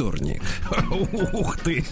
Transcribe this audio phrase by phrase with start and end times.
[0.00, 0.42] вторник.
[1.34, 1.84] Ух ты!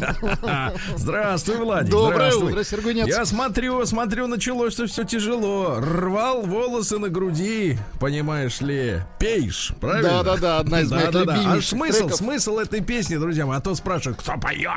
[0.96, 1.90] Здравствуй, Владик.
[1.90, 2.52] Доброе Здравствуй.
[2.52, 3.06] утро, Сергунец.
[3.06, 5.76] Я смотрю, смотрю, началось, что все тяжело.
[5.78, 9.02] Рвал волосы на груди, понимаешь ли.
[9.18, 10.24] Пейш, правильно?
[10.24, 11.52] Да-да-да, одна из моих Да-да-да.
[11.52, 12.16] А смысл, треков.
[12.16, 14.70] смысл этой песни, друзья мои, а то спрашивают, кто поет?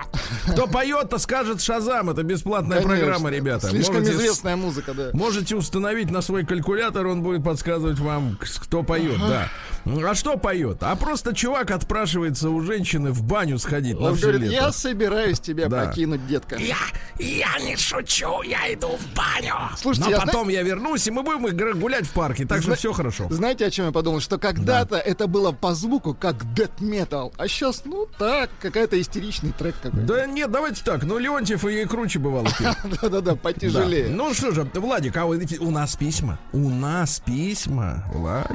[0.52, 2.09] Кто поет-то скажет Шазам.
[2.09, 2.98] Это бесплатная Конечно.
[2.98, 3.70] программа, ребята.
[3.70, 5.09] Слишком Можете известная музыка, да.
[5.13, 9.48] Можете установить на свой калькулятор, он будет подсказывать вам, кто поет, да.
[9.85, 10.77] А что поет?
[10.84, 14.54] А просто чувак отпрашивается у женщины в баню сходить на Он все говорит, лето.
[14.66, 15.85] я собираюсь тебя Да.
[15.85, 16.55] покинуть, детка.
[16.57, 16.76] Я,
[17.20, 19.55] я не шучу, я иду в баню.
[19.77, 22.93] Слушайте, Но я потом я вернусь, и мы будем гулять в парке, так Зна- все
[22.93, 23.27] хорошо.
[23.29, 24.20] Знаете, о чем я подумал?
[24.20, 26.43] Что когда-то это было по звуку как
[26.79, 30.05] metal, а сейчас, ну так, какая-то истеричный трек какой-то.
[30.05, 32.48] Да нет, давайте так, ну Леонтьев и круче бывало.
[32.84, 33.35] Да-да-да, Да.
[33.35, 34.09] потяжелее.
[34.09, 36.40] Ну что же, Владик, а у нас письма.
[36.54, 38.49] У нас письма, Владик.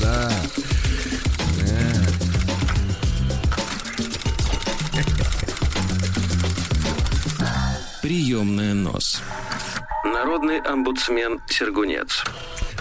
[0.00, 0.30] Да.
[8.02, 9.22] Приемная нос.
[10.04, 12.24] Народный омбудсмен Сергунец.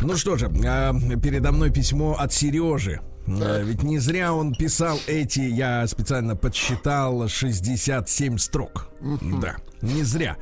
[0.02, 3.02] Ну что же, а, передо мной письмо от Сережи.
[3.28, 8.90] А, Ведь не зря он писал эти, я специально подсчитал, 67 строк.
[9.42, 10.38] Да, не зря.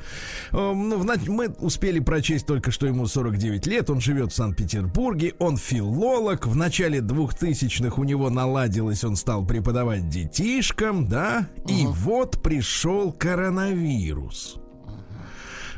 [0.52, 5.58] Эм, ну, Мы успели прочесть только, что ему 49 лет, он живет в Санкт-Петербурге, он
[5.58, 13.11] филолог, в начале 2000-х у него наладилось, он стал преподавать детишкам, да, и вот пришел
[13.11, 14.59] коронавирус.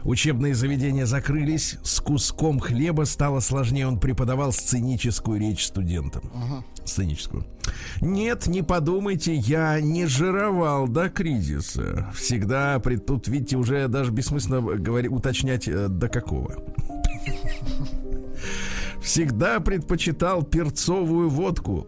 [0.03, 3.88] Учебные заведения закрылись, с куском хлеба стало сложнее.
[3.88, 6.63] Он преподавал сценическую речь студентам.
[6.88, 7.44] Сценическую.
[8.00, 12.09] Нет, не подумайте, я не жировал до кризиса.
[12.16, 16.56] Всегда, при- тут, видите, уже даже бессмысленно говори, уточнять э, до какого.
[19.02, 21.88] Всегда предпочитал перцовую водку.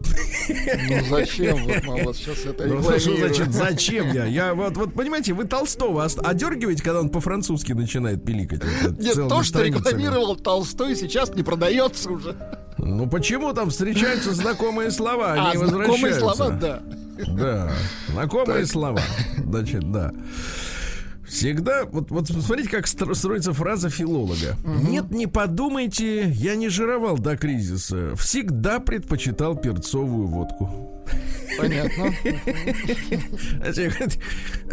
[0.49, 4.25] Ну зачем вот вот сейчас это Ну, что значит, зачем я?
[4.25, 8.61] Я вот, вот, понимаете, вы Толстого одергиваете, когда он по-французски начинает пиликать.
[8.83, 12.35] вот, Нет, то, что рекламировал Толстой, сейчас не продается уже.
[12.77, 16.19] Ну почему там встречаются знакомые слова, они А, знакомые возвращаются?
[16.19, 16.81] слова, да.
[17.27, 17.71] Да,
[18.07, 19.01] знакомые слова.
[19.37, 20.13] Значит, да.
[21.29, 24.57] Всегда, вот, вот смотрите, как стро- строится фраза филолога.
[24.65, 28.15] Нет, не подумайте, я не жировал до кризиса.
[28.15, 31.03] Всегда предпочитал перцовую водку.
[31.57, 32.13] Понятно.
[33.63, 34.19] Значит,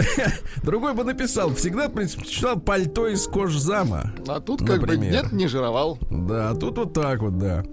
[0.62, 4.12] Другой бы написал, всегда предпочитал пальто из кожзама.
[4.26, 5.12] А тут как бы Например.
[5.12, 5.98] нет, не жировал.
[6.10, 7.64] Да, а тут вот так вот, да.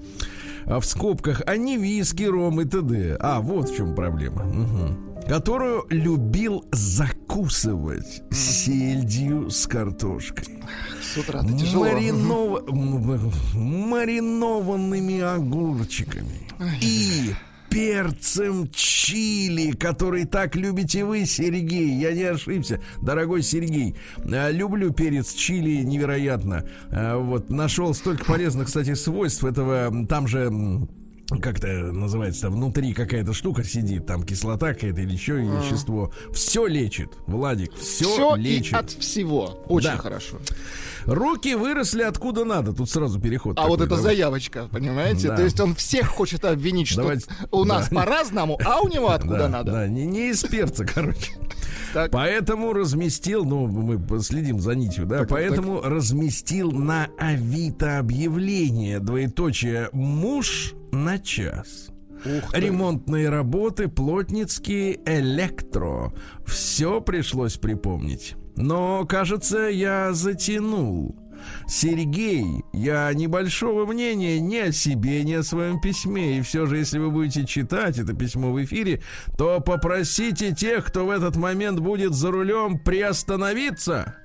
[0.66, 3.18] А в скобках, а не виски, ром и т.д.
[3.20, 4.44] А, вот в чем проблема.
[4.44, 5.13] Мгм.
[5.28, 10.60] Которую любил закусывать сельдью с картошкой.
[11.02, 11.86] С утра тяжело.
[11.86, 16.48] Маринова- м- маринованными огурчиками.
[16.82, 17.34] И
[17.70, 21.90] перцем чили, который так любите вы, Сергей.
[22.00, 23.96] Я не ошибся, дорогой Сергей.
[24.26, 26.66] А, Люблю перец чили невероятно.
[26.92, 30.06] А, Вот нашел столько полезных, кстати, свойств этого.
[30.08, 30.52] Там же
[31.42, 36.12] как-то называется, внутри какая-то штука сидит, там кислота какая-то или еще вещество.
[36.34, 38.74] Все лечит, Владик, все, Все и лечит.
[38.74, 39.64] от всего.
[39.68, 39.98] Очень Да.
[39.98, 40.38] хорошо.
[41.06, 42.72] Руки выросли откуда надо.
[42.74, 43.58] Тут сразу переход.
[43.60, 44.04] А вот такой, это давай.
[44.04, 45.28] заявочка, понимаете?
[45.30, 45.36] Да.
[45.36, 47.96] То есть он всех хочет обвинить, что Давайте- у нас да.
[47.98, 49.72] по-разному, а у него откуда да, надо.
[49.74, 51.34] Да, не, не из перца, короче.
[51.94, 52.10] Так.
[52.12, 59.90] Поэтому разместил, ну, мы следим за нитью, да, Так, поэтому разместил на Авито объявление, двоеточие,
[59.92, 61.90] муж на час.
[62.26, 62.60] Ух ты.
[62.60, 66.14] Ремонтные работы, плотницкие, электро.
[66.46, 68.36] Все пришлось припомнить.
[68.56, 71.16] Но, кажется, я затянул.
[71.68, 76.38] Сергей, я небольшого мнения ни о себе, ни о своем письме.
[76.38, 79.02] И все же, если вы будете читать это письмо в эфире,
[79.38, 84.16] то попросите тех, кто в этот момент будет за рулем, приостановиться.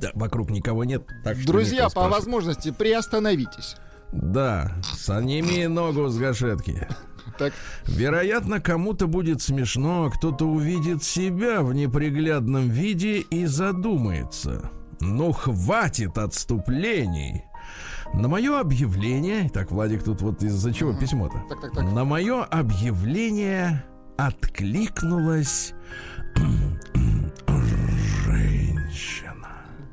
[0.00, 1.02] Да, вокруг никого нет.
[1.24, 3.76] Так Друзья, некого по возможности приостановитесь.
[4.12, 6.88] Да, саними ногу с гашетки.
[7.38, 7.52] Так,
[7.86, 14.70] Вероятно, кому-то будет смешно, а кто-то увидит себя в неприглядном виде и задумается.
[15.00, 17.44] Ну, хватит отступлений.
[18.14, 19.50] На мое объявление...
[19.50, 21.42] Так, Владик, тут вот из-за чего письмо-то?
[21.48, 21.84] так, так, так.
[21.84, 23.84] На мое объявление
[24.16, 25.74] откликнулось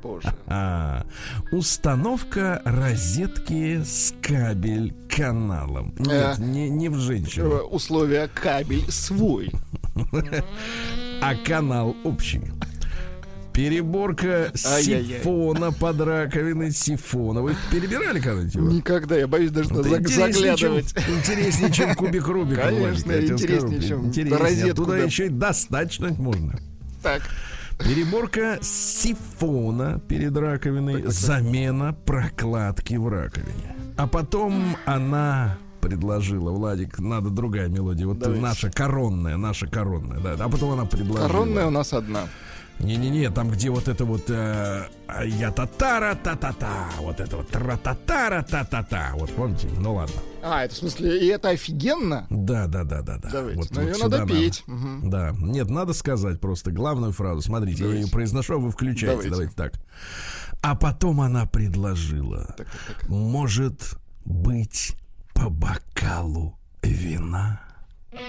[0.06, 0.32] боже.
[0.46, 1.04] А,
[1.52, 5.94] установка розетки с кабель каналом.
[5.98, 6.42] Нет, Э.
[6.42, 9.50] не, не в Э, женщину, Условия кабель свой.
[11.20, 12.42] а канал общий.
[13.52, 17.40] Переборка сифона под раковиной сифона.
[17.40, 18.68] Вы перебирали когда-нибудь его?
[18.70, 20.58] Никогда, я боюсь даже туда заглядывать.
[20.58, 20.74] Чем,
[21.16, 22.64] интереснее, чем кубик Рубика.
[22.64, 23.88] Конечно, интереснее, скажу.
[23.88, 24.38] чем Интереснее.
[24.38, 25.04] розетку, Оттуда да.
[25.04, 26.58] еще и достать можно.
[27.02, 27.22] Так,
[27.78, 33.76] Переборка сифона перед раковиной, замена прокладки в раковине.
[33.96, 38.06] А потом она предложила, Владик, надо другая мелодия.
[38.06, 38.42] Вот Давайте.
[38.42, 40.36] наша коронная, наша коронная, да.
[40.44, 41.28] А потом она предложила.
[41.28, 42.22] коронная у нас одна.
[42.78, 47.36] Не-не-не, там, где вот это вот э, а я татара та та та вот это
[47.36, 49.68] вот тра та тара та та та Вот помните?
[49.80, 50.14] Ну ладно.
[50.42, 52.26] А, это в смысле, и это офигенно?
[52.30, 53.28] Да, да, да, да, да.
[53.32, 53.58] Давайте.
[53.60, 54.62] Вот- Ну, вот ее надо петь.
[54.66, 55.10] Мгм.
[55.10, 57.40] Да, нет, надо сказать просто главную фразу.
[57.40, 58.04] Смотрите, я Давайте.
[58.06, 59.30] ее произношу, а вы включаете.
[59.30, 59.32] Давайте.
[59.54, 59.72] Давайте, так.
[60.62, 63.08] А потом она предложила, Так, так, так.
[63.08, 64.94] может быть,
[65.34, 67.60] по бокалу вина.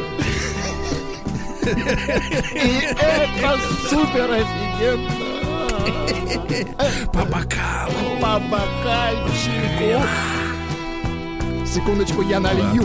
[2.55, 3.59] И это
[3.89, 5.27] супер офигенно!
[7.13, 8.19] По бокалу.
[8.21, 10.03] По бокальчику!
[11.67, 12.85] Секундочку, я налью.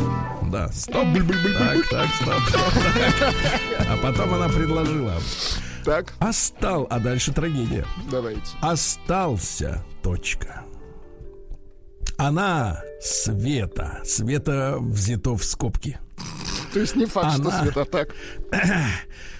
[0.51, 1.07] Да, стоп.
[1.57, 2.41] Так, так, стоп.
[3.79, 5.13] А потом она предложила.
[5.85, 7.85] Так, Остал, а дальше трагедия.
[8.11, 8.41] давайте.
[8.61, 9.81] Остался.
[10.03, 10.61] Точка.
[12.17, 13.99] Она Света.
[14.05, 15.99] Света взято в скобки.
[16.73, 18.09] То есть не факт, что Она- Света так.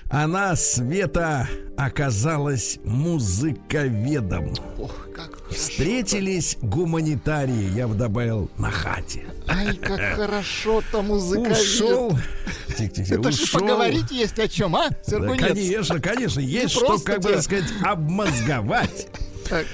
[0.10, 1.48] Она, Света,
[1.78, 4.54] оказалась музыковедом.
[4.78, 5.56] Ох, как хорошо.
[5.56, 9.24] Встретились гуманитарии, я бы добавил, на хате.
[9.48, 11.52] Ай, как хорошо-то музыка.
[11.52, 12.18] Ушел.
[12.78, 13.60] Тихо-тихо, Это же ушел.
[13.62, 19.08] поговорить есть о чем, а, Да, конечно, конечно, есть что, как бы сказать, обмозговать.
[19.48, 19.66] Так,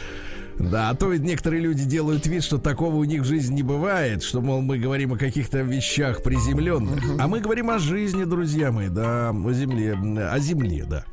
[0.60, 3.64] Да, а то ведь некоторые люди делают вид, что такого у них в жизни не
[3.64, 7.04] бывает, что, мол, мы говорим о каких-то вещах приземленных.
[7.20, 11.06] А мы говорим о жизни, друзья мои, да, о земле, о земле, да.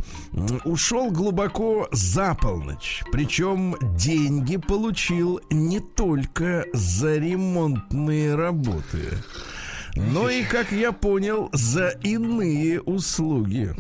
[0.64, 3.02] Ушел глубоко за полночь.
[3.12, 9.11] Причем деньги получил не только за ремонтные работы,
[9.94, 13.75] но и, как я понял, за иные услуги.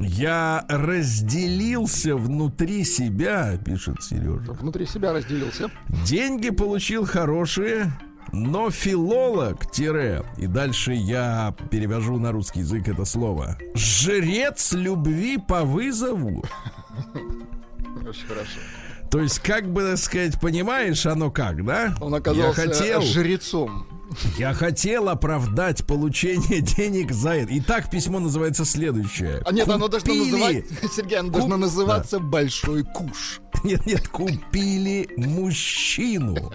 [0.00, 4.52] Я разделился внутри себя, пишет Сережа.
[4.52, 5.70] внутри себя разделился.
[6.06, 7.92] Деньги получил хорошие,
[8.32, 13.58] но филолог, тире, и дальше я перевожу на русский язык это слово.
[13.74, 16.44] Жрец любви по вызову.
[18.08, 18.58] Очень хорошо.
[19.10, 21.94] То есть, как бы так сказать, понимаешь, оно как, да?
[22.00, 23.86] Он оказался я хотел, жрецом.
[24.38, 27.58] Я хотел оправдать получение денег за это.
[27.58, 29.42] Итак, письмо называется следующее.
[29.44, 30.64] А нет, оно должно называть,
[30.94, 33.40] Сергей, оно должно называться большой куш.
[33.62, 36.50] Нет, нет, купили мужчину.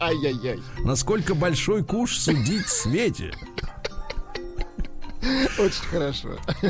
[0.00, 0.58] Ай-яй-яй.
[0.80, 3.32] Насколько большой куш судить свете?
[5.56, 6.28] Очень хорошо.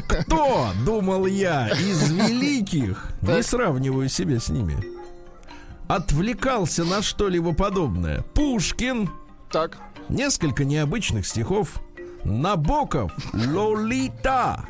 [0.08, 3.44] Кто, думал я, из великих, не Так.
[3.46, 4.76] сравниваю себя с ними,
[5.86, 8.22] отвлекался на что-либо подобное?
[8.34, 9.08] Пушкин,
[9.50, 11.80] Так, несколько необычных стихов,
[12.24, 14.64] Набоков, Лолита.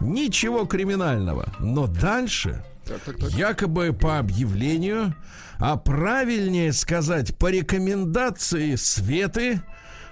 [0.00, 1.52] Ничего криминального.
[1.58, 3.30] Но дальше, так, так, так.
[3.30, 5.14] якобы по объявлению,
[5.58, 9.62] а правильнее сказать, по рекомендации Светы,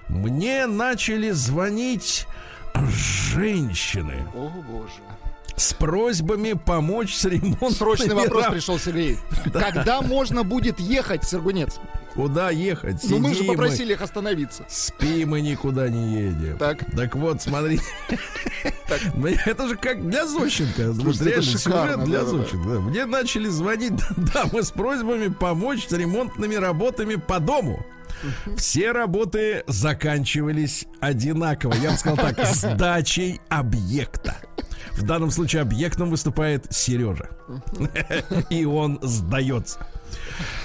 [0.07, 2.27] мне начали звонить
[2.75, 5.01] женщины О, боже.
[5.55, 7.71] С просьбами помочь с ремонтом.
[7.71, 9.17] Срочный вопрос пришел, Сергей.
[9.53, 11.79] Когда можно будет ехать, Сергунец?
[12.13, 12.99] Куда ехать?
[13.03, 14.65] Ну, мы же Сидим попросили их остановиться.
[14.69, 16.57] Спи, мы никуда не едем.
[16.57, 16.85] Так.
[16.95, 17.79] Так вот, смотри.
[19.45, 20.93] Это же как для Зощенко.
[20.93, 22.43] Слушайте, это шикарно, сюжет для да-да-да.
[22.43, 22.69] Зощенко.
[22.69, 22.79] да.
[22.81, 24.01] Мне начали звонить
[24.33, 27.85] дамы с просьбами помочь с ремонтными работами по дому.
[28.57, 31.73] Все работы заканчивались одинаково.
[31.75, 34.35] Я бы сказал так, сдачей объекта.
[34.93, 37.29] В данном случае объектом выступает Сережа.
[38.49, 39.79] И он сдается.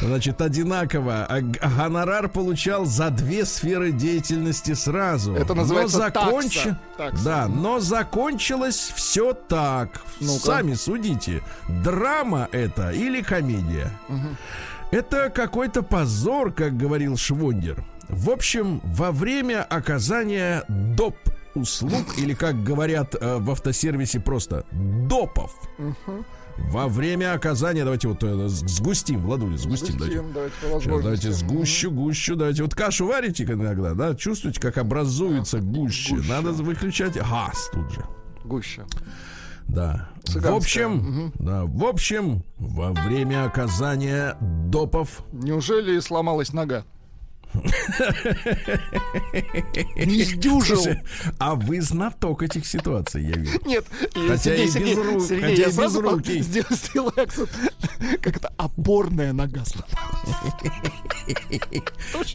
[0.00, 1.24] Значит, одинаково.
[1.24, 5.34] А Гонорар получал за две сферы деятельности сразу.
[5.34, 6.80] Это называется Но закончи- такса.
[6.98, 7.24] Такса.
[7.24, 10.02] Да, но закончилось все так.
[10.20, 10.40] Ну-ка.
[10.46, 11.42] Сами судите.
[11.82, 13.90] Драма это или комедия?
[14.90, 17.84] Это какой-то позор, как говорил Швондер.
[18.08, 21.16] В общем, во время оказания доп
[21.54, 25.54] услуг, или как говорят э, в автосервисе просто допов,
[26.56, 30.18] во время оказания, давайте вот э, сгустим, Владуля, сгустим, давайте.
[30.20, 31.02] Густим, давайте Сейчас, возможности.
[31.02, 32.62] давайте сгущу, гущу, давайте.
[32.62, 34.14] Вот кашу варите иногда, да?
[34.14, 36.16] Чувствуете, как образуется гуще.
[36.16, 36.28] Гуща.
[36.28, 38.04] Надо выключать газ тут же.
[38.44, 38.86] Гуща.
[39.68, 40.08] Да.
[40.24, 41.32] В Цыганская, общем, мгм.
[41.38, 46.84] да, в общем, во время оказания допов Неужели сломалась нога?
[49.96, 50.84] Не сдюжил.
[51.38, 53.58] А вы знаток этих ситуаций, я вижу.
[53.64, 53.86] Нет,
[54.28, 56.48] Хотя и без рук, хотя я без сразу рук по- есть.
[56.48, 57.50] сделал, акцент.
[58.20, 60.36] Как это опорная нога сломалась.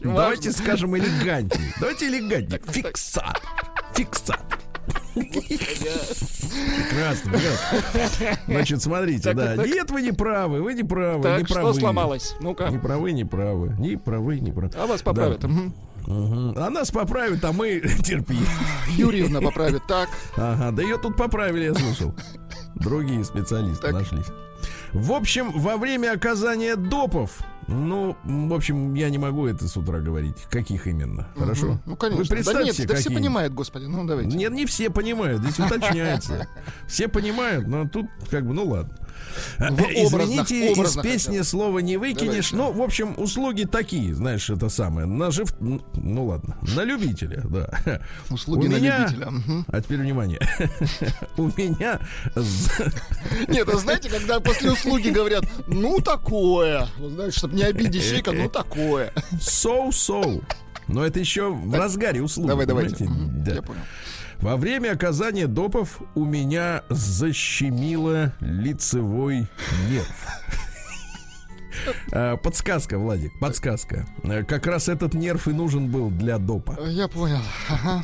[0.02, 1.72] Давайте скажем элегантнее.
[1.80, 2.60] Давайте элегантнее.
[2.68, 3.40] Фиксат.
[3.94, 4.53] Фиксат.
[5.14, 8.38] Прекрасно, прекрасно.
[8.46, 9.56] Значит, смотрите, Так, да.
[9.56, 9.66] так.
[9.66, 11.74] Нет, вы не правы, вы не правы, не Так, что правы.
[11.74, 12.34] сломалось?
[12.40, 12.70] Не Ну-ка.
[12.82, 13.74] правы, не правы.
[13.78, 14.70] Не правы, не правы.
[14.76, 15.40] А вас поправят.
[15.40, 15.48] Да.
[15.48, 15.74] Мгм.
[16.56, 18.38] А нас поправят, а мы терпи.
[18.96, 19.82] Юрьевна поправит.
[19.88, 20.08] Так.
[20.36, 22.14] Ага, да ее тут поправили, я слышал.
[22.74, 23.92] Другие специалисты Так.
[23.92, 24.26] нашлись.
[24.92, 30.00] В общем, во время оказания допов, ну, в общем, я не могу это с утра
[30.00, 30.36] говорить.
[30.50, 31.28] Каких именно?
[31.36, 31.66] Хорошо?
[31.66, 31.82] Мгм.
[31.86, 32.22] Ну, конечно.
[32.22, 33.16] Вы представьте, да нет, да все какие.
[33.16, 33.84] понимают, господи.
[33.84, 34.36] Ну, давайте.
[34.36, 36.46] Нет, не все понимают, здесь уточняется.
[36.86, 38.96] Все понимают, но тут как бы, ну ладно.
[39.58, 42.52] образно, Извините, из песни слова не выкинешь.
[42.52, 45.06] Ну, в общем, услуги такие, знаешь, это самое.
[45.06, 45.54] Нажив...
[45.60, 48.00] Ну ладно, на любителя, да.
[48.30, 49.32] Услуги на любителя.
[49.68, 50.40] А теперь внимание.
[51.36, 52.00] У меня
[53.48, 58.32] Нет, а знаете, когда после услуги говорят, ну такое, вот знаешь, чтобы не обидеть человека,
[58.32, 59.12] ну такое.
[59.38, 60.42] so-so.
[60.88, 62.48] Но это еще в разгаре услуги.
[62.48, 63.06] Давай, давайте.
[63.08, 63.54] Да.
[63.54, 63.80] Я понял.
[64.40, 69.46] Во время оказания допов у меня защемило лицевой
[69.88, 70.26] нерв.
[72.12, 74.06] А, Подсказка, Владик, подсказка.
[74.22, 76.76] Э, Как раз этот нерв и нужен был для допа.
[76.80, 77.40] Э, Я понял.
[77.68, 78.02] Ага.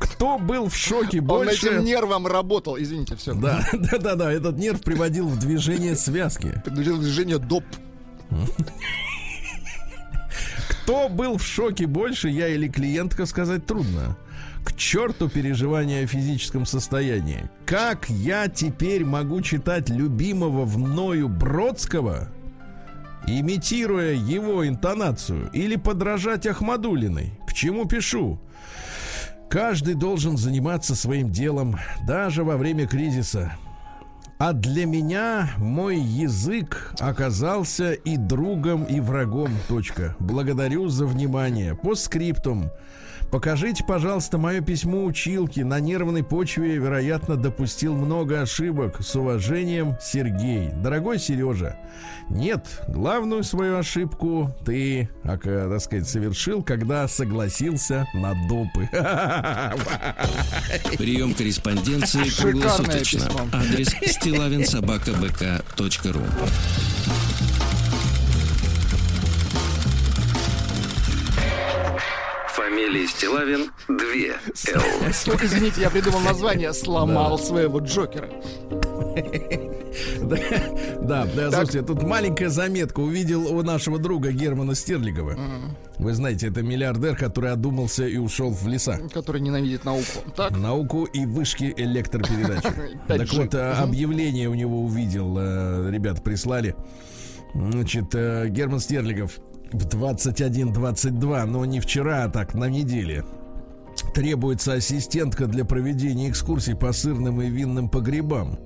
[0.00, 1.68] Кто был в шоке Он больше...
[1.68, 2.76] этим нервом работал.
[2.78, 3.34] Извините, все.
[3.34, 6.60] Да, да, да, да, этот нерв приводил в движение связки.
[6.64, 7.64] Предложил движение доп.
[10.68, 14.16] Кто был в шоке больше, я или клиентка сказать трудно.
[14.64, 17.48] К черту переживания о физическом состоянии.
[17.64, 22.28] Как я теперь могу читать любимого мною Бродского,
[23.26, 27.38] имитируя его интонацию, или подражать Ахмадулиной?
[27.48, 28.40] К чему пишу?
[29.48, 33.52] Каждый должен заниматься своим делом, даже во время кризиса.
[34.38, 39.48] А для меня мой язык оказался и другом, и врагом.
[39.66, 40.14] Точка.
[40.18, 41.74] Благодарю за внимание.
[41.74, 42.70] По скриптум.
[43.30, 45.64] Покажите, пожалуйста, мое письмо училке.
[45.64, 49.00] На нервной почве, вероятно, допустил много ошибок.
[49.00, 50.70] С уважением, Сергей.
[50.82, 51.76] Дорогой Сережа,
[52.28, 58.88] нет, главную свою ошибку ты, а, так сказать, совершил, когда согласился на допы.
[60.98, 63.28] Прием корреспонденции круглосуточно.
[63.52, 66.22] Адрес стилавинсобакабк.ру
[72.76, 73.96] Фамилия Стилавин 2
[74.74, 74.82] Л.
[75.42, 76.74] Извините, я придумал название.
[76.74, 78.28] Сломал своего Джокера.
[80.20, 80.36] Да,
[81.00, 83.00] да, да, слушайте, тут маленькая заметка.
[83.00, 85.38] Увидел у нашего друга Германа Стерлигова.
[85.98, 88.98] Вы знаете, это миллиардер, который одумался и ушел в леса.
[89.10, 90.04] Который ненавидит науку.
[90.36, 92.68] Так, Науку и вышки электропередачи.
[93.08, 93.36] Так 5G.
[93.38, 96.76] вот, э, объявление у него увидел, э, ребята прислали.
[97.54, 99.40] Значит, э, Герман Стерлигов
[99.72, 103.24] в 21.22, но не вчера, а так на неделе.
[104.14, 108.58] Требуется ассистентка для проведения экскурсий по сырным и винным погребам.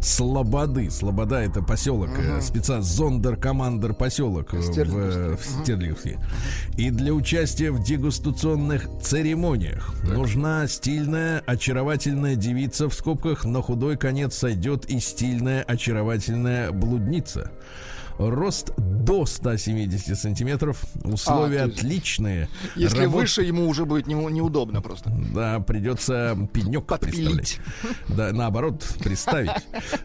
[0.00, 0.90] Слободы.
[0.90, 6.18] Слобода это поселок, э, спеца зондер командер поселок э, в, э, в Стерлиговске.
[6.76, 14.36] И для участия в дегустационных церемониях нужна стильная, очаровательная девица в скобках на худой конец
[14.36, 17.50] сойдет и стильная, очаровательная блудница.
[18.18, 20.84] Рост до 170 сантиметров.
[21.04, 22.48] Условия А, есть- отличные.
[22.76, 25.10] если Работ- выше, ему уже будет не- неудобно просто.
[25.34, 27.14] да, придется пенек Подпилить.
[27.14, 27.58] представлять.
[28.08, 29.50] Да, наоборот, представить.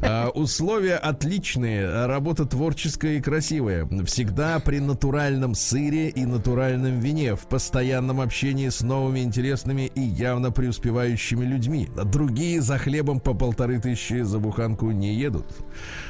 [0.01, 3.87] А, условия отличные, работа творческая и красивая.
[4.05, 10.51] Всегда при натуральном сыре и натуральном вине, в постоянном общении с новыми, интересными и явно
[10.51, 11.89] преуспевающими людьми.
[12.05, 15.45] Другие за хлебом по полторы тысячи за буханку не едут.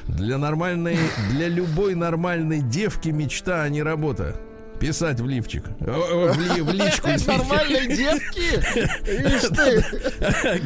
[0.08, 0.98] Для нормальной,
[1.32, 4.36] для любой нормальной девки мечта, а не работа.
[4.80, 5.64] Писать в лифчик.
[5.80, 7.08] В, ли- в личку.
[7.28, 8.60] Нормальной девки?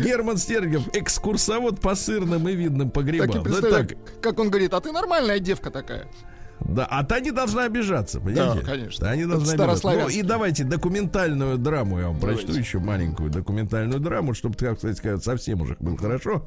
[0.03, 3.43] Герман Стерлигов, экскурсовод по сырным и видным погребам.
[3.46, 6.07] Ну, так, как он говорит, а ты нормальная девка такая.
[6.60, 8.62] Да, а та не должна обижаться, понимаете?
[8.62, 9.10] Да, конечно.
[9.10, 9.90] Они должны обижаться.
[9.90, 12.44] Ну, и давайте документальную драму я вам Давайте.
[12.44, 16.46] прочту еще маленькую документальную драму, чтобы, так сказать, сказать, совсем уже было хорошо.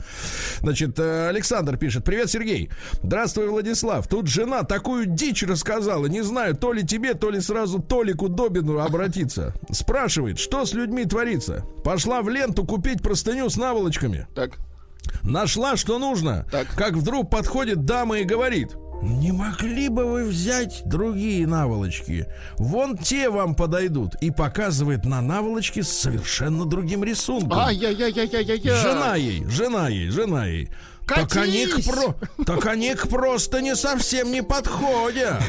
[0.60, 2.70] Значит, э, Александр пишет: Привет, Сергей.
[3.02, 4.06] Здравствуй, Владислав.
[4.08, 6.06] Тут жена такую дичь рассказала.
[6.06, 9.54] Не знаю, то ли тебе, то ли сразу Толику Добину обратиться.
[9.70, 11.64] Спрашивает, что с людьми творится.
[11.84, 14.26] Пошла в ленту купить простыню с наволочками.
[14.34, 14.58] Так.
[15.22, 16.46] Нашла, что нужно.
[16.50, 16.68] Так.
[16.76, 18.76] Как вдруг подходит дама и говорит.
[19.02, 22.26] Не могли бы вы взять другие наволочки?
[22.56, 24.14] Вон те вам подойдут.
[24.20, 27.58] И показывает на наволочке с совершенно другим рисунком.
[27.58, 28.76] Ай-яй-яй-яй-яй-яй.
[28.76, 30.70] Жена ей, жена ей, жена ей.
[31.06, 31.86] Так они, к Катись!
[31.86, 32.44] про...
[32.44, 35.42] так они к просто не совсем не подходят.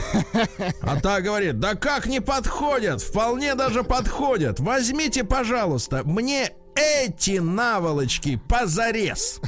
[0.82, 3.02] А та говорит, да как не подходят?
[3.02, 4.60] Вполне даже подходят.
[4.60, 9.40] Возьмите, пожалуйста, мне эти наволочки позарез.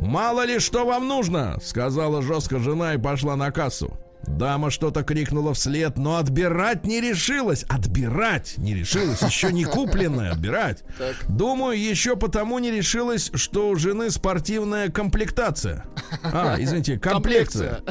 [0.00, 3.96] Мало ли что вам нужно, сказала жестко жена и пошла на кассу.
[4.26, 7.64] Дама что-то крикнула вслед, но отбирать не решилась.
[7.68, 10.84] Отбирать не решилась, еще не купленное, отбирать.
[11.28, 15.86] Думаю, еще потому не решилась, что у жены спортивная комплектация.
[16.22, 17.80] А, извините, комплекция.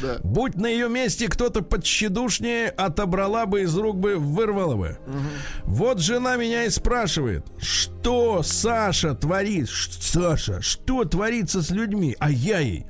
[0.00, 0.18] Да.
[0.22, 4.98] Будь на ее месте кто-то подщедушнее, отобрала бы из рук бы, вырвала бы.
[5.64, 9.68] Вот жена меня и спрашивает, что Саша творит?
[9.68, 12.16] Саша, что творится с людьми?
[12.18, 12.86] А я ей,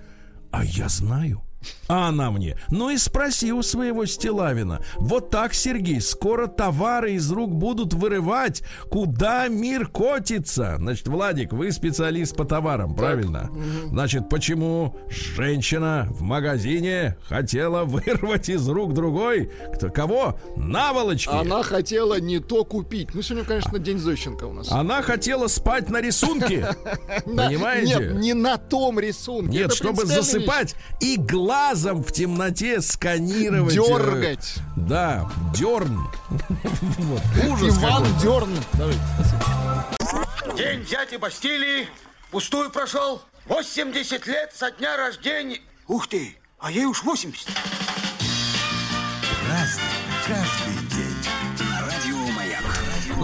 [0.53, 1.43] а я знаю.
[1.91, 4.81] А она мне, ну и спроси у своего Стилавина.
[4.99, 8.63] Вот так, Сергей, скоро товары из рук будут вырывать.
[8.89, 10.77] Куда мир котится?
[10.79, 13.51] Значит, Владик, вы специалист по товарам, правильно?
[13.87, 19.51] Значит, почему женщина в магазине хотела вырвать из рук другой?
[19.75, 20.39] Кто, кого?
[20.55, 21.35] Наволочки.
[21.35, 23.15] Она хотела не то купить.
[23.15, 24.71] Ну, сегодня, конечно, день Зощенко у нас.
[24.71, 26.69] Она хотела спать на рисунке.
[27.25, 27.97] Понимаете?
[27.97, 29.59] Нет, не на том рисунке.
[29.59, 31.17] Нет, чтобы засыпать и
[31.81, 33.73] глазом в темноте сканировать.
[33.75, 34.55] э, Дергать.
[34.77, 36.09] Да, дерн.
[36.99, 38.05] Вот, Ужас Иван.
[38.21, 38.55] Дерн.
[40.57, 41.89] День дяди Бастилии
[42.31, 43.23] пустую прошел.
[43.47, 45.61] 80 лет со дня рождения.
[45.89, 47.49] Ух ты, а ей уж 80.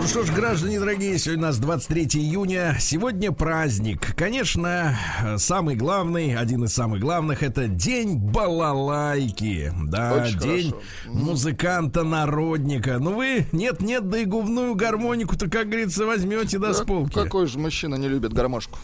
[0.07, 2.77] Ну что ж, граждане дорогие, сегодня у нас 23 июня.
[2.79, 4.15] Сегодня праздник.
[4.15, 4.97] Конечно,
[5.37, 9.73] самый главный, один из самых главных, это День балалайки.
[9.83, 11.19] Да, Очень день хорошо.
[11.27, 12.99] музыканта-народника.
[13.01, 17.13] Ну вы, нет-нет, да и губную гармонику-то, как говорится, возьмете до с полки.
[17.15, 18.79] Какой же мужчина не любит гармошку?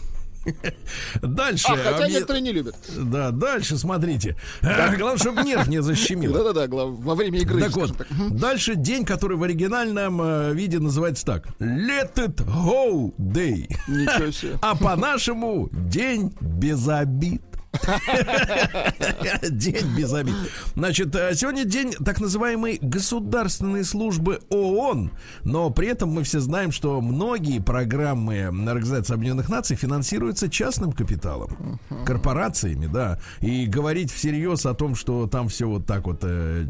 [1.21, 1.67] Дальше.
[1.69, 2.75] А, хотя объ- некоторые не любят.
[2.97, 4.35] Да, дальше смотрите.
[4.61, 6.43] Главное, чтобы нерв не защемило.
[6.43, 7.61] Да-да-да, во время игры.
[7.61, 8.07] Так вот, так.
[8.29, 11.47] Дальше день, который в оригинальном э, виде называется так.
[11.59, 13.67] Let it go day.
[13.87, 14.57] Ничего себе.
[14.61, 17.41] А по-нашему день без обид.
[19.49, 20.35] День без обид.
[20.75, 25.11] Значит, э, сегодня день так называемой государственной службы ООН,
[25.43, 31.79] но при этом мы все знаем, что многие программы Организации Объединенных Наций финансируются частным капиталом,
[32.05, 33.19] корпорациями, да.
[33.41, 36.67] И говорить всерьез о том, что там все вот так вот э,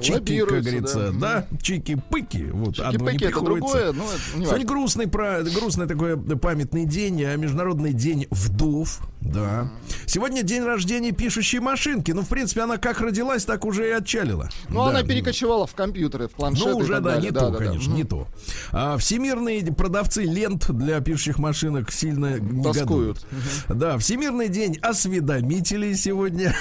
[0.00, 1.46] чики, как говорится, да.
[1.50, 3.40] да, чики-пыки, вот одно не приходится.
[3.44, 9.00] другое, но это не Сегодня грустный, про, грустный такой памятный день, а Международный день вдов,
[9.20, 9.70] да.
[10.06, 12.12] Сегодня день рождения пишущей машинки.
[12.12, 14.48] Ну, в принципе, она как родилась, так уже и отчалила.
[14.70, 14.90] Ну, Да.
[14.90, 17.30] она перекочевала в компьютеры, в планшеты Ну, уже, да, далее.
[17.30, 18.26] не то, конечно, не то.
[18.72, 22.38] А, всемирные продавцы лент для пишущих машинок сильно.
[22.62, 23.26] Тоскуют.
[23.68, 26.54] Да, Всемирный день осведомителей сегодня.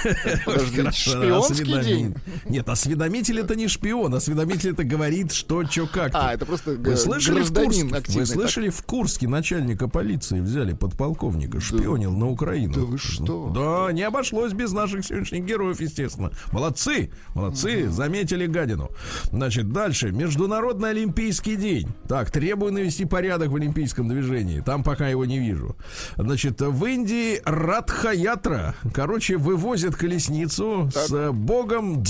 [0.45, 2.15] Подождите, шпионский день?
[2.45, 2.67] Нет,
[3.00, 4.14] осведомитель это не шпион.
[4.14, 6.12] Осведомитель это говорит, что, что, как.
[6.14, 8.28] А, это просто Вы слышали, в Курске, вы так?
[8.28, 12.74] слышали, в Курске начальника полиции взяли подполковника, шпионил на Украину.
[12.74, 13.52] да вы что?
[13.56, 16.32] Да, не обошлось без наших сегодняшних героев, естественно.
[16.52, 18.90] Молодцы, молодцы, заметили гадину.
[19.32, 20.12] Значит, дальше.
[20.12, 21.88] Международный Олимпийский день.
[22.08, 24.60] Так, требую навести порядок в олимпийском движении.
[24.60, 25.78] Там пока его не вижу.
[26.18, 32.04] Значит, в Индии Радхаятра, короче, вывозят колесницу с э, богом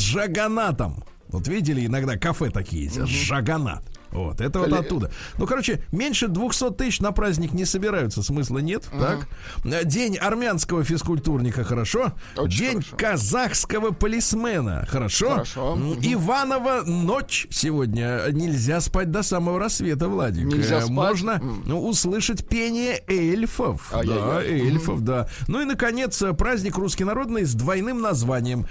[0.79, 1.03] Джаганатом.
[1.27, 3.83] Вот видели, иногда кафе такие есть, Джаганат.
[4.11, 5.11] Вот, это вот оттуда.
[5.37, 9.27] Ну, короче, меньше 200 тысяч на праздник не собираются, смысла нет, так?
[9.65, 12.13] Э, День армянского физкультурника, хорошо?
[12.37, 12.95] Очень День хорошо.
[12.97, 15.29] казахского полисмена, хорошо?
[15.31, 15.77] Хорошо.
[16.01, 18.21] Иванова ночь сегодня.
[18.31, 20.45] Нельзя спать до самого рассвета, Владик.
[20.45, 20.89] Нельзя Э, спать?
[20.91, 23.89] Можно ну, услышать пение эльфов.
[23.91, 24.67] Да, Ай-яй-яй.
[24.69, 25.27] эльфов, да.
[25.47, 28.65] Ну и, наконец, э, праздник русский народный с двойным названием.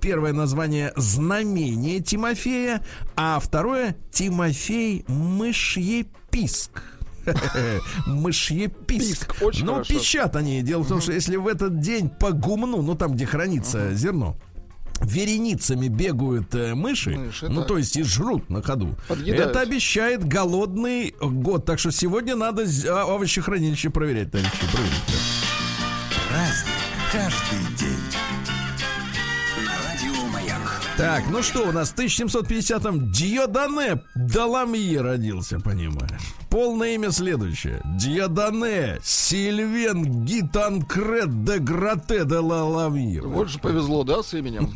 [0.00, 2.82] Первое название «Знамение Тимофея»,
[3.16, 6.82] а второе «Тимофей Мышьеписк».
[8.06, 8.86] Мышьеписк.
[8.86, 9.94] Писк, очень Ну, хорошо.
[9.94, 10.62] пищат они.
[10.62, 14.36] Дело в том, что если в этот день по гумну, ну там, где хранится зерно,
[15.02, 17.68] вереницами бегают э, мыши, Мыши, ну так.
[17.68, 18.96] то есть и жрут на ходу.
[19.08, 19.50] Подъедают.
[19.50, 24.52] Это обещает голодный год, так что сегодня надо а, овощехранилище проверять, товарищи.
[26.28, 26.74] Праздник
[27.12, 27.69] каждый
[31.00, 36.34] Так, ну что, у нас в 1750-м Диодане Даламье родился, понимаешь.
[36.50, 37.80] Полное имя следующее.
[37.84, 43.22] Диодане Сильвен Гитанкрет де Грате де Лаламье.
[43.22, 44.74] Вот же повезло, да, с именем?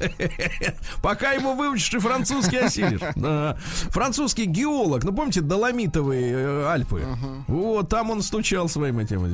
[1.03, 3.01] Пока его выучишь и французский осилишь.
[3.91, 5.03] Французский геолог.
[5.03, 7.05] Ну, помните, Доломитовые э, Альпы?
[7.49, 9.25] Вот, там он стучал своим этим,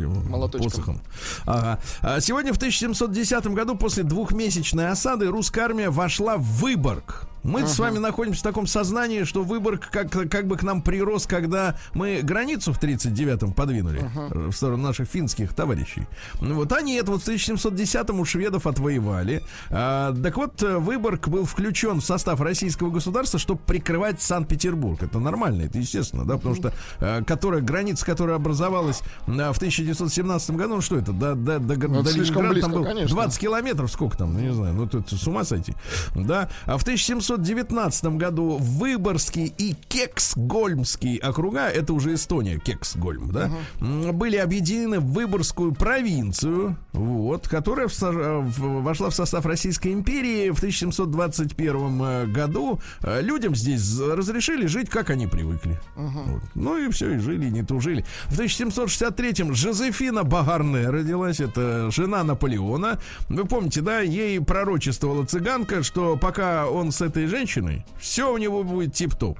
[0.51, 1.01] посохом.
[1.47, 1.79] А
[2.21, 7.27] Сегодня в 1710 году после двухмесячной осады русская армия вошла в Выборг.
[7.43, 11.27] Мы с вами находимся в таком сознании, что Выборг как, как бы к нам прирос,
[11.27, 14.01] когда мы границу в 39-м подвинули
[14.31, 16.07] э, в сторону наших финских товарищей.
[16.41, 19.43] Ну Вот они это вот в 1710-м у шведов отвоевали.
[19.71, 25.03] А, так вот, э, Выборг был включен в состав российского государства, чтобы прикрывать Санкт-Петербург.
[25.03, 30.51] Это нормально, это естественно, да, потому что э, которая, граница, которая образовалась э, в 1917
[30.51, 33.09] году, ну что это, до, до, до, Ну, до Ленинграда там был конечно.
[33.09, 35.75] 20 километров, сколько там, ну, не знаю, ну тут с ума сойти.
[36.15, 36.49] Да.
[36.67, 36.85] А в
[37.35, 45.13] 1719 году Выборгский и Кексгольмский округа, это уже Эстония, Кексгольм, да, м, были объединены в
[45.13, 52.81] Выборгскую провинцию, вот, которая в в- вошла в состав Российской империи в 1721 э, году.
[53.03, 55.79] Э, Людям здесь разрешили жить, как они привыкли.
[55.97, 56.43] Вот.
[56.55, 58.05] Ну и все, и жили, и не тужили.
[58.27, 62.99] В 1763-м Жозефина Багарне родилась, это жена Наполеона.
[63.29, 68.63] Вы помните, да, ей пророчествовала цыганка, что пока он с этой женщиной, все у него
[68.65, 69.39] будет тип-топ.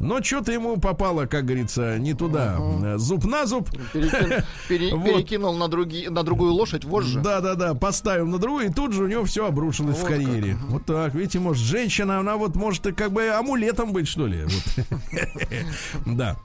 [0.00, 2.56] Но что-то ему попало, как говорится, не туда.
[2.82, 3.68] Э, Зуб на зуб.
[3.92, 5.04] Перекин- пере- Вот.
[5.04, 7.20] Перекинул на други- на другую лошадь вожжи.
[7.20, 10.08] Да, да, да, поставил на другую, и тут же у него все обрушилось в Вот
[10.10, 10.56] карьере.
[10.68, 14.44] Вот так, видите, может, женщина, она вот может как бы амулетом быть, что ли.
[16.06, 16.36] Да.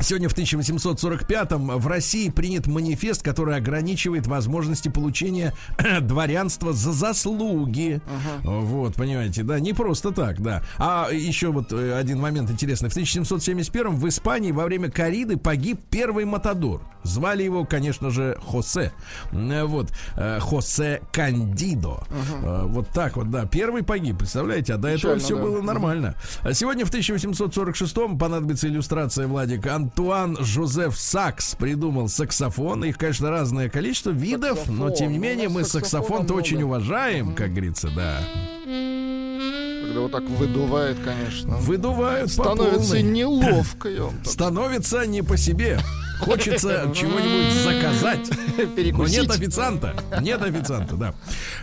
[0.00, 5.54] Сегодня в 1845-м в России принят манифест, который ограничивает возможности получения
[6.00, 8.00] дворянства за заслуги.
[8.42, 10.62] Вот, понимаете, да, не просто так, да.
[10.78, 12.88] А еще вот э, один момент интересный.
[12.90, 16.82] В 1771-м в Испании во время кориды погиб первый матадор.
[17.02, 18.92] Звали его, конечно же, Хосе.
[19.32, 22.02] Э, Вот, э, Хосе Кандидо.
[22.42, 23.46] Э, Вот так вот, да.
[23.46, 24.74] Первый погиб, представляете?
[24.74, 25.42] А до этого Печально, все да.
[25.42, 26.14] было нормально.
[26.52, 29.66] Сегодня в 1846-м понадобится иллюстрация, Владик.
[29.84, 32.84] Антуан Жозеф Сакс придумал саксофон.
[32.86, 34.94] Их, конечно, разное количество видов, но Саксофон.
[34.94, 36.38] тем не У менее мы саксофон-то много.
[36.42, 38.16] очень уважаем, как говорится, да.
[38.64, 41.56] Когда вот так выдувает, конечно.
[41.58, 43.90] Выдувают Становится неловко.
[44.24, 45.78] Становится не по себе.
[46.24, 48.30] Хочется чего-нибудь заказать.
[48.96, 49.94] Но нет официанта.
[50.20, 51.14] Нет официанта, да.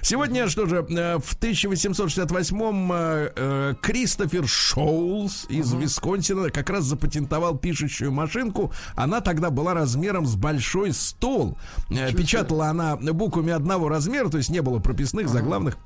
[0.02, 7.58] Сегодня, что же, э, в 1868-м э, э, Кристофер Шоулс из Висконсина как раз запатентовал
[7.58, 8.72] пишущую машинку.
[8.96, 11.58] Она тогда была размером с большой стол.
[11.90, 15.78] Печатала она буквами одного размера, то есть не было прописных, заглавных.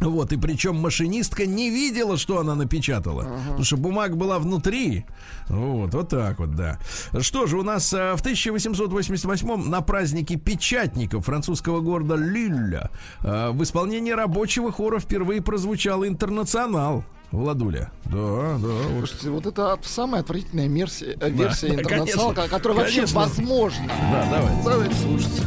[0.00, 3.22] Вот, и причем машинистка не видела, что она напечатала.
[3.22, 5.04] Потому что бумага была внутри.
[5.48, 6.78] Вот, вот так вот, да.
[7.20, 12.90] Что же, у нас э, в 1888 на празднике печатников французского города Лилля
[13.22, 17.04] э, в исполнении рабочего хора впервые прозвучал интернационал.
[17.30, 17.90] Владуля.
[18.06, 18.68] Да, да.
[18.68, 19.08] Вот.
[19.08, 22.56] Слушайте, вот это самая отвратительная э, версия да, интернационала, конечно.
[22.56, 23.20] которая вообще Конечно.
[23.20, 23.86] возможна.
[23.86, 24.64] Да, давай.
[24.64, 25.42] Давайте слушайте.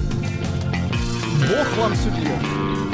[1.50, 2.91] Бог вам судья.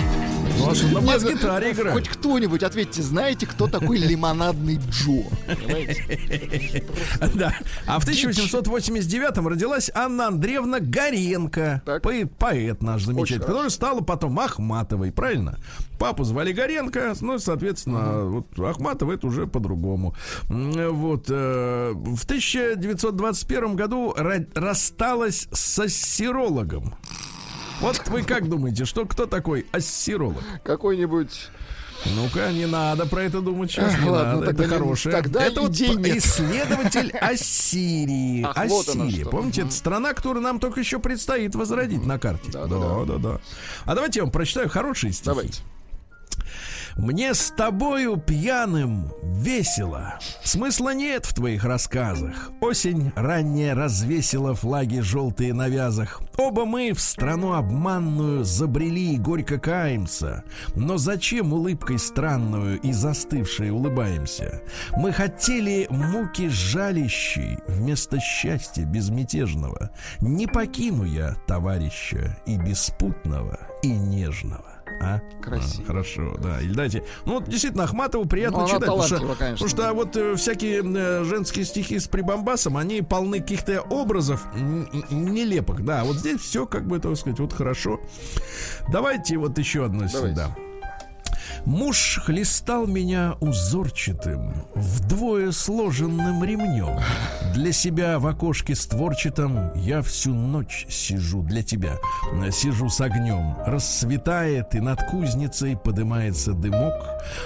[0.67, 1.93] Ну, а что, на бас-гитаре играть.
[1.93, 5.23] Хоть кто-нибудь ответьте, знаете, кто такой лимонадный Джо?
[7.35, 7.53] Да.
[7.85, 11.81] А в 1889-м родилась Анна Андреевна Горенко.
[12.03, 15.57] Поэт, поэт наш замечательный, которая стала потом Ахматовой, правильно?
[15.99, 20.15] Папу звали Горенко, ну, соответственно, вот Ахматова это уже по-другому.
[20.49, 21.25] Вот.
[21.29, 26.95] э, В 1921 году ра- рассталась с ассирологом.
[27.81, 30.43] Вот вы как думаете, что кто такой ассиролог?
[30.63, 31.49] Какой-нибудь...
[32.15, 33.97] Ну-ка, не надо про это думать сейчас.
[33.99, 35.15] Не ладно, надо, тогда это не- хорошее.
[35.15, 36.17] тогда это вот нет.
[36.17, 38.43] исследователь Ассирии.
[38.43, 39.21] Ах, вот Ассирия.
[39.21, 39.29] что.
[39.31, 42.51] Помните, это страна, которую нам только еще предстоит возродить на карте.
[42.51, 43.39] Да, да, да, да, да.
[43.85, 45.25] А давайте я вам прочитаю хорошие стихи.
[45.25, 45.61] Давайте.
[46.97, 50.17] Мне с тобою пьяным весело.
[50.43, 52.49] Смысла нет в твоих рассказах.
[52.59, 56.21] Осень ранняя развесила флаги желтые на вязах.
[56.37, 60.43] Оба мы в страну обманную забрели и горько каемся.
[60.75, 64.63] Но зачем улыбкой странную и застывшей улыбаемся?
[64.95, 69.91] Мы хотели муки жалящей вместо счастья безмятежного.
[70.19, 74.76] Не покину я товарища и беспутного, и нежного.
[74.99, 75.19] А?
[75.41, 75.83] Красиво.
[75.83, 76.59] А, хорошо, да.
[76.61, 77.03] Или дайте.
[77.25, 78.81] Ну, вот действительно, Ахматову приятно Ну, читать.
[78.81, 79.67] Потому что, конечно.
[79.67, 85.83] потому что вот э, всякие э, женские стихи с прибамбасом, они полны каких-то образов нелепых.
[85.85, 87.99] Да, вот здесь все, как бы, так сказать, вот хорошо.
[88.91, 90.17] Давайте вот еще одно Давайте.
[90.35, 90.55] сюда.
[91.67, 96.97] Муж хлестал меня узорчатым, вдвое сложенным ремнем.
[97.53, 101.97] Для себя в окошке створчатом я всю ночь сижу для тебя.
[102.53, 103.57] Сижу с огнем.
[103.65, 106.93] Рассветает, и над кузницей подымается дымок.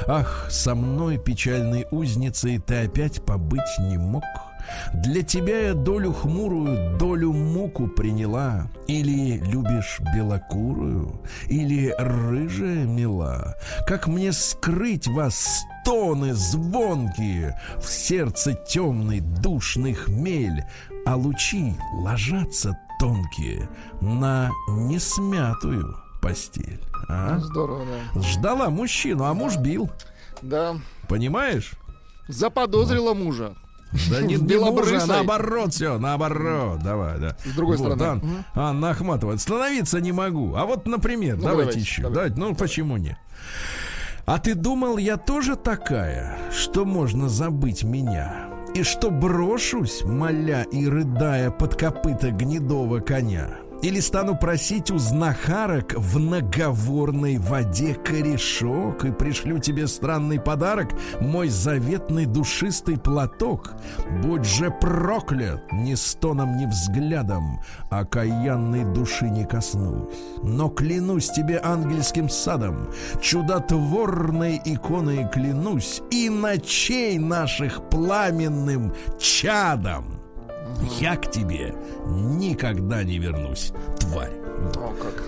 [0.05, 4.23] Ах, со мной печальной узницей ты опять побыть не мог.
[4.93, 8.67] Для тебя я долю хмурую, долю муку приняла.
[8.87, 13.55] Или любишь белокурую, или рыжая мила.
[13.87, 20.63] Как мне скрыть вас стоны звонкие В сердце темный душный хмель,
[21.05, 23.67] А лучи ложатся тонкие
[24.01, 26.79] На несмятую постель.
[27.09, 27.39] А?
[27.39, 28.21] Здорово, да.
[28.21, 29.89] Ждала мужчину, а муж бил.
[30.41, 30.75] Да.
[31.09, 31.73] Понимаешь?
[32.27, 33.55] Заподозрила мужа.
[34.09, 34.93] Да не, не Белобрысой.
[34.93, 37.35] мужа, а наоборот, все, наоборот, давай, да.
[37.45, 38.21] С другой Вот, стороны.
[38.21, 40.55] Ан- Анна Ахматова, становиться не могу.
[40.55, 42.01] А вот, например, Ну, давайте, давайте, еще.
[42.03, 42.35] давайте.
[42.35, 43.17] Давайте, ну почему нет?
[44.25, 48.47] А ты думал, я тоже такая, что можно забыть меня?
[48.75, 53.49] И что брошусь, моля и рыдая под копыта гнедого коня?
[53.81, 60.89] Или стану просить у знахарок в наговорной воде корешок И пришлю тебе странный подарок,
[61.19, 63.73] мой заветный душистый платок.
[64.21, 70.13] Будь же проклят, ни стоном, ни взглядом Окаянной души не коснусь.
[70.43, 72.87] Но клянусь тебе ангельским садом
[73.19, 80.20] Чудотворной иконой клянусь И ночей наших пламенным чадом
[80.99, 81.73] я к тебе
[82.07, 84.40] никогда не вернусь, тварь.
[84.75, 85.23] О, как.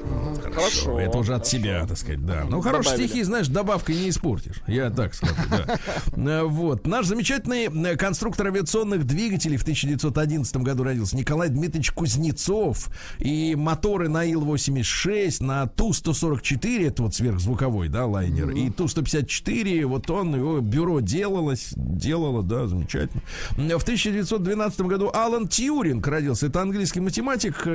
[0.54, 1.00] Хорошо, Хорошо.
[1.00, 2.46] это уже от себя, так сказать, да.
[2.48, 3.08] Ну, хорошие Добавили.
[3.08, 4.62] стихи, знаешь, добавкой не испортишь.
[4.67, 5.80] Я так скажу, да.
[6.15, 6.86] Э, Вот.
[6.86, 12.89] Наш замечательный э, конструктор авиационных двигателей в 1911 году родился Николай Дмитриевич Кузнецов.
[13.17, 20.36] И моторы на Ил-86, на Ту-144, это вот сверхзвуковой, да, лайнер, и Ту-154, вот он,
[20.36, 23.24] его бюро делалось, делало, да, замечательно.
[23.58, 26.46] Э, В 1912 году Алан Тьюринг родился.
[26.46, 27.65] Это английский математик,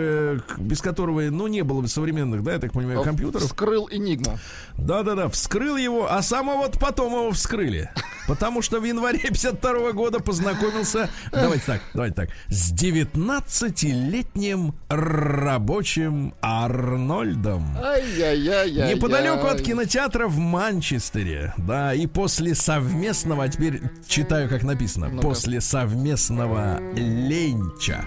[0.59, 3.45] без которого, ну, не было бы современных, да, я так понимаю, компьютеров.
[3.45, 4.39] Вскрыл энигму.
[4.77, 7.91] Да-да-да, вскрыл его, а сам вот потом его вскрыли.
[8.27, 17.77] Потому что в январе 52 года познакомился, давайте так, давайте так, с 19-летним рабочим Арнольдом.
[17.83, 18.95] Ай-яй-яй-яй.
[18.95, 25.61] Неподалеку от кинотеатра в Манчестере, да, и после совместного, а теперь читаю, как написано, после
[25.61, 28.05] совместного ленча,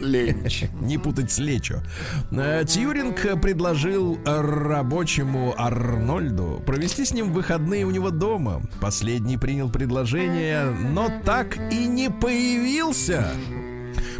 [0.00, 0.64] Ленч.
[0.80, 1.82] не путать с Лечо.
[2.30, 8.62] Э, Тьюринг предложил рабочему Арнольду провести с ним выходные у него дома.
[8.80, 13.32] Последний принял предложение, но так и не появился.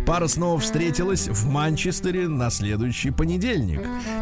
[0.07, 3.81] Пара снова встретилась в Манчестере на следующий понедельник.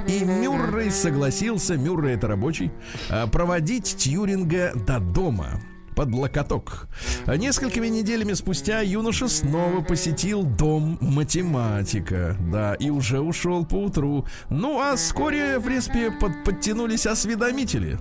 [0.09, 2.71] И Мюррей согласился, Мюррей это рабочий,
[3.11, 5.61] э, проводить Тьюринга до дома
[5.95, 6.89] под локоток.
[7.27, 12.37] Несколькими неделями спустя юноша снова посетил дом математика.
[12.53, 14.27] Да, и уже ушел по утру.
[14.51, 17.99] Ну, а вскоре, в принципе, под- подтянулись осведомители,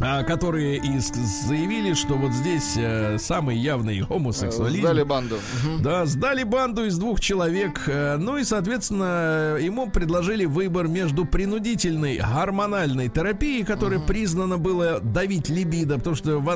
[0.00, 4.80] а, которые и заявили, что вот здесь э, самый явный гомосексуализм.
[4.82, 5.38] Сдали банду.
[5.80, 7.82] Да, сдали банду из двух человек.
[7.86, 15.48] э, Ну и, соответственно, ему предложили выбор между принудительной гормональной терапией, которая признана была давить
[15.48, 16.48] либидо, потому что в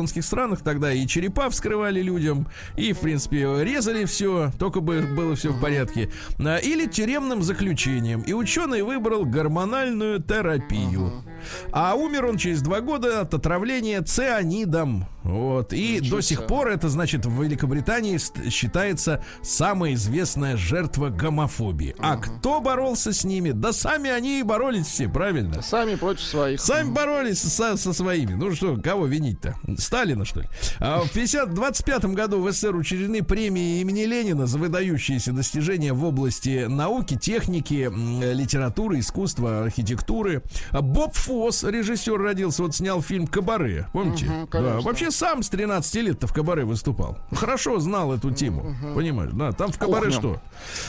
[0.00, 5.34] англосаксонских странах тогда и черепа вскрывали людям, и, в принципе, резали все, только бы было
[5.36, 6.10] все в порядке.
[6.38, 8.22] А, Или тюремным заключением.
[8.22, 11.24] И ученый выбрал гормональную терапию.
[11.72, 15.06] А умер он через два года от отравления цианидом.
[15.22, 15.72] Вот.
[15.72, 21.94] И до сих пор это, значит, в Великобритании считается самая известная жертва гомофобии.
[21.98, 23.50] А кто боролся с ними?
[23.50, 25.60] Да сами они и боролись все, правильно?
[25.62, 26.60] Сами против своих.
[26.60, 28.34] Сами боролись со, со своими.
[28.34, 29.56] Ну что, кого винить-то?
[29.90, 30.46] Сталина, что ли?
[30.78, 36.04] А в 50, 25 году в СССР учреждены премии имени Ленина за выдающиеся достижения в
[36.04, 37.90] области науки, техники,
[38.32, 40.44] литературы, искусства, архитектуры.
[40.70, 43.88] Боб Фосс, режиссер, родился, вот снял фильм «Кабаре».
[43.92, 44.26] Помните?
[44.26, 47.18] Мгм, да, вообще сам с 13 лет-то в «Кабаре» выступал.
[47.32, 48.76] Хорошо знал эту тему.
[48.94, 49.32] Понимаешь?
[49.32, 50.20] Да, там в «Кабаре» Кухня.
[50.20, 50.42] что?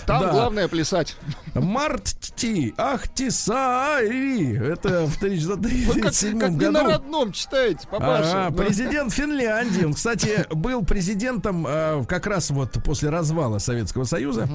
[0.06, 0.32] Там Да.
[0.32, 1.18] главное плясать.
[1.56, 4.58] Марти, ах ты сари.
[4.58, 6.90] Это в Вы как, 1937 как не на году.
[6.92, 8.46] родном читаете, папаша.
[8.46, 9.86] А, президент Финляндии.
[9.86, 14.48] Он, кстати, был президентом э, как раз вот после развала Советского Союза.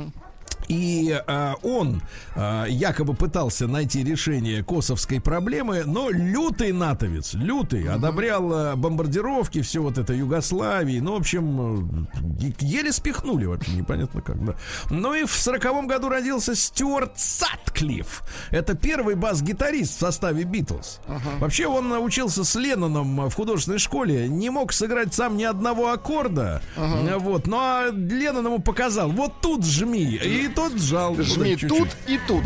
[0.69, 2.03] И э, он
[2.35, 9.81] э, якобы пытался найти решение косовской проблемы, но лютый натовец, лютый, одобрял э, бомбардировки, все
[9.81, 10.99] вот это Югославии.
[10.99, 12.09] Ну, в общем,
[12.41, 14.55] э, еле спихнули вообще, непонятно как, да.
[14.91, 18.23] Ну и в сороковом году родился Стюарт Сатклифф.
[18.51, 21.01] Это первый бас-гитарист в составе Битлз.
[21.39, 26.63] Вообще он учился с Ленноном в художественной школе, не мог сыграть сам ни одного аккорда.
[26.77, 30.05] Вот, но а Леннон ему показал, вот тут жми.
[30.05, 31.14] И тот сжал.
[31.14, 31.69] Жми чуть-чуть.
[31.69, 32.45] тут и тут.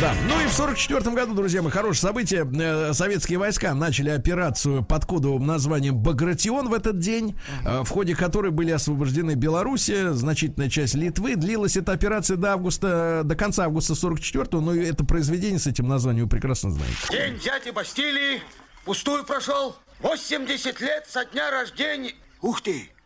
[0.00, 0.14] Да.
[0.28, 2.46] Ну и в 44 году, друзья мои, хорошее событие.
[2.60, 8.14] Э, Советские войска начали операцию под кодовым названием «Багратион» в этот день, э, в ходе
[8.14, 11.36] которой были освобождены Белоруссия, значительная часть Литвы.
[11.36, 15.88] Длилась эта операция до августа, до конца августа 44 но и это произведение с этим
[15.88, 16.96] названием вы прекрасно знаете.
[17.10, 18.42] День дяди Бастилии
[18.84, 19.76] пустую прошел.
[20.00, 22.12] 80 лет со дня рождения.
[22.42, 22.90] Ух ты,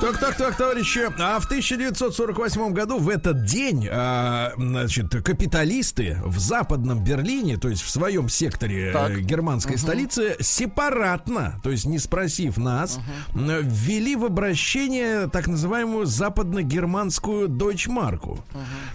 [0.00, 1.00] Так, так, так, товарищи.
[1.18, 7.82] А в 1948 году в этот день, а, значит, капиталисты в западном Берлине, то есть
[7.82, 9.10] в своем секторе Так.
[9.10, 12.98] э, германской столицы, сепаратно, то есть не спросив нас,
[13.34, 18.42] м, ввели в обращение так называемую западно-германскую дойчмарку,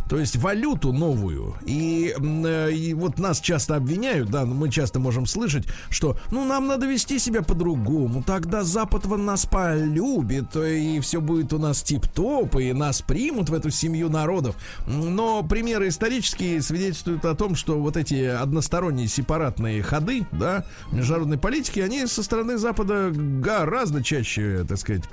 [0.09, 1.55] то есть валюту новую.
[1.67, 6.65] И, э, и вот нас часто обвиняют, да, мы часто можем слышать, что, ну, нам
[6.65, 12.73] надо вести себя по-другому, тогда Запад нас полюбит, и все будет у нас тип-топ, и
[12.73, 14.55] нас примут в эту семью народов.
[14.87, 21.79] Но примеры исторические свидетельствуют о том, что вот эти односторонние сепаратные ходы, да, международной политики,
[21.79, 25.03] они со стороны Запада гораздо чаще, так сказать,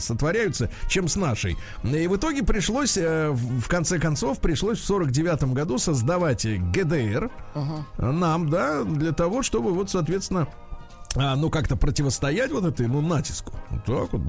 [0.00, 1.56] сотворяются, чем с нашей.
[1.84, 7.30] И в итоге пришлось, э, в конце концов, пришлось в 49 году создавать ГДР
[7.98, 10.48] нам, да, для того, чтобы вот, соответственно,
[11.14, 13.52] а, ну, как-то противостоять вот этой, ну, натиску.
[13.70, 14.26] Вот так вот,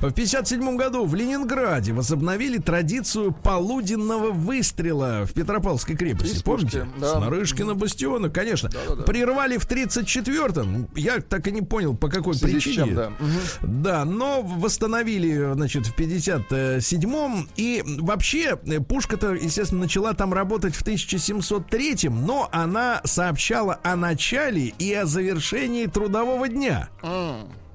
[0.00, 0.08] да.
[0.08, 6.36] В 57 году в Ленинграде возобновили традицию полуденного выстрела в Петропавловской крепости.
[6.36, 6.86] Из Помните?
[7.00, 7.14] да.
[7.16, 8.70] С Нарышкина бастиона, конечно.
[9.06, 10.88] Прервали в 34-м.
[10.94, 12.74] Я так и не понял, по какой В причине.
[12.74, 13.12] чем, да.
[13.62, 17.48] Да, но восстановили, значит, в 57-м.
[17.56, 24.72] И вообще, э, пушка-то, естественно, начала там работать в 1703-м, но она сообщала о начале
[24.78, 25.86] и о завершении
[26.20, 26.88] трудового дня.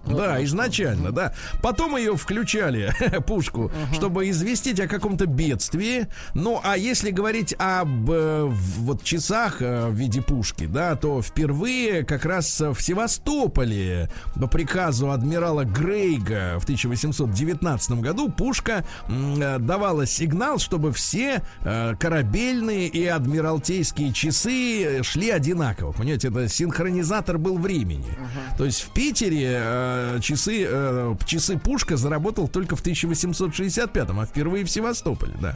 [0.06, 1.34] Да, изначально, да.
[1.62, 2.94] Потом ее включали,
[3.28, 6.08] пушку, чтобы известить о каком-то бедствии.
[6.34, 12.04] Ну, а если говорить об э, вот часах э, в виде пушки, да, то впервые
[12.04, 20.60] как раз в Севастополе по приказу адмирала Грейга в 1819 году пушка э, давала сигнал,
[20.60, 25.92] чтобы все э, корабельные и адмиралтейские часы шли одинаково.
[25.94, 28.18] Понимаете, это синхронизатор был времени.
[28.58, 34.66] То есть в Питере э, часы, э, часы Пушка заработал только в 1865-м, а впервые
[34.66, 35.56] в Севастополе, да.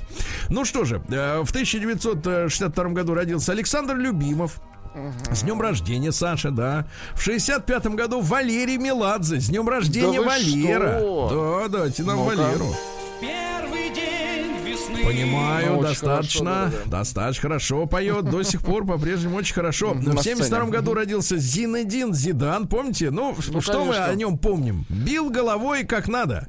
[0.49, 4.61] Ну что же, э, в 1962 году родился Александр Любимов.
[5.31, 6.87] С днем рождения, Саша, да.
[7.13, 9.39] В 65-м году Валерий Меладзе.
[9.39, 10.99] С днем рождения, вы Валера.
[10.99, 11.67] что?
[11.69, 12.35] Да, дайте нам Ну-ка.
[12.35, 12.75] Валеру.
[13.21, 14.18] Первый день.
[15.13, 16.97] Понимаю, Ну, достаточно, хорошо, да, да.
[16.99, 19.93] достаточно хорошо поет, до сих пор по-прежнему очень хорошо.
[19.93, 20.21] В сцене.
[20.35, 23.09] 72 году родился Зинедин Зидан, помните?
[23.11, 24.05] Ну, Ну, что мы конечно.
[24.05, 24.85] о нем помним?
[24.89, 26.47] Бил головой как надо.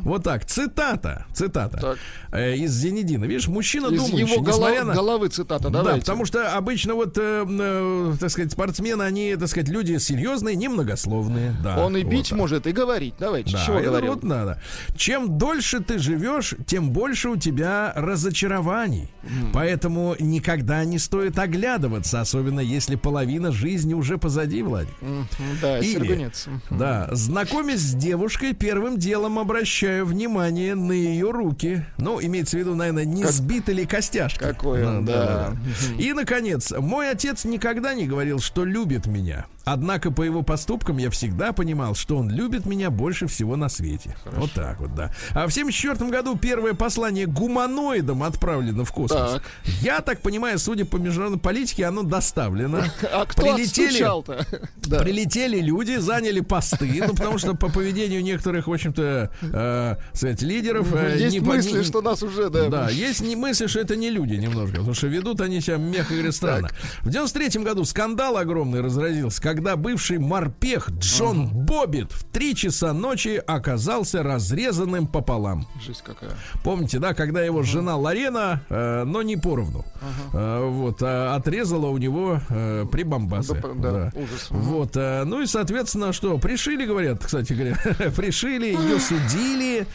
[0.00, 1.98] Вот так, цитата, цитата Так.
[2.32, 3.24] э, из Зинедина.
[3.24, 4.94] Видишь, мужчина Из думающий, его голов- на...
[4.94, 6.00] головы цитата, Да, давайте.
[6.00, 11.54] потому что обычно вот, э, э, так сказать, спортсмены, они, так сказать, люди серьезные, немногословные.
[11.62, 12.38] Да, Он и вот бить так.
[12.38, 13.14] может, и говорить.
[13.18, 14.14] Давайте, Да, чего говорил?
[14.14, 14.60] вот надо.
[14.96, 19.08] Чем дольше ты живешь, тем больше у тебя разочарований.
[19.52, 24.94] Поэтому никогда не стоит оглядываться, особенно если половина жизни уже позади, Владик.
[25.00, 25.26] Мгм,
[25.60, 26.46] Да, Или- Сергунец.
[26.70, 31.84] Да, знакомясь с девушкой, первым делом обращаю внимание на ее руки.
[31.98, 34.38] Ну, имеется в виду, наверное, не Как- сбиты ли костяшки.
[34.38, 35.54] Какой он, да.
[35.98, 39.46] И, наконец, мой отец никогда не говорил, что любит меня.
[39.72, 44.16] Однако по его поступкам я всегда понимал, что он любит меня больше всего на свете.
[44.24, 45.12] Вот так вот, да.
[45.32, 49.34] А в 74 году первое послание гуманоидам отправлено в космос.
[49.34, 49.42] Так.
[49.82, 52.82] Я так понимаю, судя по международной политике, оно доставлено.
[53.12, 54.46] А кто отстучал-то?
[54.88, 55.00] Да.
[55.00, 60.94] Прилетели люди, заняли посты, ну потому что по поведению некоторых, в общем-то, э, сказать, лидеров
[60.94, 62.68] э, Есть не мысли, не- что нас уже, да.
[62.68, 66.14] да, есть не мысли, что это не люди немножко, потому что ведут они себя, мягко
[66.14, 66.70] говоря, странно.
[67.02, 72.92] В 93 году скандал огромный разразился, когда когда бывший морпех Джон Боббит в 3 часа
[72.92, 75.66] ночи оказался разрезанным пополам.
[75.84, 76.30] Жизнь какая.
[76.62, 79.84] Помните, да, когда его жена Ларена, э, но не поровну,
[80.32, 83.60] э, вот, а отрезала у него э, прибамбасы.
[83.60, 84.46] Да, да, ужас.
[84.50, 87.76] Вот, э, ну и, соответственно, что, пришили, говорят, кстати говоря,
[88.16, 89.88] пришили, ее судили.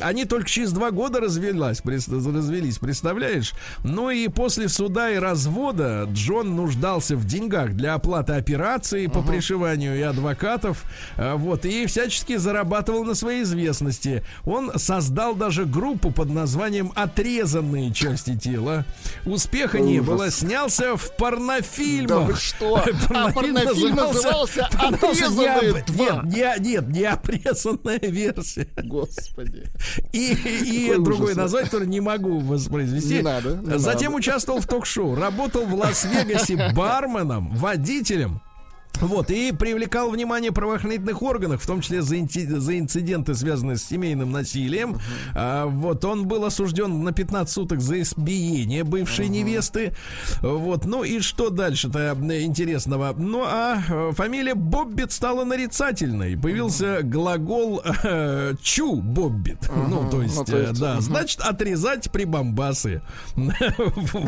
[0.00, 3.52] Они только через два года развелась, развелись, представляешь?
[3.84, 9.98] Ну и после суда и развода Джон нуждался в деньгах для оплаты операции по пришиванию
[9.98, 10.84] и адвокатов.
[11.16, 14.24] э, Вот, и всячески зарабатывал на своей известности.
[14.44, 18.84] Он создал даже группу под названием «Отрезанные части тела».
[19.26, 20.30] Успеха не было.
[20.30, 22.28] Снялся в порнофильмах.
[22.28, 22.76] Да что?
[23.14, 26.22] А Порнофильм назывался «Отрезанные Нет, два».
[26.24, 28.68] нет, нет, не опресанная версия.
[28.82, 29.64] Господи.
[30.12, 33.16] И, и другое название, которое не могу воспроизвести.
[33.16, 34.18] Не надо, не Затем надо.
[34.18, 35.14] участвовал в ток-шоу.
[35.14, 38.40] Работал в Лас-Вегасе барменом, водителем.
[39.00, 43.84] Вот, и привлекал внимание правоохранительных органов, в том числе за, инти- за инциденты, связанные с
[43.84, 44.98] семейным насилием.
[45.34, 49.94] А, вот, он был осужден на 15 суток за избиение бывшей невесты.
[50.40, 53.12] Вот, ну и что дальше-то интересного?
[53.16, 56.36] Ну, а э, фамилия Боббит стала нарицательной.
[56.36, 59.68] Появился глагол э, чу Боббит.
[59.88, 61.02] Ну, то есть, ну, то э, есть, да, мгм.
[61.02, 63.02] значит, отрезать прибамбасы.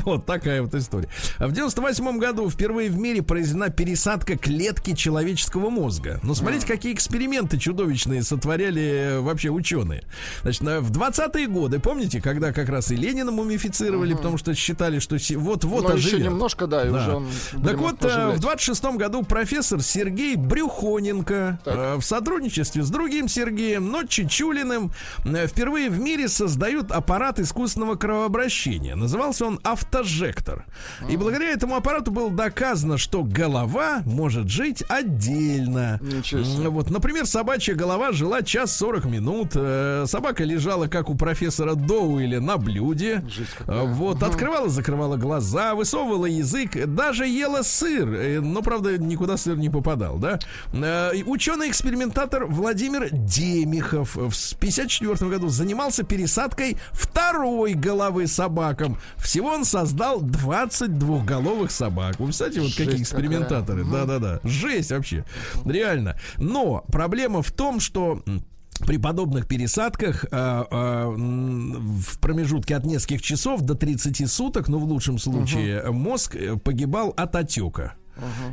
[0.04, 1.08] Вот такая вот история.
[1.38, 4.53] В 98 году впервые в мире произведена пересадка клетки
[4.94, 6.20] человеческого мозга.
[6.22, 10.02] Ну, смотрите, какие эксперименты чудовищные сотворяли э, вообще ученые.
[10.42, 14.98] Значит, на- в 20-е годы, помните, когда как раз и Ленина мумифицировали, потому что считали,
[14.98, 16.26] что вот-вот Но еще оживет.
[16.26, 16.96] немножко, да, и Да.
[16.98, 17.28] уже он...
[17.64, 18.38] Так вот, э, оживлять.
[18.38, 21.74] в 26 году профессор Сергей Брюхоненко Так.
[21.76, 24.92] э, в сотрудничестве с другим Сергеем, но Чичулиным,
[25.24, 28.94] впервые в мире создают аппарат искусственного кровообращения.
[28.96, 30.64] Назывался он автожектор.
[31.08, 36.00] И благодаря этому аппарату было доказано, что голова может жить отдельно.
[36.70, 39.52] Вот, например, собачья голова жила час 40 минут.
[39.54, 43.24] э, Собака лежала, как у профессора Доуэля, на блюде.
[43.66, 49.56] Э, Вот, открывала, закрывала глаза, высовывала язык, даже ела сыр, э, но, правда, никуда сыр
[49.56, 50.38] не попадал, да?
[51.26, 58.98] Ученый-экспериментатор Владимир Демихов в 1954 году занимался пересадкой второй головы собакам.
[59.16, 62.18] Всего он создал 22 головых собак.
[62.18, 63.84] Вы представляете, вот какие Жесть экспериментаторы.
[63.84, 64.33] Да-да-да.
[64.42, 65.24] Жесть вообще.
[65.64, 66.16] Реально.
[66.38, 68.22] Но проблема в том, что...
[68.80, 70.66] при подобных пересадках а,
[71.14, 76.56] м, в промежутке от нескольких часов до 30 суток, ну в лучшем случае, мозг э,
[76.56, 77.94] погибал от отека.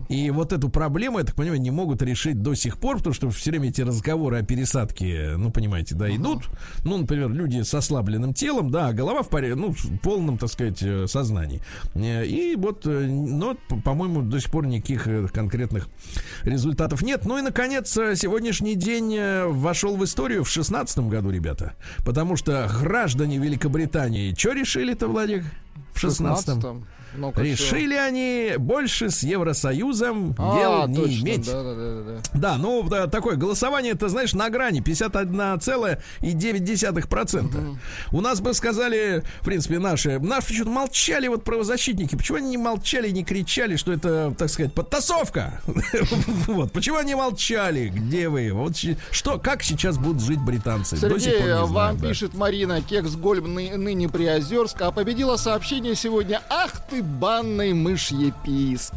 [0.09, 3.30] И вот эту проблему, я так понимаю, не могут решить до сих пор, потому что
[3.30, 6.49] все время эти разговоры о пересадке, ну, понимаете, да, идут.
[6.84, 10.49] Ну, например, люди с ослабленным телом, да, а голова в паре, ну, в полном, так
[10.49, 11.62] сказать, э, сознании.
[11.93, 15.89] Э, И вот, э, но, по-моему, до сих пор никаких конкретных
[16.43, 17.26] результатов нет.
[17.26, 21.74] Ну и, наконец, сегодняшний день вошел в историю в шестнадцатом году, ребята.
[22.05, 25.43] Потому что граждане Великобритании, что решили-то, Владик?
[25.93, 26.59] В шестнадцатом.
[26.59, 26.86] 16-м.
[27.16, 30.57] Ну-ка, Решили они больше с Евросоюзом чё?
[30.57, 31.45] дел А, не точно, иметь.
[31.45, 32.22] Да, да, да, да.
[32.34, 37.78] Да, ну да, такое голосование, это знаешь, на грани 51,9%.
[38.12, 42.16] У нас бы сказали, в принципе, наши, наши почему-то молчали вот правозащитники.
[42.16, 45.62] Почему они не молчали, не кричали, что это, так сказать, подтасовка?
[46.47, 47.89] Вот, почему они молчали?
[47.89, 48.51] Где вы?
[48.53, 48.74] Вот
[49.12, 50.97] что, как сейчас будут жить британцы?
[50.97, 56.72] Сергей, не вам пишет Марина Кекс Гольм ны- ныне Приозерск, а победила сообщение сегодня «Ах
[56.89, 58.93] ты, банный мышье писк».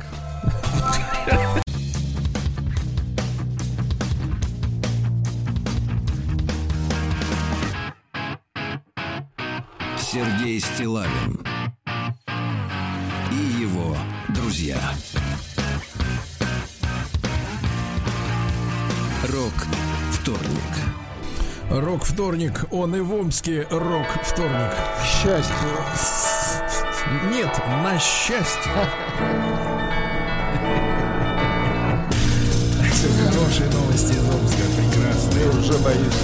[9.99, 11.45] Сергей Стилавин
[13.33, 13.97] и его
[14.29, 14.79] друзья.
[19.25, 19.53] Рок
[20.13, 20.51] вторник.
[21.69, 24.71] Рок-вторник, он и в Омске рок-вторник.
[25.01, 26.34] К счастью.
[27.31, 27.51] Нет,
[27.83, 28.73] на счастье.
[33.19, 35.49] Хорошие новости из Омска, прекрасные.
[35.51, 36.21] Уже боюсь.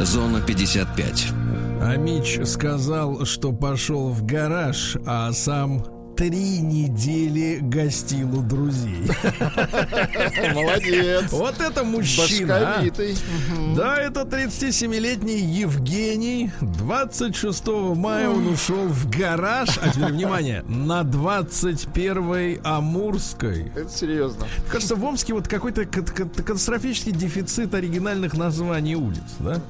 [0.00, 1.28] Зона 55.
[1.80, 5.84] А Мич сказал, что пошел в гараж, а сам
[6.22, 9.10] три недели гостил у друзей.
[10.54, 11.32] Молодец.
[11.32, 12.76] Вот это мужчина.
[12.78, 12.84] а.
[13.76, 16.52] Да, это 37-летний Евгений.
[16.60, 17.66] 26
[17.96, 19.70] мая он ушел в гараж.
[19.82, 23.72] А теперь, внимание, на 21-й Амурской.
[23.74, 24.46] Это серьезно.
[24.70, 29.60] Кажется, в Омске вот какой-то кат- кат- катастрофический дефицит оригинальных названий улиц, да?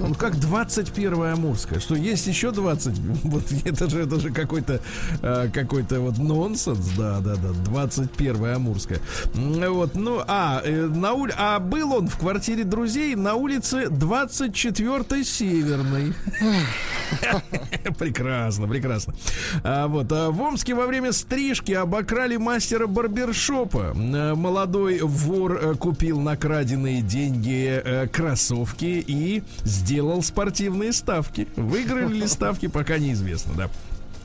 [0.00, 1.78] Ну, как 21 Амурская.
[1.78, 2.98] Что, есть еще 20?
[3.22, 4.80] Вот это же, это же какой-то,
[5.22, 9.00] э, какой-то это вот нонсенс, да, да, да, 21 Амурская.
[9.34, 11.34] Вот, ну, а, э, на ули...
[11.36, 16.14] а был он в квартире друзей на улице 24 Северной.
[17.98, 19.14] Прекрасно, прекрасно.
[19.62, 23.92] А, вот, а в Омске во время стрижки обокрали мастера барбершопа.
[23.94, 27.82] Э, Молодой вор э, купил на краденные деньги
[28.12, 31.46] кроссовки и сделал спортивные ставки.
[31.56, 33.68] Выиграли ли ставки, пока неизвестно, да.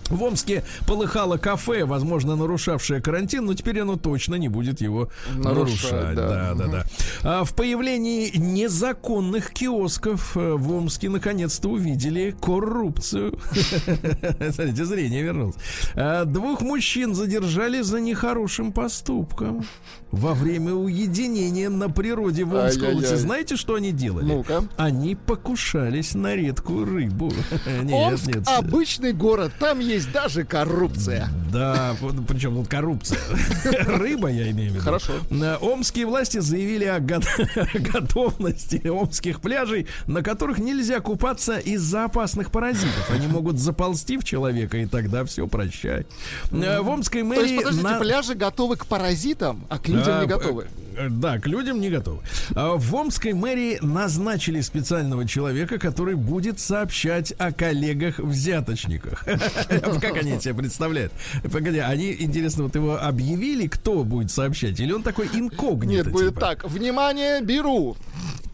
[0.09, 5.91] В Омске полыхало кафе, возможно, нарушавшее карантин, но теперь оно точно не будет его Нарушать,
[5.91, 6.15] нарушать.
[6.15, 6.27] да.
[6.27, 6.85] Да, да, да.
[7.23, 13.37] А в появлении незаконных киосков э, в Омске наконец-то увидели коррупцию.
[14.51, 15.55] Смотрите, зрение вернулось.
[15.95, 19.65] А, Двух мужчин задержали за нехорошим поступком.
[20.11, 23.15] Во время уединения на природе в Омской области.
[23.15, 24.25] Знаете, что они делали?
[24.25, 24.63] Ну-ка.
[24.77, 27.31] Они покушались на редкую рыбу.
[27.91, 31.29] Омск обычный город, там есть даже коррупция.
[31.51, 31.95] Да,
[32.27, 33.19] причем тут коррупция.
[33.87, 34.83] Рыба, я имею в виду.
[34.83, 35.13] Хорошо.
[35.61, 37.21] Омские власти заявили о го-
[37.93, 43.09] готовности омских пляжей, на которых нельзя купаться из-за опасных паразитов.
[43.09, 46.05] Они могут заползти в человека, и тогда все, прощай.
[46.51, 47.63] Э, В Омской То есть, мэрии...
[47.63, 50.67] подождите, пляжи готовы к паразитам, а к людям не готовы.
[50.97, 52.19] Э, Да, к людям не готовы.
[52.55, 59.25] А В Омской мэрии назначили специального человека, который будет сообщать о коллегах-взяточниках.
[60.01, 61.13] Как они себе представляют?
[61.43, 64.79] Погоди, они, интересно, вот его объявили, кто будет сообщать?
[64.79, 66.03] Или он такой инкогнито?
[66.03, 66.39] Нет, будет типа?
[66.39, 66.69] так.
[66.69, 67.95] Внимание, беру.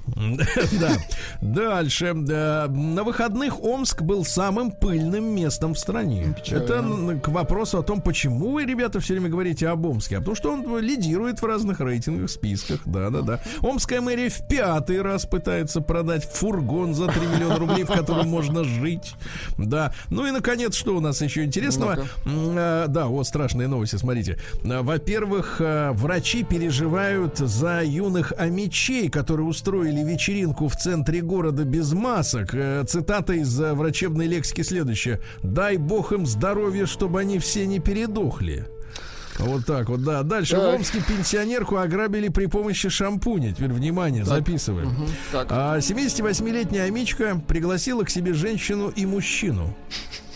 [0.79, 0.97] Да.
[1.41, 2.13] Дальше.
[2.15, 6.35] Да, На выходных Омск был самым пыльным местом в стране.
[6.49, 6.83] Это
[7.21, 10.17] к вопросу о том, почему вы, ребята, все время говорите об Омске.
[10.17, 12.81] А потому что он лидирует в разных рейтингах, списках.
[12.85, 13.39] Да, да, да.
[13.61, 18.63] Омская мэрия в пятый раз пытается продать фургон за 3 миллиона рублей, в котором можно
[18.63, 19.15] жить.
[19.57, 19.93] Да.
[20.09, 22.05] Ну и, наконец, что у нас еще интересного?
[22.25, 24.37] А, Да, вот страшные новости, смотрите.
[24.63, 32.53] Во-первых, врачи переживают за юных амичей, которые устроили вечеринку в центре города без масок.
[32.53, 35.19] Э, Цитата из э, врачебной лексики следующая.
[35.43, 38.67] «Дай бог им здоровья, чтобы они все не передохли».
[39.39, 40.23] Вот так вот, да.
[40.23, 40.75] Дальше в Так.
[40.75, 43.51] Омске пенсионерку ограбили при помощи шампуня.
[43.53, 44.95] Теперь внимание, записываем.
[45.31, 45.47] Так.
[45.49, 49.75] А 78-летняя Амичка пригласила к себе женщину и мужчину.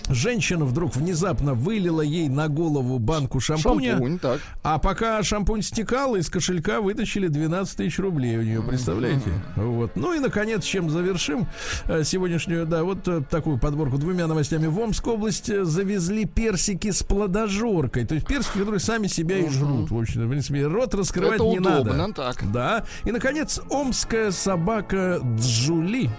[0.10, 3.92] Женщина вдруг внезапно вылила ей на голову банку шампуня.
[3.92, 4.40] Шампунь, так.
[4.64, 9.32] А пока шампунь стекал, из кошелька вытащили 12 тысяч рублей у нее, представляете?
[9.56, 9.96] Вот.
[9.96, 11.48] Ну и, наконец, чем завершим
[11.86, 14.68] э, сегодняшнюю, да, вот э, такую подборку двумя новостями.
[14.68, 18.06] В Омскую область э, завезли персики с плодожоркой.
[18.06, 19.92] То есть персики, которые сами себя и жрут.
[19.92, 22.14] В общем, в принципе, рот раскрывать Это не удобно, надо.
[22.14, 22.52] так.
[22.52, 22.86] Да.
[23.06, 26.10] И, наконец, омская собака Джули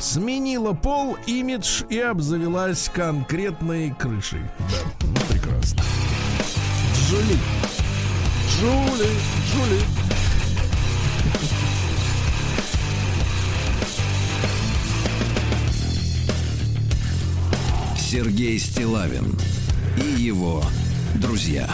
[0.00, 4.42] сменила пол, имидж и обзавелась конкретной крышей.
[4.58, 5.82] Да, ну, прекрасно.
[7.08, 7.38] Джули.
[8.48, 9.08] Джули,
[9.50, 9.80] Джули.
[17.96, 19.38] Сергей Стилавин
[19.96, 20.62] и его
[21.14, 21.66] друзья.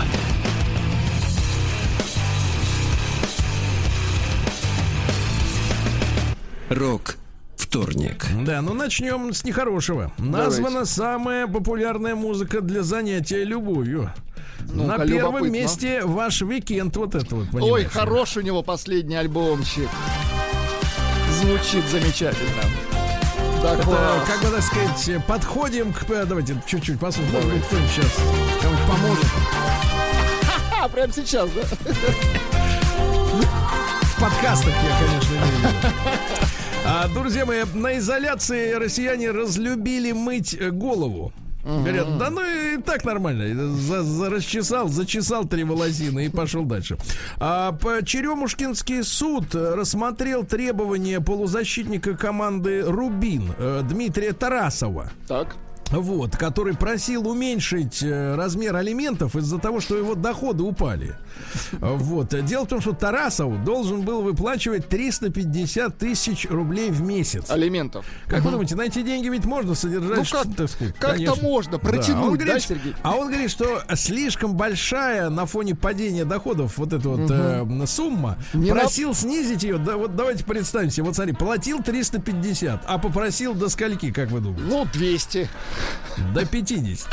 [6.69, 7.17] Рок
[7.69, 8.27] вторник.
[8.45, 10.11] Да, ну начнем с нехорошего.
[10.19, 14.11] Названа самая популярная музыка для занятия любовью.
[14.73, 15.47] Ну-ка, На первом любопытно.
[15.53, 17.89] месте ваш Weeknd вот это вот, Ой, понимаешь?
[17.91, 19.89] хороший у него последний альбомчик.
[21.41, 22.63] Звучит замечательно.
[23.63, 24.23] Да, Это, класс.
[24.27, 26.09] как бы так сказать, подходим к...
[26.11, 27.35] э, Давайте чуть-чуть послушаем.
[27.35, 28.17] Может быть, кто-нибудь сейчас
[28.63, 29.27] кому-нибудь поможет.
[30.81, 31.63] А, прямо сейчас, да?
[34.03, 36.47] В подкастах я, конечно, имею в виду.
[36.87, 41.33] А, друзья мои, на изоляции россияне разлюбили мыть э, голову.
[41.65, 43.67] Говорят, да ну и так нормально.
[43.77, 46.97] За, за- расчесал, зачесал три волосины и пошел дальше.
[47.39, 55.11] А, по- Черемушкинский суд рассмотрел требования полузащитника команды Рубин э, Дмитрия Тарасова.
[55.27, 55.57] Так.
[55.91, 61.17] Вот, который просил уменьшить э, размер алиментов из-за того, что его доходы упали.
[61.81, 62.29] Вот.
[62.45, 67.49] Дело в том, что Тарасов должен был выплачивать 350 тысяч рублей в месяц.
[67.51, 68.05] Алиментов.
[68.27, 70.19] Как вы думаете, на эти деньги ведь можно содержать?
[70.19, 71.79] Ну, как- так сказать, как-то можно Да.
[71.79, 72.95] протянуть, А он да, говорит, Сергей?
[73.03, 78.37] А он говорит, что слишком большая на фоне падения доходов вот эта вот э, сумма.
[78.53, 79.79] Не на- просил снизить ее.
[79.79, 81.05] Да, вот давайте представим себе.
[81.05, 84.65] Вот смотри, платил 350, а попросил до скольки, как вы думаете?
[84.67, 85.49] Ну, 200.
[86.35, 87.09] До 50.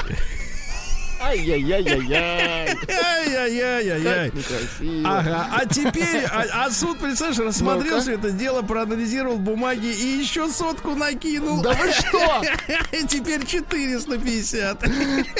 [1.26, 2.78] Ай-яй-яй-яй-яй.
[2.88, 4.30] Ай-яй-яй-яй-яй.
[4.30, 5.10] Как некрасиво.
[5.10, 10.48] Ага, а теперь, а, а суд, представляешь, рассмотрел все это дело, проанализировал бумаги и еще
[10.50, 11.62] сотку накинул.
[11.62, 12.44] Да вы что?
[13.08, 14.88] Теперь 450.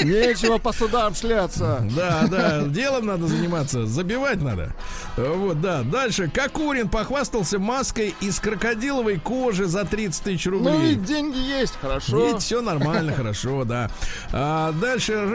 [0.04, 1.86] Нечего по судам шляться.
[1.96, 4.74] Да, да, делом надо заниматься, забивать надо.
[5.18, 5.84] Вот, да.
[5.84, 6.30] Дальше.
[6.34, 10.96] Кокурин похвастался маской из крокодиловой кожи за 30 тысяч Ну и рублей.
[10.96, 12.28] деньги есть, хорошо.
[12.28, 13.90] Ведь все нормально, хорошо, да.
[14.32, 15.26] А дальше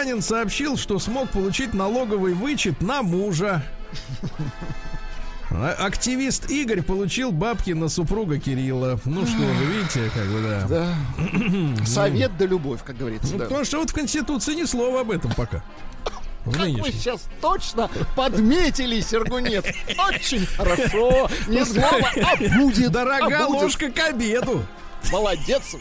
[0.00, 3.62] россиянин сообщил, что смог получить налоговый вычет на мужа.
[5.50, 8.98] А- Активист Игорь получил бабки на супруга Кирилла.
[9.04, 10.66] Ну что вы видите, как бы да.
[10.68, 11.84] Да.
[11.86, 13.32] Совет да любовь, как говорится.
[13.32, 13.44] Ну, да.
[13.44, 15.62] Потому что вот в Конституции ни слова об этом пока.
[16.44, 16.92] В Как вы нынешней.
[16.92, 19.64] сейчас точно подметили, Сергунец.
[20.08, 21.28] Очень хорошо.
[21.48, 22.92] Не слово, а будет.
[22.92, 23.62] Дорога а будет.
[23.62, 24.64] ложка к обеду.
[25.12, 25.76] Молодец.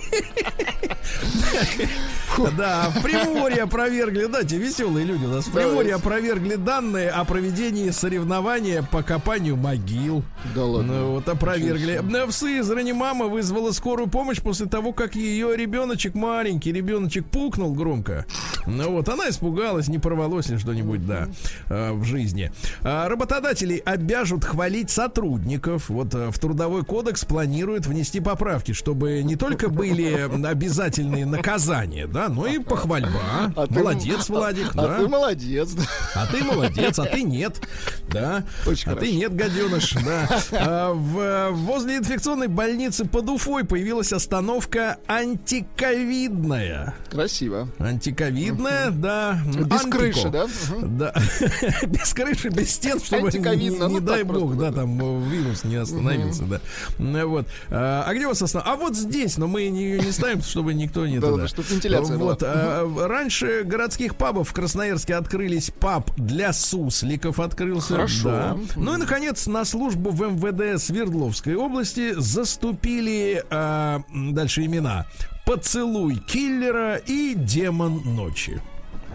[2.57, 5.47] Да, в Приморье опровергли, да, те веселые люди у нас.
[5.47, 10.23] В Приморье опровергли данные о проведении соревнования по копанию могил.
[10.55, 10.93] Да ладно.
[10.93, 11.99] Ну, вот опровергли.
[11.99, 18.25] В Сызрани мама вызвала скорую помощь после того, как ее ребеночек маленький, ребеночек пукнул громко.
[18.65, 21.27] Ну вот, она испугалась, не порвалось ли что-нибудь, да,
[21.69, 22.51] э, в жизни.
[22.81, 25.89] А, Работодатели обяжут хвалить сотрудников.
[25.89, 32.29] Вот э, в Трудовой кодекс планируют внести поправки, чтобы не только были обязательные наказания, да,
[32.29, 33.19] но и похвальба.
[33.55, 34.97] А ты- Молодец, Владик, А да.
[34.99, 35.71] ты молодец.
[35.73, 35.83] да.
[36.15, 37.61] А ты молодец, а ты нет.
[38.09, 38.43] Да.
[38.65, 38.99] Очень а хорошо.
[39.05, 39.93] ты нет, гаденыш.
[40.05, 40.29] Да.
[40.61, 46.93] А, в, возле инфекционной больницы под Уфой появилась остановка антиковидная.
[47.09, 47.69] Красиво.
[47.79, 49.39] Антиковидная, да.
[49.45, 49.97] Без Антико.
[49.97, 50.47] крыши, да?
[50.81, 51.13] Да.
[51.87, 55.63] без крыши, без стен, чтобы не, Антиковидно, не ну дай бог, да, там э, вирус
[55.63, 56.59] не остановился, да.
[56.97, 57.47] Ну, Вот.
[57.69, 58.67] А а где у вас останов...
[58.67, 61.41] А вот здесь, но мы не, не ставим, чтобы никто не Да, туда.
[61.43, 62.31] да, чтоб вентиляция была.
[62.31, 62.43] Вот.
[62.45, 67.93] а, Раньше городских пабов в Красноярске открылись паб для сусликов открылся.
[67.95, 68.23] Хорошо.
[68.29, 68.57] Да.
[68.75, 75.05] Ну и, наконец, на службу в МВД Свердловской области заступили а, м, дальше имена.
[75.45, 78.61] Поцелуй киллера и демон ночи.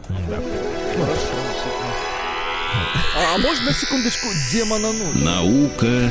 [0.09, 1.21] Хорошо.
[1.63, 2.15] супер.
[3.17, 5.25] А, а можно на секундочку демона ночи?
[5.25, 6.11] Наука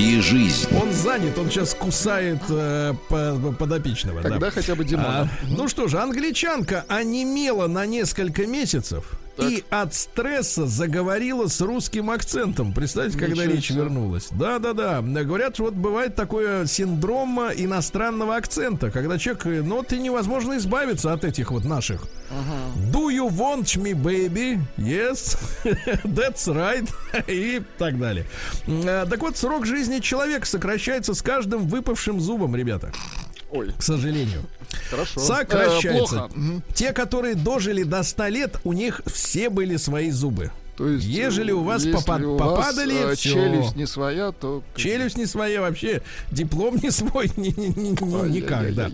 [0.00, 0.66] и жизнь.
[0.80, 4.22] Он занят, он сейчас кусает э, по- подопечного.
[4.22, 4.30] да.
[4.30, 5.22] Тогда хотя бы демона.
[5.22, 9.04] А, ну что же, англичанка онемела на несколько месяцев
[9.48, 12.72] и от стресса заговорила с русским акцентом.
[12.72, 13.78] Представьте, когда Ничего речь себе.
[13.82, 14.28] вернулась.
[14.32, 15.00] Да, да, да.
[15.02, 21.12] Говорят, что вот бывает такое синдром иностранного акцента, когда человек, э, ну, ты невозможно избавиться
[21.12, 22.02] от этих вот наших.
[22.92, 24.58] Do you want me, baby?
[24.76, 25.38] Yes,
[26.04, 26.88] that's right.
[27.28, 28.26] И так далее.
[28.66, 32.92] Э, Так вот, срок жизни человека сокращается с каждым выпавшим зубом, ребята.
[33.50, 34.42] Ой, К сожалению.
[34.90, 35.20] Хорошо.
[35.20, 35.88] Э, Сокращается.
[35.90, 36.30] плохо.
[36.34, 36.62] Мгм.
[36.74, 40.50] Те, которые дожили до 100 лет, у них все были свои зубы.
[40.80, 43.34] То есть, Ежели у вас попад- у вас, попадали, э, всё.
[43.34, 44.62] челюсть не своя, то...
[44.74, 46.00] Челюсть не своя вообще,
[46.32, 48.90] диплом не свой, ни- ни- ни- ни- никак, да.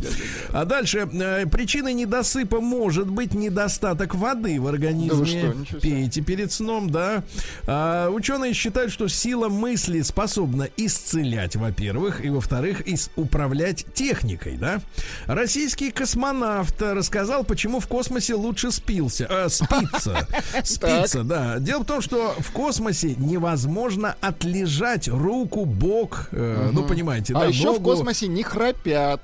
[0.50, 5.52] А дальше, э, причиной недосыпа может быть недостаток воды в организме.
[5.54, 5.78] Да что.
[5.78, 7.22] Пейте перед сном, да.
[7.68, 12.82] А, ученые считают, что сила мысли способна исцелять, во-первых, и во-вторых,
[13.14, 14.80] управлять техникой, да.
[15.26, 20.26] Российский космонавт рассказал, почему в космосе лучше спился, э, спится,
[20.64, 21.60] спится, да.
[21.76, 27.44] Дело в том, что в космосе невозможно отлежать руку, бок, э, ну понимаете, А да,
[27.44, 27.84] еще в ногу.
[27.90, 29.20] космосе не храпят.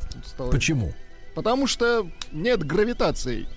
[0.50, 0.92] Почему?
[1.34, 3.48] Потому что нет гравитации.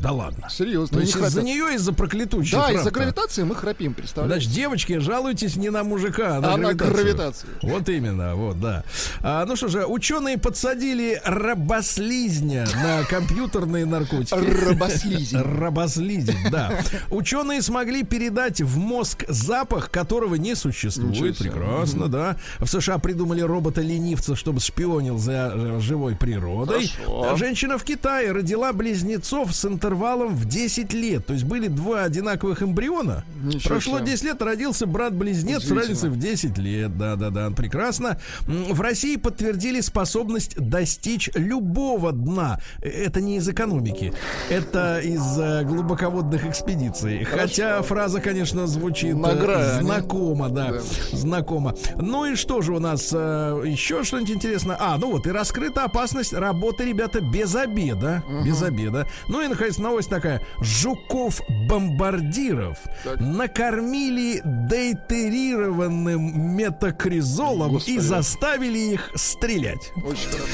[0.00, 0.48] Да ладно.
[0.50, 4.42] Серьезно, То есть из-за нее, из-за проклятущей Да, из-за гравитации мы храпим, представляешь?
[4.42, 6.92] Значит, девочки, жалуйтесь не на мужика, а на А на гравитацию.
[6.94, 7.50] гравитацию.
[7.62, 8.84] Вот именно, вот, да.
[9.20, 14.34] А, ну что же, ученые подсадили рабослизня на компьютерные наркотики.
[14.34, 15.40] Рабослизень.
[15.40, 16.80] Рабослизень, да.
[17.10, 21.38] Ученые смогли передать в мозг запах, которого не существует.
[21.38, 22.36] Прекрасно, да.
[22.58, 26.88] В США придумали робота-ленивца, чтобы шпионил за живой природой.
[26.88, 27.36] Хорошо.
[27.36, 31.26] Женщина в Китае родила близнецов с интервалом в 10 лет.
[31.26, 33.24] То есть были два одинаковых эмбриона.
[33.42, 34.06] Ничего Прошло себе.
[34.12, 36.96] 10 лет, родился брат-близнец с разницей в 10 лет.
[36.96, 38.18] Да-да-да, прекрасно.
[38.46, 42.60] В России подтвердили способность достичь любого дна.
[42.80, 44.12] Э, Это не из экономики.
[44.48, 47.24] Это из э, глубоководных экспедиций.
[47.24, 50.80] Хотя фраза, конечно, звучит э, знакомо, да, Да.
[51.12, 51.74] знакомо.
[51.96, 54.76] Ну и что же у нас еще что-нибудь интересное?
[54.78, 58.22] А, ну вот и раскрыта опасность работы, ребята, без обеда.
[58.44, 59.06] Без обеда.
[59.28, 60.42] Ну и, наконец, новость такая.
[60.60, 62.76] Жуков-бомбардиров
[63.18, 67.98] накормили дейтерированным метакризолом и Господи.
[67.98, 69.92] заставили их стрелять.
[69.96, 70.46] Очень хорошо.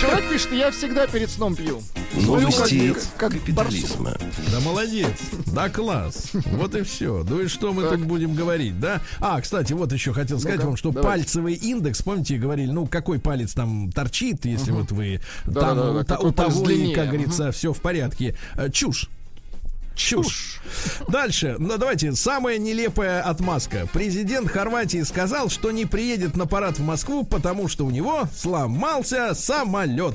[0.00, 1.82] Человек пишет, я всегда перед сном пью.
[2.26, 4.14] Новости как- как капитализма.
[4.52, 5.08] Да молодец,
[5.46, 6.30] да класс.
[6.52, 7.24] Вот и все.
[7.28, 7.92] Ну и что мы Так.
[7.92, 9.00] тут будем говорить, да?
[9.20, 11.08] А, кстати, вот еще хотел сказать Ну-ка, вам, что давайте.
[11.22, 15.82] пальцевый индекс, помните, говорили, ну какой палец там торчит, если вот вы Да, там да,
[15.84, 16.94] да, у, та- у того, длиннее.
[16.94, 18.36] как говорится, все в порядке.
[18.56, 19.08] Э, Чушь.
[19.98, 20.60] Чушь.
[21.08, 21.56] Дальше.
[21.58, 22.12] Ну, давайте.
[22.12, 23.88] Самая нелепая отмазка.
[23.92, 29.34] Президент Хорватии сказал, что не приедет на парад в Москву, потому что у него сломался
[29.34, 30.14] самолет.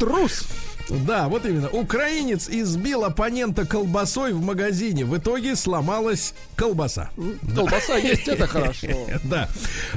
[0.00, 0.46] Трус.
[0.88, 1.68] Да, вот именно.
[1.68, 5.04] Украинец избил оппонента колбасой в магазине.
[5.04, 7.10] В итоге сломалась колбаса.
[7.54, 8.88] Колбаса есть, это хорошо.
[9.24, 9.48] Да.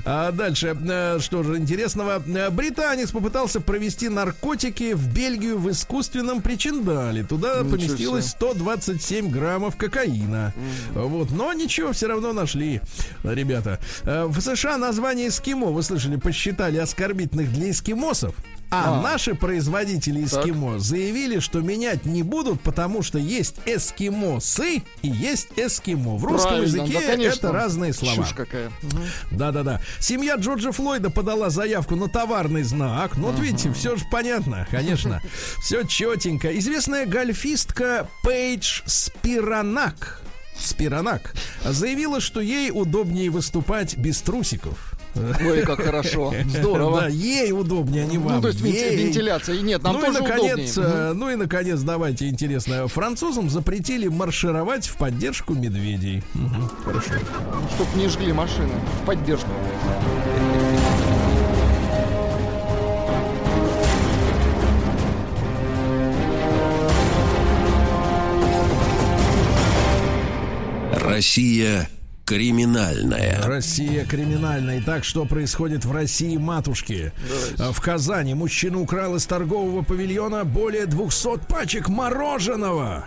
[0.06, 2.24] А дальше, э, что же интересного.
[2.26, 7.24] Э, Британец попытался провести наркотики в Бельгию в искусственном причиндале.
[7.24, 8.32] Туда Ничего поместилось себе.
[8.38, 10.54] 127 граммов кокаина.
[10.94, 12.82] Вот, но ничего, все равно нашли,
[13.24, 13.80] ребята.
[14.04, 18.36] Э, В США название эскимо, вы слышали, посчитали оскорбительных для эскимосов.
[18.72, 19.02] А, А.
[19.02, 20.42] наши производители Так.
[20.46, 26.18] эскимо заявили, что менять не будут, потому что есть эскимосы и есть эскимо.
[26.18, 27.48] В русском Правильно, языке да, конечно.
[27.48, 28.16] это разные слова.
[28.16, 28.72] Чушь какая.
[28.84, 29.02] Мгм.
[29.32, 29.82] Да-да-да.
[30.00, 33.18] Семья Джорджа Флойда подала заявку на товарный знак.
[33.18, 35.22] Ну, вот видите, все же понятно, конечно.
[35.64, 36.58] Все четенько.
[36.60, 40.22] Известная гольфистка Пейдж Спиранак.
[40.58, 44.89] Спиранак заявила, что ей удобнее выступать без трусиков.
[45.16, 46.34] Ой, как хорошо.
[46.48, 47.02] Здорово.
[47.02, 48.36] Да, ей удобнее, а не вам.
[48.36, 48.96] Ну, то есть Ей.
[48.96, 49.56] вентиляция.
[49.56, 50.96] И Нет, нам ну и тоже наконец, удобнее.
[50.96, 52.88] э, ну и наконец, давайте интересно.
[52.88, 56.24] Французам запретили маршировать в поддержку медведей.
[56.34, 57.12] Мгм, хорошо.
[57.76, 58.72] Чтоб не жгли машины.
[59.02, 59.50] В поддержку.
[70.94, 71.90] Россия
[72.30, 73.42] криминальная.
[73.42, 74.80] Россия криминальная.
[74.82, 77.12] Итак, что происходит в России, матушки?
[77.58, 83.06] А, В Казани мужчина украл из торгового павильона более 200 пачек мороженого.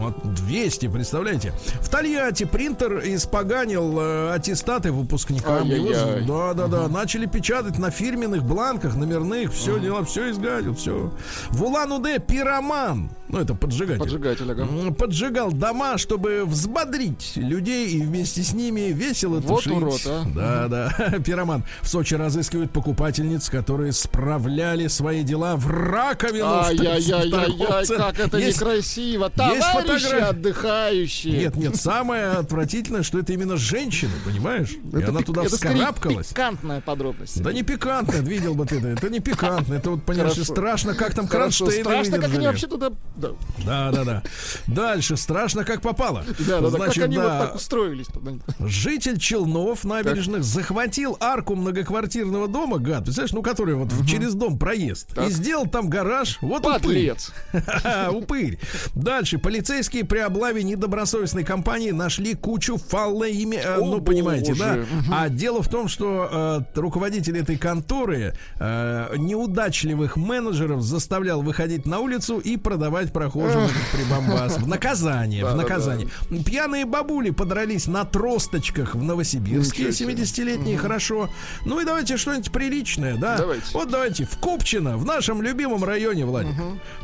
[0.00, 1.52] Вот 200, представляете?
[1.80, 5.68] В Тольятти принтер испоганил э, аттестаты выпускникам.
[5.68, 6.88] Его- Да, да, да.
[6.88, 9.52] Начали печатать на фирменных бланках, номерных.
[9.52, 11.12] Все дела, все изгадил, все.
[11.50, 13.10] В Улан-Удэ пироман.
[13.28, 14.00] Ну, это поджигатель.
[14.00, 14.66] Поджигатель, ага.
[14.92, 19.72] Поджигал дома, чтобы взбодрить людей и вместе с ними весело Вот тушить.
[19.72, 20.24] урод, а.
[20.34, 21.18] Да, да.
[21.24, 21.64] Пироман.
[21.82, 26.46] В Сочи разыскивают покупательниц, которые справляли свои дела в раковину.
[26.46, 29.24] Ай-яй-яй-яй-яй, как это Есть- некрасиво.
[29.24, 30.24] есть Товарищи фотография.
[30.30, 31.38] отдыхающие.
[31.38, 34.70] Нет, нет, самое отвратительное, что это именно женщина, понимаешь?
[34.72, 36.28] И Это она пик- туда это вскарабкалась.
[36.28, 37.42] пикантная подробность.
[37.42, 38.88] Да не пикантно, видел бы ты это.
[38.88, 39.74] Это не пикантно.
[39.74, 40.52] Это вот, понимаешь, Хорошо.
[40.52, 42.46] страшно, как там Хорошо, кронштейны страшно, как они выдержали.
[42.46, 42.90] вообще туда...
[43.16, 43.30] Да,
[43.64, 44.22] Да, да, да.
[44.66, 46.24] Дальше страшно, как попало.
[46.40, 48.32] да, да, да, как Значит, они вот да, так устроились туда.
[48.60, 54.58] Житель Челнов набережных захватил арку многоквартирного дома, гад, представляешь, ну, который вот в- через дом
[54.58, 56.38] проезд, и сделал там гараж.
[56.40, 56.72] Вот упырь.
[56.80, 57.32] Подлец.
[57.52, 58.58] Ха-ха, Упырь.
[58.94, 59.38] Дальше.
[59.80, 63.56] Полицейские при облаве недобросовестной компании нашли кучу фаллоими...
[63.56, 64.74] э, ну, понимаете, да?
[64.74, 64.86] боже.
[65.10, 72.00] А дело в том, что э, руководитель этой конторы э, неудачливых менеджеров заставлял выходить на
[72.00, 74.58] улицу и продавать прохожим этот прибамбас.
[74.58, 76.08] В наказание, в наказание.
[76.44, 79.84] Пьяные бабули подрались на тросточках в Новосибирске.
[79.84, 80.12] Ничего себе.
[80.12, 81.30] 70-летние, хорошо.
[81.64, 83.38] Ну и давайте что-нибудь приличное, да?
[83.38, 83.64] Давайте.
[83.72, 84.26] Вот давайте.
[84.26, 86.52] В Купчино, в нашем любимом районе, Владик.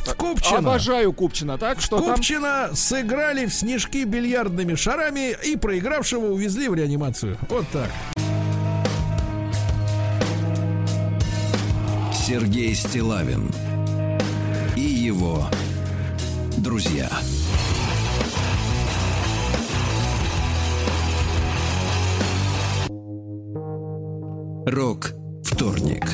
[0.05, 0.59] В Купчино.
[0.59, 1.81] Обожаю Купчина, так?
[1.81, 2.17] Что там?
[2.67, 7.37] Купчино сыграли в снежки бильярдными шарами и проигравшего увезли в реанимацию.
[7.49, 7.91] Вот так.
[12.13, 13.51] Сергей Стилавин
[14.75, 15.49] и его
[16.59, 17.09] друзья.
[24.67, 25.13] Рок
[25.45, 26.05] вторник.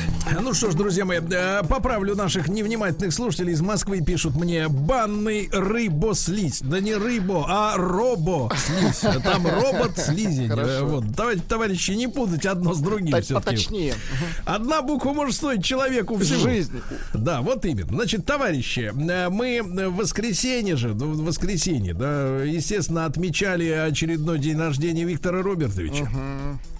[0.41, 4.01] Ну что ж, друзья мои, э, поправлю наших невнимательных слушателей из Москвы.
[4.01, 6.61] Пишут мне банный рыбослизь.
[6.61, 9.21] Да не рыбо, а робо-слизь.
[9.23, 10.51] Там робот-слизень.
[10.51, 10.83] Э.
[10.83, 11.11] Вот.
[11.11, 13.11] Давайте, товарищи, не путать одно с другим.
[13.11, 13.25] Так.
[13.27, 13.95] Поточнее.
[14.45, 16.39] Одна буква может стоить человеку всего.
[16.39, 16.81] Жизнь.
[17.13, 17.93] Да, вот именно.
[17.93, 24.57] Значит, товарищи, э, мы в воскресенье же, ну, в воскресенье, да, естественно, отмечали очередной день
[24.57, 26.09] рождения Виктора Робертовича.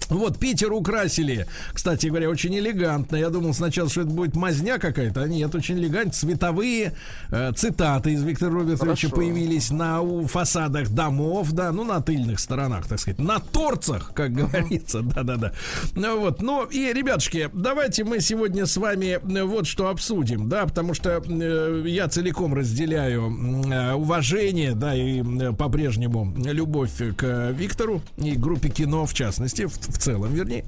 [0.08, 3.16] Вот, Питер украсили, кстати говоря, очень элегантно.
[3.16, 6.12] Я думал сначала, что это будет мазня какая-то, а нет, очень элегантно.
[6.12, 6.92] Цветовые
[7.30, 9.16] э, цитаты из Виктора Робертовича Хорошо.
[9.16, 14.32] появились на у фасадах домов, да, ну, на тыльных сторонах, так сказать, на торцах, как
[14.32, 15.52] говорится, да-да-да.
[15.94, 20.66] Ну, вот, ну, и, ребятушки, давайте мы сегодня с вами э, вот что обсудим, да,
[20.66, 23.22] потому что э, я целиком разделяю
[23.66, 29.93] э, уважение, да, и э, по-прежнему любовь к Виктору и группе кино, в частности, в,
[29.94, 30.64] в целом, вернее.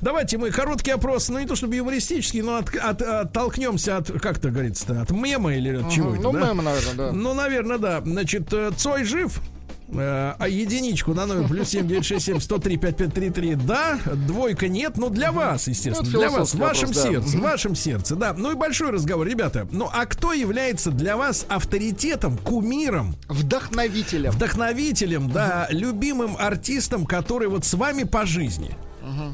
[0.00, 4.38] Давайте мы короткий опрос, ну не то чтобы юмористический, но от, от- оттолкнемся от, как
[4.38, 6.14] это говорится, от мема или от чего Мгм.
[6.14, 6.40] это, Ну, да?
[6.40, 7.12] мем, наверное, да.
[7.12, 8.00] Ну, наверное, да.
[8.04, 9.40] Значит, э, Цой жив?
[9.88, 15.68] Э, А единичку на номер плюс 7967 103 5533 да, двойка нет, но для вас,
[15.68, 17.10] естественно, Ну, для вас, в вашем вопрос, да.
[17.10, 17.42] сердце, в Мгм.
[17.42, 18.32] вашем сердце, да.
[18.36, 19.68] Ну и большой разговор, ребята.
[19.70, 24.32] Ну а кто является для вас авторитетом, кумиром, Вдохновителем.
[24.32, 28.76] вдохновителем, да, любимым артистом, который вот с вами по жизни?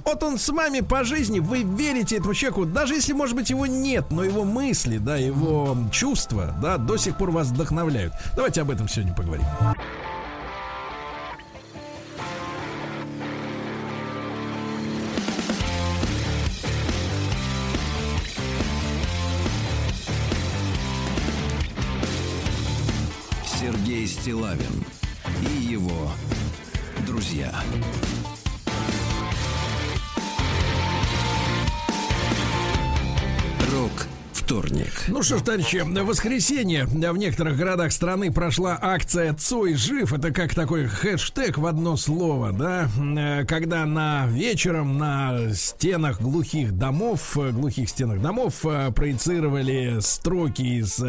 [0.04, 3.66] Вот он с вами по жизни, вы верите этому человеку, даже если, может быть, его
[3.66, 8.12] нет, но его мысли, да, его чувства, да, до сих пор вас вдохновляют.
[8.34, 9.44] Давайте об этом сегодня поговорим.
[24.10, 24.84] Стилавин
[25.40, 26.10] и его
[27.06, 27.54] друзья.
[33.72, 34.08] Рок
[34.50, 35.04] вторник.
[35.06, 40.12] Ну что ж, товарищи, в воскресенье в некоторых городах страны прошла акция «Цой жив».
[40.12, 42.88] Это как такой хэштег в одно слово, да?
[42.98, 50.62] Э, Когда на вечером на стенах глухих домов, э, глухих стенах домов э, проецировали строки
[50.62, 51.00] из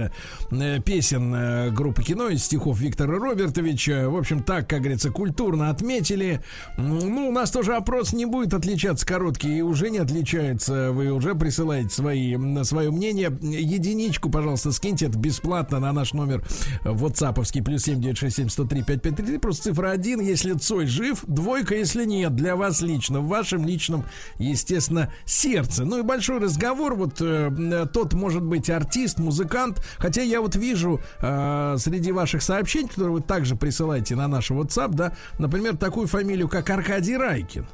[0.86, 4.08] песен группы кино, из стихов Виктора Робертовича.
[4.08, 6.42] В общем, так, как говорится, культурно отметили.
[6.78, 10.92] Ну, у нас тоже опрос не будет отличаться короткий, и уже не отличается.
[10.92, 13.31] Вы уже присылаете свои, м, свое мнение.
[13.42, 15.08] Единичку, пожалуйста, скиньте.
[15.08, 16.44] Это бесплатно на наш номер
[16.84, 19.38] ватсаповский плюс 7967 103 5533.
[19.38, 22.36] Просто цифра 1, если Цой жив, двойка, если нет.
[22.36, 24.06] Для вас лично, в вашем личном,
[24.38, 25.86] естественно, сердце.
[25.86, 26.96] Ну и большой разговор.
[26.96, 29.84] Вот э, тот может быть артист, музыкант.
[29.98, 34.94] Хотя я вот вижу э, среди ваших сообщений, которые вы также присылаете на наш WhatsApp,
[34.94, 37.66] да, например, такую фамилию, как Аркадий Райкин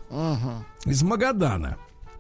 [0.86, 1.78] из Магадана.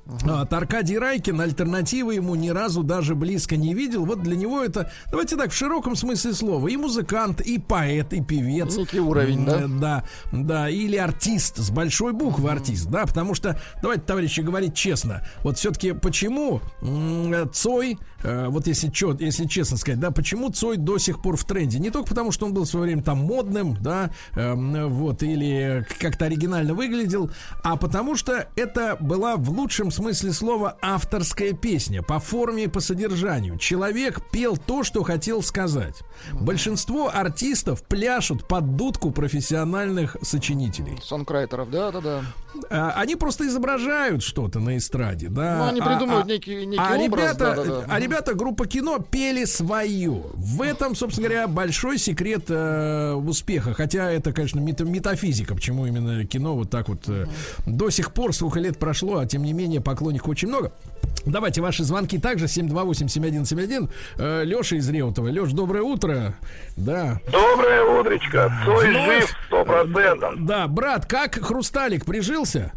[0.07, 4.05] Вот, Аркадий Райкин, альтернативы ему ни разу даже близко не видел.
[4.05, 8.23] Вот для него это, давайте так, в широком смысле слова, и музыкант, и поэт, и
[8.23, 8.77] певец.
[8.77, 9.67] Некий уровень, да?
[9.67, 15.23] Да, да, или артист, с большой буквы артист, да, потому что, давайте, товарищи, говорить честно,
[15.43, 16.61] вот все-таки почему
[17.51, 18.89] Цой, э, вот если,
[19.21, 21.79] если честно сказать, да, почему Цой до сих пор в тренде?
[21.79, 25.85] Не только потому, что он был в свое время там модным, да, эм, вот, или
[25.99, 27.29] как-то оригинально выглядел,
[27.61, 32.79] а потому что это была в лучшем смысле слова авторская песня по форме и по
[32.79, 33.57] содержанию.
[33.57, 35.95] Человек пел то, что хотел сказать.
[36.33, 40.97] Большинство артистов пляшут под дудку профессиональных сочинителей.
[41.01, 42.21] Сонкрайтеров, да, да, да.
[42.69, 45.57] А, Они просто изображают что-то на эстраде, да.
[45.57, 47.03] Ну, они А- придумывают а- некий, некий а образ.
[47.33, 47.85] ребята, да, да, да.
[47.89, 50.23] а ребята группа кино пели свое.
[50.33, 53.73] В этом, собственно говоря, большой секрет э, успеха.
[53.73, 57.25] Хотя это, конечно, мета- метафизика, почему именно кино вот так вот э,
[57.65, 60.71] до сих пор, сколько лет прошло, а тем не менее поклонников очень много.
[61.25, 62.47] Давайте ваши звонки также
[63.05, 63.89] 728-7171.
[64.17, 65.27] Э, Леша из Реутова.
[65.29, 66.35] Леш, доброе утро.
[66.75, 67.19] Да.
[67.31, 68.51] Доброе утречко.
[68.65, 70.33] Цой Вновь, жив сто процентов.
[70.45, 72.05] Да, брат, как Хрусталик
[72.47, 72.71] прижился?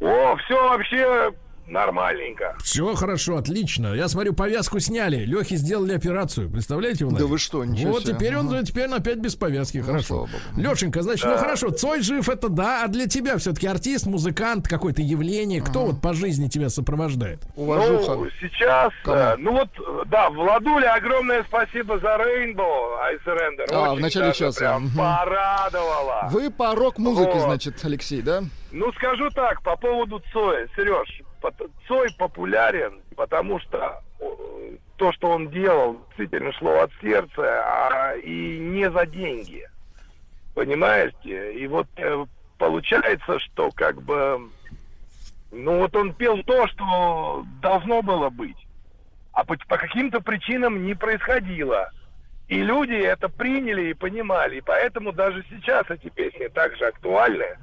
[0.00, 1.32] О, все вообще
[1.72, 2.56] нормальненько.
[2.62, 3.94] Все хорошо, отлично.
[3.94, 5.24] Я смотрю, повязку сняли.
[5.24, 6.50] Лехе сделали операцию.
[6.50, 8.14] Представляете, Да вы что, ничего Вот себе.
[8.14, 8.62] теперь он Ага.
[8.62, 9.78] теперь опять без повязки.
[9.78, 10.02] хорошо.
[10.06, 10.60] слава богу.
[10.60, 15.02] Лешенька, значит, ну хорошо, Цой жив, это да, а для тебя все-таки артист, музыкант, какое-то
[15.02, 15.60] явление.
[15.62, 17.40] Кто вот по жизни тебя сопровождает?
[17.56, 18.14] Уважуха.
[18.16, 19.68] Ну, сейчас, э, ну вот,
[20.08, 23.66] да, Владуле огромное спасибо за Rainbow I Surrender.
[23.72, 26.28] А, в начале часа, Прям порадовала.
[26.30, 27.42] Вы по рок-музыке, Вот.
[27.42, 28.42] значит, Алексей, да?
[28.70, 30.66] Ну, скажу так, по поводу Цоя.
[30.76, 31.22] Сереж,
[31.88, 34.02] Цой популярен, потому что
[34.96, 39.66] то, что он делал, действительно шло от сердца, а и не за деньги.
[40.54, 41.54] Понимаете?
[41.54, 42.24] И вот э,
[42.58, 44.48] получается, что как бы...
[45.50, 48.56] Ну, вот он пел то, что должно было быть.
[49.32, 51.90] А по, по каким-то причинам не происходило.
[52.48, 54.58] И люди это приняли и понимали.
[54.58, 57.56] И поэтому даже сейчас эти песни также актуальны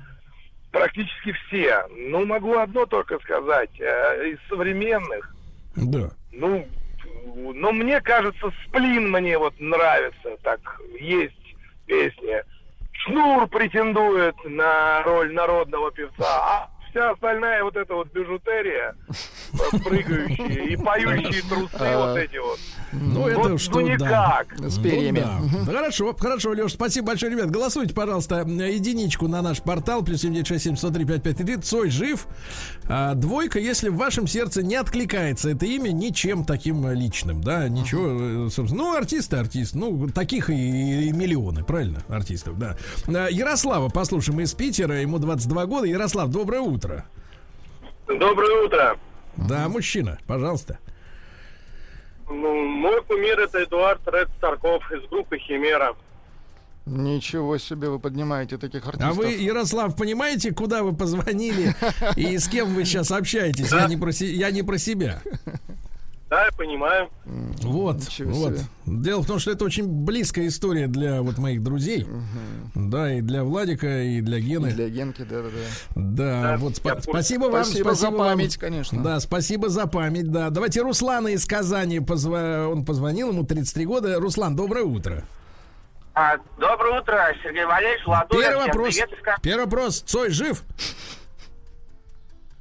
[0.71, 1.83] практически все.
[1.95, 3.69] Ну, могу одно только сказать.
[3.79, 5.33] э, из современных,
[5.75, 6.09] Да.
[6.31, 6.67] ну,
[7.53, 10.37] но мне кажется, сплин мне вот нравится.
[10.43, 10.59] Так,
[10.99, 11.55] есть
[11.85, 12.43] песни.
[12.91, 20.73] Шнур претендует на роль народного певца, а вся остальная вот эта вот бижутерия, э, прыгающие
[20.73, 22.59] и поющие трусы вот эти вот.
[22.91, 23.83] Ну, Вот, это ну, что, да.
[23.83, 24.47] никак.
[24.59, 25.19] С Ну перьями.
[25.19, 25.37] да.
[25.39, 25.65] Мгм.
[25.65, 27.51] Хорошо, хорошо, Леш, спасибо большое, ребят.
[27.51, 31.57] Голосуйте, пожалуйста, единичку на наш портал, плюс 7967 103 5533.
[31.61, 32.27] Цой жив.
[32.87, 38.47] А, двойка, если в вашем сердце не откликается это имя ничем таким личным, да, ничего,
[38.47, 38.83] э, собственно.
[38.83, 40.53] Ну, артисты, артист, ну, таких и,
[41.09, 42.75] и миллионы, правильно, артистов, да.
[43.07, 45.85] А, Ярослава, послушаем из Питера, ему 22 года.
[45.85, 46.78] Ярослав, доброе утро.
[46.79, 47.05] Утро.
[48.07, 48.97] Доброе утро.
[49.35, 50.79] Да, мужчина, пожалуйста.
[52.29, 55.95] Ну, мой кумир это Эдуард Ред Старков из группы Химера.
[56.85, 59.09] Ничего себе, вы поднимаете таких артистов.
[59.09, 61.75] А вы, Ярослав, понимаете, куда вы позвонили
[62.15, 63.71] и с кем вы сейчас общаетесь?
[63.71, 65.21] Я не про, я не про себя.
[66.29, 67.09] Да, я понимаю.
[67.25, 68.53] Вот, вот.
[68.85, 72.05] Дело в том, что это очень близкая история для вот моих друзей.
[72.75, 74.69] Да, и для Владика, и для И Гены.
[74.71, 75.23] для Генки.
[75.23, 75.41] Да,
[75.95, 77.09] Да, вот я спа- в курсе.
[77.11, 77.63] спасибо вам.
[77.65, 78.17] Спасибо за вам.
[78.19, 79.03] память, конечно.
[79.03, 80.51] Да, спасибо за память, да.
[80.51, 84.19] Давайте Руслана из Казани, позва- он позвонил, ему 33 года.
[84.19, 85.23] Руслан, доброе утро.
[86.13, 88.41] А, доброе утро, Сергей Валерьевич, Владуля.
[88.49, 88.93] Первый вопрос.
[88.95, 89.09] привет
[89.41, 90.01] Первый вопрос.
[90.01, 90.63] Цой жив?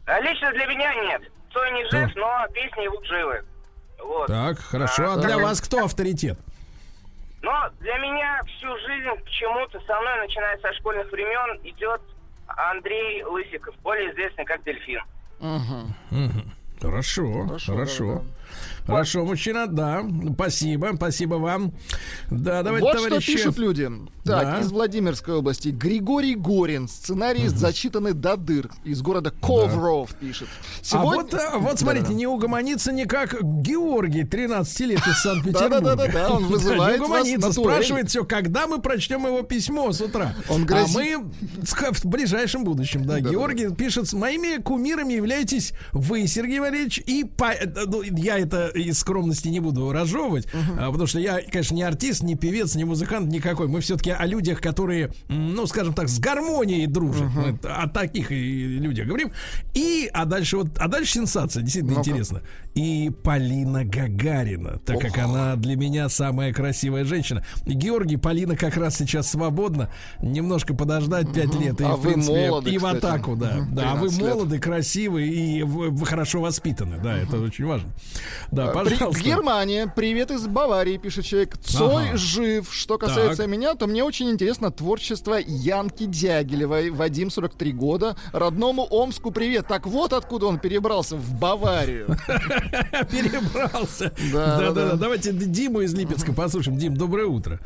[0.06, 1.22] А, Лично для меня нет.
[1.52, 3.42] Цой не жив, но песни его живы.
[4.02, 4.26] Вот.
[4.26, 5.10] Так, хорошо.
[5.10, 5.42] А А, для так.
[5.42, 6.38] вас кто авторитет?
[7.42, 12.00] Но для меня всю жизнь почему-то со мной, начиная со школьных времен, идет
[12.46, 15.00] Андрей Лысиков, более известный как Дельфин.
[15.40, 15.94] Мгм.
[16.80, 17.74] Хорошо, хорошо.
[17.74, 18.22] Хорошо,
[18.86, 20.04] Хорошо, да, мужчина, да.
[20.34, 21.72] Спасибо, спасибо вам.
[22.30, 23.22] Да, давайте, вот товарищи.
[23.22, 23.88] что пишут люди.
[24.28, 24.60] Так, Да.
[24.60, 25.68] из Владимирской области.
[25.68, 26.88] Григорий Горин.
[26.88, 28.70] Сценарий зачитаны до дыр.
[28.84, 30.48] Из города Ковров пишет.
[30.48, 35.80] А Сегодня- вот, а, вот смотрите, не угомонится никак Георгий, 13 лет из Санкт-Петербурга.
[35.80, 40.34] Да-да-да-да, он вызывает вас на спрашивает все, когда мы прочтем его письмо с утра.
[40.48, 41.30] Он грозит- А мы
[41.92, 43.14] в ближайшем будущем, да.
[43.14, 43.30] Да-да-да.
[43.30, 48.98] Георгий пишет, с моими кумирами являетесь вы, Сергей Валерьевич, и э, ну, я это из
[48.98, 50.46] скромности не буду разжевывать,
[50.78, 53.68] а, потому что я, конечно, не артист, не певец, не музыкант никакой.
[53.68, 57.28] Мы все-таки о людях, которые, ну, скажем так, с гармонией дружат.
[57.34, 59.32] Мы о таких и людях говорим.
[59.74, 62.10] И, а дальше вот, а дальше сенсация, действительно Ну-ка.
[62.10, 62.42] интересно.
[62.74, 67.44] И Полина Гагарина, так как она для меня самая красивая женщина.
[67.66, 69.90] Георгий, Полина как раз сейчас свободна.
[70.20, 71.80] Немножко подождать пять лет.
[71.80, 72.96] И, А в вы принципе, молоды, и в кстати.
[72.98, 73.54] атаку, да.
[73.56, 74.28] Мгм, Да, а вы 13 лет.
[74.34, 76.98] молоды, красивы и вы, хорошо воспитаны.
[77.02, 77.90] Да, это очень важно.
[78.52, 79.22] Да, При- пожалуйста.
[79.22, 81.56] Германия, привет из Баварии, пишет человек.
[81.58, 82.16] Цой Ага.
[82.16, 82.68] жив.
[82.72, 83.48] Что касается Так.
[83.48, 86.88] меня, то мне очень интересно творчество Янки Дягилевой.
[86.90, 88.16] Вадим, 43 года.
[88.32, 89.66] Родному Омску привет.
[89.68, 92.06] Так вот откуда он перебрался в Баварию.
[93.10, 94.10] Перебрался.
[94.32, 94.90] Да, Да, да, да.
[94.92, 94.96] да.
[94.96, 96.78] Давайте Диму из Липецка послушаем.
[96.78, 97.60] Дим, доброе утро.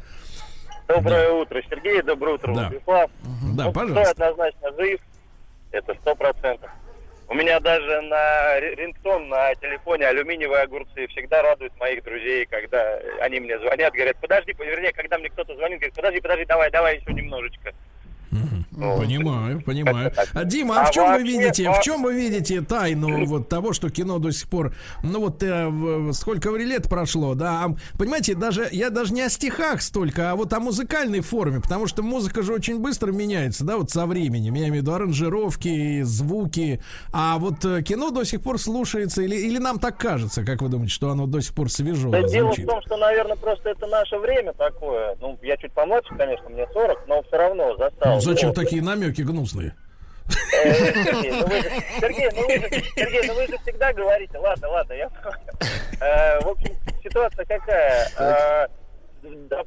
[0.89, 2.03] Доброе утро, Сергей.
[2.03, 2.69] Доброе утро, Да.
[2.69, 3.11] Владислав.
[3.55, 4.03] Да, Ну, пожалуйста.
[4.05, 5.01] Цой однозначно жив.
[5.71, 6.71] Это сто процентов.
[7.33, 12.99] У меня даже на ри- рингтон на телефоне алюминиевые огурцы всегда радуют моих друзей, когда
[13.23, 16.99] они мне звонят, говорят, подожди, вернее, когда мне кто-то звонит, говорит, подожди, подожди, давай, давай
[16.99, 17.73] еще немножечко.
[18.73, 19.01] Вот.
[19.01, 20.13] Понимаю, понимаю.
[20.33, 23.73] А, Дима, а, в А чем вы видите, в чем вы видите тайну вот того,
[23.73, 28.35] что кино до сих пор, ну вот э, в- сколько лет прошло, да, а, понимаете,
[28.35, 32.43] даже я даже не о стихах столько, а вот о музыкальной форме, потому что музыка
[32.43, 36.81] же очень быстро меняется, да, вот со временем, я имею в виду аранжировки, звуки,
[37.13, 40.69] а вот э, кино до сих пор слушается или или нам так кажется, как вы
[40.69, 43.87] думаете, что оно до сих пор свежо Да дело в том, что, наверное, просто это
[43.87, 45.17] наше время такое.
[45.21, 48.21] Ну, я чуть помладше, конечно, мне 40, но все равно застал.
[48.25, 49.75] Зачем такие намеки гнусные?
[50.53, 51.71] Сергей, ну вы же-
[52.01, 55.37] Сергей, ну вы же- Сергей, ну вы же всегда говорите, ладно, ладно, я понял.
[56.01, 58.69] Э, В общем, ситуация какая?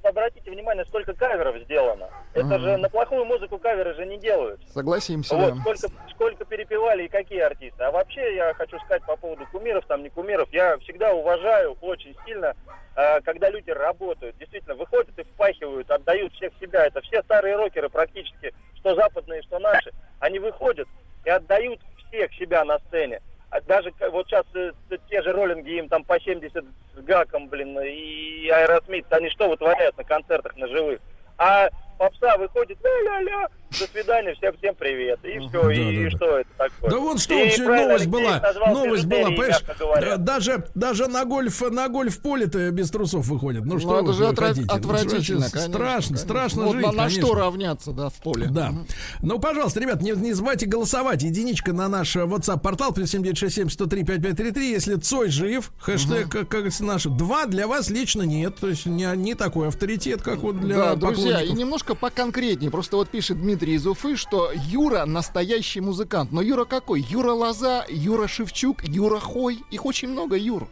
[0.03, 2.09] Обратите внимание, сколько каверов сделано.
[2.33, 4.59] Это же на плохую музыку каверы же не делают.
[4.73, 5.61] Согласимся, Вот, да.
[5.61, 7.83] сколько, сколько перепевали и какие артисты.
[7.83, 10.49] А вообще я хочу сказать по поводу кумиров, там не кумиров.
[10.51, 12.53] Я всегда уважаю очень сильно,
[12.95, 16.85] э, когда люди работают, действительно выходят и впахивают, отдают всех себя.
[16.85, 19.91] Это все старые рокеры практически, что западные, что наши.
[20.19, 20.87] Они выходят
[21.23, 23.21] и отдают всех себя на сцене.
[23.55, 24.71] А даже вот сейчас э,
[25.09, 29.97] те же роллинги, им там по 70 с гаком, блин, и Аэросмит, они что вытворяют
[29.97, 30.99] на концертах, на живых?
[31.37, 35.19] А попса выходит, ля-ля-ля, до свидания, всем, всем привет.
[35.23, 36.09] И все, Да, и, да, да.
[36.15, 36.89] что это такое?
[36.91, 38.41] Да вот что И вот новость была.
[38.71, 39.63] Новость была, понимаешь,
[40.01, 43.65] да, даже, даже на гольф, на гольф поле-то без трусов выходит.
[43.65, 44.67] Ну, что это же отра- хотите?
[44.69, 46.17] Ну, отвратительно, конечно, Страшно, конечно.
[46.17, 48.47] страшно Вот жить, на, на что равняться, да, в поле.
[48.49, 48.69] Да.
[48.69, 48.87] Мгм.
[49.21, 51.23] Ну, пожалуйста, ребят, не, не забывайте голосовать.
[51.23, 54.71] Единичка на наш э, WhatsApp-портал, плюс 7967 103 5533.
[54.71, 57.03] Если Цой жив, хэштег, как, как говорится, наш.
[57.05, 58.55] Два для вас лично нет.
[58.55, 62.71] То есть не, не такой авторитет, как вот для да, друзья, и немножко поконкретнее.
[62.71, 66.31] Просто вот пишет Дмитрий из Уфы, что Юра настоящий музыкант.
[66.31, 67.01] Но Юра какой?
[67.01, 69.63] Юра Лоза, Юра Шевчук, Юра Хой.
[69.71, 70.67] Их очень много Юр.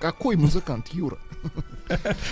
[0.00, 1.18] Какой музыкант, Юра?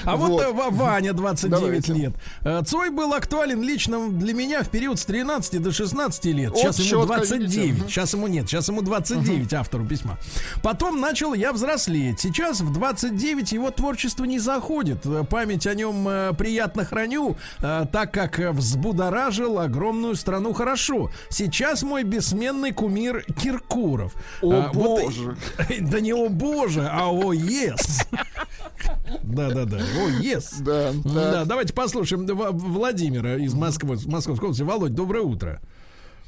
[0.05, 0.43] А вот, Вот.
[0.43, 1.93] э, Ва- Ваня, 29 Давайте.
[1.93, 2.13] лет.
[2.45, 6.51] Э, Цой был актуален лично для меня в период с 13 до 16 лет.
[6.51, 7.51] Вот Сейчас ему чётко 29.
[7.57, 7.89] видите.
[7.89, 8.49] Сейчас ему нет.
[8.49, 10.19] Сейчас ему 29 автору письма.
[10.63, 12.21] Потом начал я взрослеть.
[12.21, 15.05] Сейчас в 29 его творчество не заходит.
[15.29, 21.11] Память о нем э, приятно храню, так как взбудоражил огромную страну хорошо.
[21.29, 24.15] Сейчас мой бессменный кумир Киркуров.
[24.41, 25.37] О, вот- боже.
[25.81, 28.01] Да не о боже, а о ес.
[29.49, 29.79] Да-да-да.
[29.79, 30.53] О, ес.
[30.61, 34.63] Да, Да, давайте послушаем Владимира из Москвы, из Московской области.
[34.63, 35.61] Володь, доброе утро.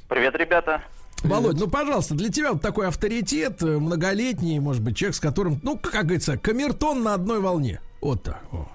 [0.09, 0.83] Привет, ребята.
[1.23, 5.59] Володь, ну, пожалуйста, для тебя вот такой авторитет, э, многолетний, может быть, человек, с которым,
[5.63, 7.81] ну, как говорится, камертон на одной волне.
[8.01, 8.43] Вот так.
[8.53, 8.69] о.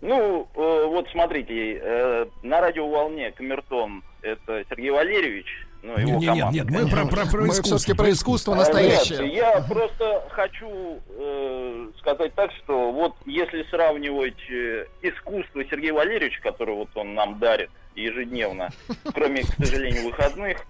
[0.00, 5.46] Ну, э, вот смотрите, э, на радиоволне Камертон это Сергей Валерьевич,
[5.84, 6.56] ну, его Нет, нет, нет, команда.
[6.56, 7.76] нет, мы про, про, про Мы искусство.
[7.76, 9.18] все-таки про искусство настоящее.
[9.18, 16.40] нет, я просто хочу э, сказать так, что вот если сравнивать э, искусство Сергея Валерьевича,
[16.42, 18.70] которое вот он нам дарит ежедневно,
[19.14, 20.64] кроме, к сожалению, выходных,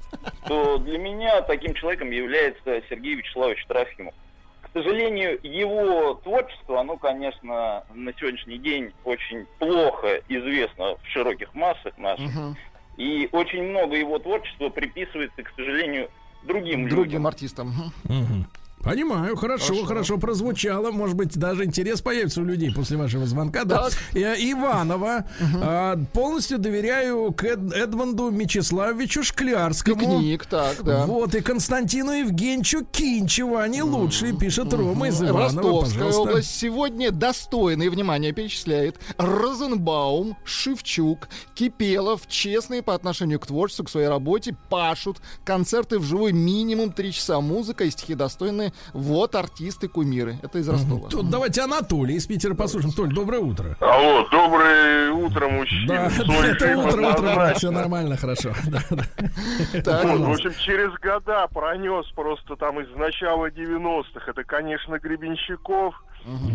[0.49, 4.15] то для меня таким человеком является Сергей Вячеславович Трофимов.
[4.63, 11.97] К сожалению, его творчество, оно, конечно, на сегодняшний день очень плохо известно в широких массах
[11.99, 12.35] наших.
[12.35, 12.57] Мгм.
[12.97, 16.11] И очень много его творчества приписывается, к сожалению,
[16.43, 16.97] другим, людям.
[16.97, 17.75] Другим артистам.
[18.05, 18.47] Мгм.
[18.85, 20.19] Понимаю, хорошо, хорошо, Хорошо.
[20.19, 20.91] прозвучало.
[20.91, 23.65] Может быть, даже интерес появится у людей после вашего звонка.
[23.65, 23.89] Да.
[24.13, 25.25] Э, Иванова.
[25.63, 30.01] а, полностью доверяю к Эд- Эдмонду Мечиславовичу Шклярскому.
[30.21, 31.07] Пикник, так, да.
[31.07, 33.57] Вот, и Константину Евгеньевичу Кинчеву.
[33.57, 35.41] Они лучшие, пишет Рома из Иванова.
[35.45, 36.21] Ростовская пожалуйста.
[36.21, 44.09] область сегодня достойные внимания перечисляет Розенбаум, Шевчук, Кипелов, честные по отношению к творчеству, к своей
[44.09, 48.74] работе, пашут, концерты вживую минимум три часа, музыка и стихи достойные.
[48.93, 50.37] Вот артисты-кумиры.
[50.43, 51.09] Это из Ростова.
[51.09, 52.93] Тут давайте Анатолий из Питера послушаем.
[52.93, 53.77] Толь, доброе утро.
[53.81, 55.87] Алло, доброе утро, мужчины.
[55.89, 58.53] Да, это утро, утро, все нормально, хорошо.
[58.67, 59.05] Да, да.
[59.83, 64.31] Так, Вот, в общем, через года пронес просто там из начала 90-х.
[64.31, 65.95] Это, конечно, Гребенщиков,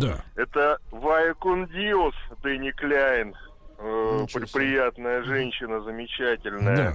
[0.00, 0.22] Да.
[0.36, 3.34] это Вая Кундиос, Дэнни Кляйн.
[3.78, 6.76] Э, приятная женщина, замечательная.
[6.76, 6.94] Да.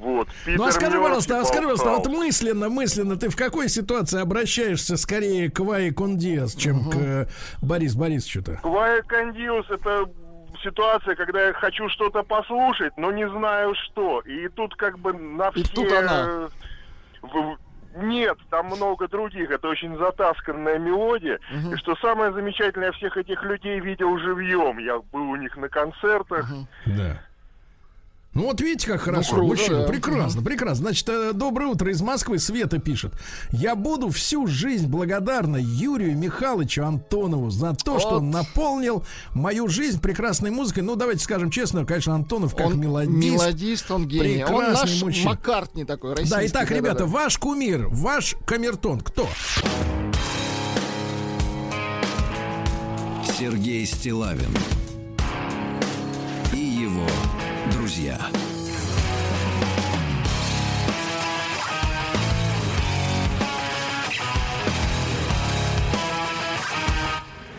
[0.00, 0.28] Вот.
[0.46, 3.68] Ну а Питер скажи, Мёрфи пожалуйста, а скажи, пожалуйста, вот мысленно, мысленно, ты в какой
[3.68, 7.26] ситуации обращаешься скорее к Вае Кондиас, чем к э,
[7.62, 8.60] Борис Борисовичу-то?
[8.62, 10.04] Вая Кондиус это
[10.62, 14.20] ситуация, когда я хочу что-то послушать, но не знаю что.
[14.20, 15.72] И тут как бы на И все...
[15.74, 16.48] тут она.
[17.22, 17.54] э,
[17.96, 19.50] Нет, там много других.
[19.50, 21.38] Это очень затасканная мелодия.
[21.72, 24.78] И что самое замечательное, я всех этих людей видел живьем.
[24.78, 26.48] Я был у них на концертах.
[26.86, 27.20] Да.
[28.34, 29.36] Ну вот видите, как хорошо.
[29.36, 29.86] круто, Мужчина, да.
[29.88, 30.86] прекрасно, прекрасно.
[30.86, 32.40] Значит, э, доброе утро из Москвы.
[32.40, 33.12] Света пишет.
[33.52, 38.16] Я буду всю жизнь благодарна Юрию Михайловичу Антонову за то, что Вот.
[38.22, 39.04] он наполнил
[39.34, 40.82] мою жизнь прекрасной музыкой.
[40.82, 43.14] Ну, давайте скажем честно, конечно, Антонов как он мелодист.
[43.34, 44.42] мелодист, он гений.
[44.44, 45.30] Он прекрасный наш мужчина.
[45.30, 46.34] Маккартни такой, российский.
[46.34, 46.76] Да, итак, да-да-да.
[46.76, 49.28] ребята, ваш кумир, ваш камертон, кто?
[53.38, 54.50] Сергей Стилавин
[58.04, 58.18] друзья.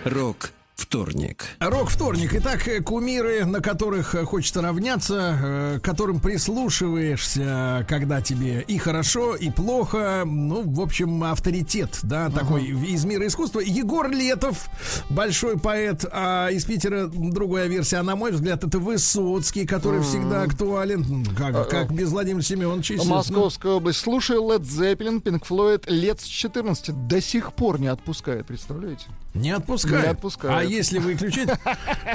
[0.05, 1.45] Рок вторник.
[1.59, 2.33] Рок вторник.
[2.33, 9.35] Итак, э, кумиры, на которых э, хочется равняться, э, которым прислушиваешься, когда тебе и хорошо,
[9.35, 10.23] и плохо.
[10.25, 13.59] Ну, в общем, авторитет, да, такой в- из мира искусства.
[13.61, 14.67] Егор Летов,
[15.09, 17.97] большой поэт, а из Питера другая версия.
[17.97, 21.25] А на мой взгляд, это Высоцкий, который всегда актуален.
[21.35, 22.95] Как, как без Владимира Семеновича.
[23.05, 23.99] Московская область.
[23.99, 27.07] Слушаю Led Zeppelin, Pink Floyd лет с 14.
[27.07, 29.05] До сих пор не отпускает, представляете?
[29.35, 30.03] Не отпускает.
[30.05, 30.57] Не отпускает.
[30.57, 31.49] А если выключить?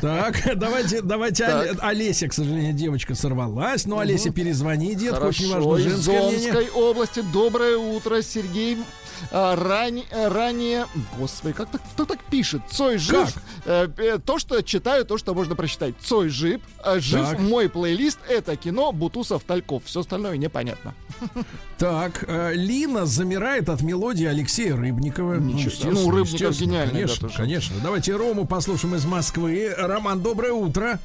[0.01, 1.45] Так, давайте, давайте.
[1.81, 3.87] Олеся, к сожалению, девочка сорвалась.
[3.87, 6.29] Но Олеся, перезвони, детка, очень важно из женское.
[6.29, 7.23] Омской области.
[7.33, 8.79] Доброе утро, Сергей.
[9.33, 10.87] А, э, ранее,
[11.19, 12.63] господи, как так, кто так пишет?
[12.71, 13.35] Цой жив.
[13.67, 15.95] Э, э, то, что читаю, то, что можно прочитать.
[16.01, 16.61] Цой жив.
[16.85, 17.39] э, жив Так.
[17.41, 18.19] мой плейлист.
[18.29, 19.85] Это кино Бутусов Тальков.
[19.85, 20.95] Все остальное непонятно.
[21.79, 25.35] Так, э, Лина замирает от мелодии Алексея Рыбникова.
[25.35, 27.37] Ничего естественно, Ну, Рыбников гениальный, да, Конечно, тоже.
[27.39, 27.77] конечно.
[27.83, 29.75] Давайте Рому послушаем из Москвы.
[29.77, 30.99] Роман, доброе утро.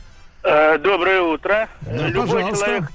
[0.43, 1.67] Э, Доброе утро.
[1.81, 2.65] Да, любой, пожалуйста.
[2.65, 2.91] человек,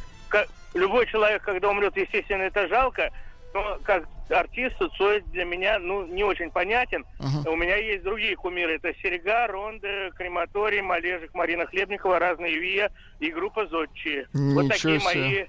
[0.74, 3.10] любой человек, когда умрет, естественно, это жалко.
[3.54, 7.04] Но как артист Цой для меня ну, не очень понятен.
[7.46, 8.76] У меня есть другие кумиры.
[8.76, 14.26] Это Серега, Ронда, Крематорий, Малежик, Марина Хлебникова, разные Вия и группа Зодчи.
[14.32, 15.04] вот Ничего такие себе.
[15.04, 15.46] мои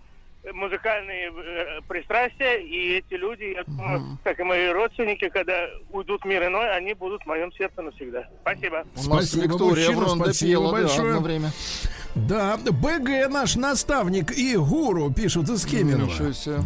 [0.54, 6.26] музыкальные э, пристрастия, и эти люди, я думаю, как и мои родственники, когда уйдут в
[6.26, 8.28] мир иной, они будут в моем сердце навсегда.
[8.42, 8.84] Спасибо.
[8.96, 11.10] Спасибо, Виктория мужчина, спасибо пела, да, большое.
[11.10, 11.52] одно время.
[12.16, 16.12] Да, БГ наш наставник и гуру пишут из Кемерово.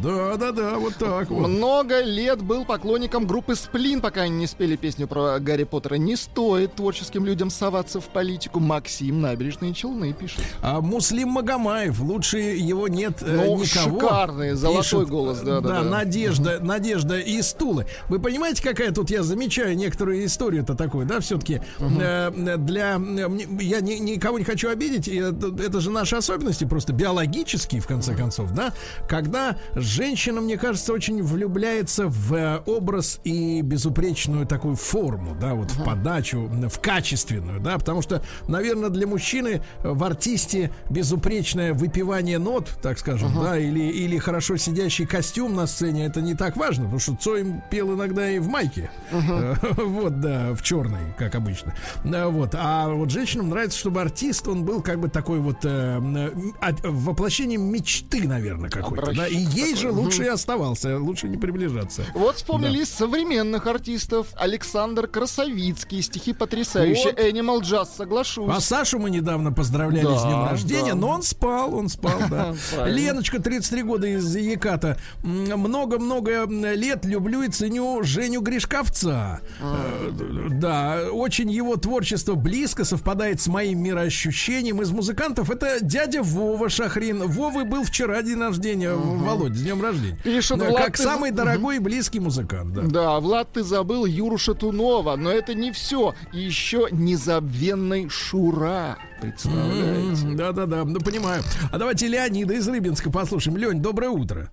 [0.04, 1.48] Да, да, да, вот так вот.
[1.48, 5.96] Много лет был поклонником группы Сплин, пока они не спели песню про Гарри Поттера.
[5.96, 8.60] Не стоит творческим людям соваться в политику.
[8.60, 10.42] Максим Набережные Челны пишет.
[10.62, 14.00] А Муслим Магомаев, лучше его нет э, Ну, никого.
[14.00, 15.84] шикарный, золотой Пишет, голос, да, да, да.
[15.84, 15.90] да.
[15.90, 17.86] Надежда, Надежда и Стулы.
[18.10, 22.98] Вы понимаете, какая тут я замечаю некоторую историю-то такую, да, все-таки для...
[22.98, 27.88] мне- Я ни- никого не хочу обидеть, это, это же наши особенности, просто биологические, в
[27.88, 28.74] конце концов, да,
[29.08, 35.72] когда женщина, мне кажется, очень влюбляется в э, образ и безупречную такую форму, да, вот
[35.72, 42.70] в подачу, в качественную, да, потому что, наверное, для мужчины в артисте безупречное выпивание нот,
[42.82, 47.00] так скажем, да, или, или хорошо сидящий костюм на сцене, это не так важно, потому
[47.00, 52.30] что Цой пел иногда и в майке, Э, вот, да, в черной, как обычно, Да,
[52.30, 56.32] вот, а вот женщинам нравится, чтобы артист, он был как бы такой вот э, э,
[56.62, 62.04] от- воплощением мечты, наверное, какой-то, да, и ей же лучше и оставался, лучше не приближаться.
[62.14, 64.28] Вот вспомнили из современных артистов.
[64.36, 67.12] Александр Красовицкий, стихи потрясающие.
[67.14, 67.20] Вот.
[67.20, 68.50] Animal Jazz, соглашусь.
[68.54, 71.00] А Сашу мы недавно поздравляли Да, с днем рождения, да.
[71.00, 72.54] но он спал, он спал, да.
[72.88, 74.98] Леночка, 33 года из Еката.
[75.24, 79.42] М, Много-много лет люблю и ценю Женю Гришковца.
[79.60, 80.12] Э,
[80.52, 84.82] Да, очень его творчество близко совпадает с моим мироощущением.
[84.82, 87.24] Из музыкантов это дядя Вова Шахрин.
[87.28, 90.18] Вовы был вчера день рождения, Володя, с днем рождения.
[90.24, 92.82] Пишет Да, Влад, Как ты- самый дорогой и близкий музыкант, да.
[92.84, 96.14] Да, Влад, ты забыл Юру Шатунова, но это не все.
[96.34, 98.98] Еще незабвенный Шура.
[99.22, 100.28] Представляете?
[100.34, 101.42] Да-да-да, ну понимаю.
[101.72, 103.56] А давайте Леонида из Рыбинска послушаем.
[103.58, 104.50] Лень, доброе утро.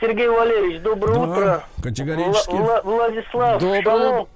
[0.00, 1.64] Сергей Валерьевич, доброе Да, утро.
[1.82, 2.50] категорически.
[2.52, 3.82] Вла- Вла- Владислав, Доброе.
[3.82, 4.28] шалом.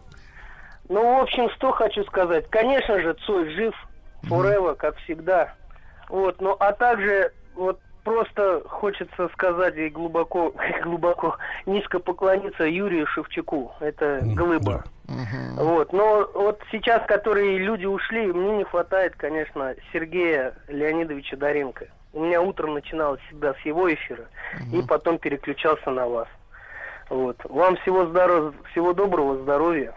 [0.88, 2.50] Ну, в общем, что хочу сказать.
[2.50, 3.72] Конечно же, Цой жив,
[4.28, 5.54] forever, как всегда.
[6.08, 11.36] Вот, ну, а также, вот, просто хочется сказать и глубоко, глубоко,
[11.66, 13.72] низко поклониться Юрию Шевчуку.
[13.80, 14.84] Это глыба.
[15.56, 21.86] Вот, но вот сейчас, которые люди ушли, мне не хватает, конечно, Сергея Леонидовича Даренко.
[22.14, 24.26] У меня утром начиналось всегда с его эфира,
[24.72, 26.28] и потом переключался на вас.
[27.08, 27.36] Вот.
[27.44, 28.54] Вам всего здоров...
[28.70, 29.94] всего доброго, здоровья.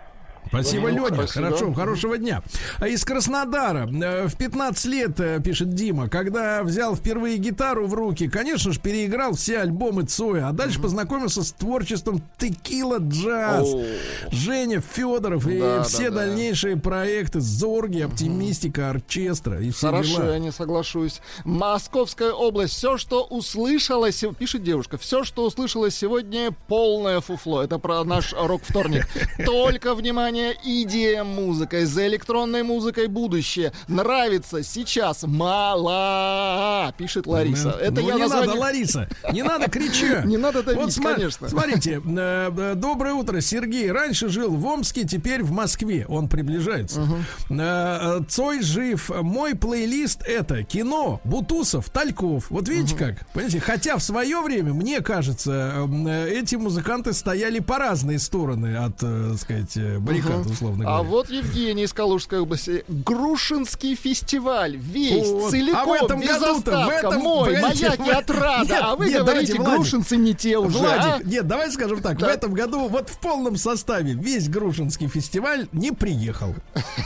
[0.47, 1.15] Спасибо, Ну, Леня.
[1.23, 1.45] спасибо.
[1.47, 2.41] Хорошо, хорошего дня.
[2.79, 3.87] А Из Краснодара.
[3.91, 8.79] э, В 15 лет, э, пишет Дима, когда взял впервые гитару в руки, конечно же,
[8.79, 13.67] переиграл все альбомы Цоя, а дальше познакомился с творчеством Текила Джаз.
[13.73, 13.83] О.
[14.31, 16.15] Женя Федоров и Да, все да, да.
[16.25, 20.33] дальнейшие проекты Зорги, Оптимистика, Оркестра и все Хорошо, дела.
[20.33, 21.21] я не соглашусь.
[21.43, 22.73] Московская область.
[22.73, 27.61] Все, что услышала, се- пишет девушка, все, что услышала сегодня, полное фуфло.
[27.61, 29.07] Это про наш рок-вторник.
[29.45, 31.85] Только, внимание, EDM музыка.
[31.85, 33.71] За электронной музыкой будущее.
[33.87, 37.75] Нравится сейчас мало, пишет Лариса.
[37.77, 37.85] Да.
[37.85, 40.25] Это Ну, я не название- надо, Лариса, не надо кричать.
[40.35, 41.49] Не надо давить, Вот конечно.
[41.49, 43.91] Смотрите, э, э, доброе утро, Сергей.
[43.91, 46.05] Раньше жил в Омске, теперь в Москве.
[46.07, 47.07] Он приближается.
[47.49, 49.09] Э, Цой жив.
[49.21, 52.49] Мой плейлист это кино, Бутусов, Тальков.
[52.49, 53.27] Вот видите как?
[53.33, 55.87] Понимаете, хотя в свое время, мне кажется,
[56.29, 60.99] эти музыканты стояли по разные стороны от, так сказать, э, баррикад, условно говоря.
[60.99, 62.83] А вот Евгений из Калужской области.
[62.87, 64.75] Грушинский фестиваль.
[64.77, 65.51] Весь, Вот.
[65.51, 67.07] целиком, А в этом без году-то, в остатка.
[67.07, 68.73] этом- Мой, погодите, маяк и в- отрада.
[68.73, 69.75] Нет, а вы нет, говорите, давайте, Владик.
[69.75, 70.77] грушинцы не те уже.
[70.77, 71.19] Владик, а?
[71.23, 72.27] нет, давай скажем так, Да.
[72.27, 76.55] в этом году вот в полном составе весь Грушинский фестиваль не приехал.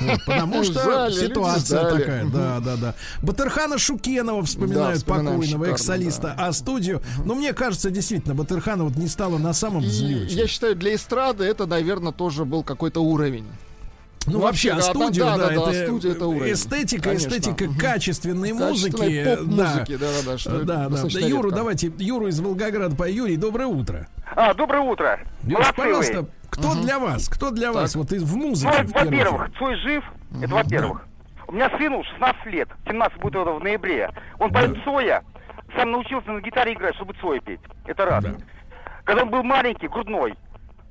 [0.02, 2.96] Вот, потому что Жали, ситуация такая, да, да, да.
[3.22, 9.08] Батырхана Шукенова вспоминают Да, покойного экс-солиста, а студию, ну, мне кажется, действительно, Батырхана вот не
[9.08, 10.36] стала на самом взлете.
[10.36, 13.46] я считаю, для эстрады это, наверное, тоже был какой-то уровень.
[14.26, 16.54] Ну, Ну, вообще, а вообще, да, студию, да, да, да, да, это студия это уровень.
[16.54, 17.28] эстетика, Конечно.
[17.30, 18.92] эстетика качественной музыки.
[18.98, 19.38] Качественной да.
[19.38, 20.90] поп-музыки, да-да-да, что Да, да.
[20.90, 21.56] достаточно Юру, редко.
[21.58, 22.96] давайте, Юру из Волгограда.
[22.96, 24.08] по- Юрий, доброе утро.
[24.36, 25.20] А, доброе утро.
[25.44, 26.28] Юр, пожалуйста, вы.
[26.52, 27.28] кто для вас?
[27.30, 27.96] Кто для вас?
[27.96, 28.72] Вот из в Ну, музыке.
[28.72, 29.50] первую во-первых.
[29.58, 30.04] Цой жив,
[30.44, 31.06] это во-первых.
[31.48, 34.12] У меня сыну 16 лет, 17 будет в ноябре.
[34.38, 35.24] Он поет Цоя,
[35.76, 37.62] сам научился на гитаре играть, чтобы Цоя петь.
[37.88, 38.24] Это раз.
[38.24, 38.36] Да.
[39.06, 40.36] Когда он был маленький, грудной,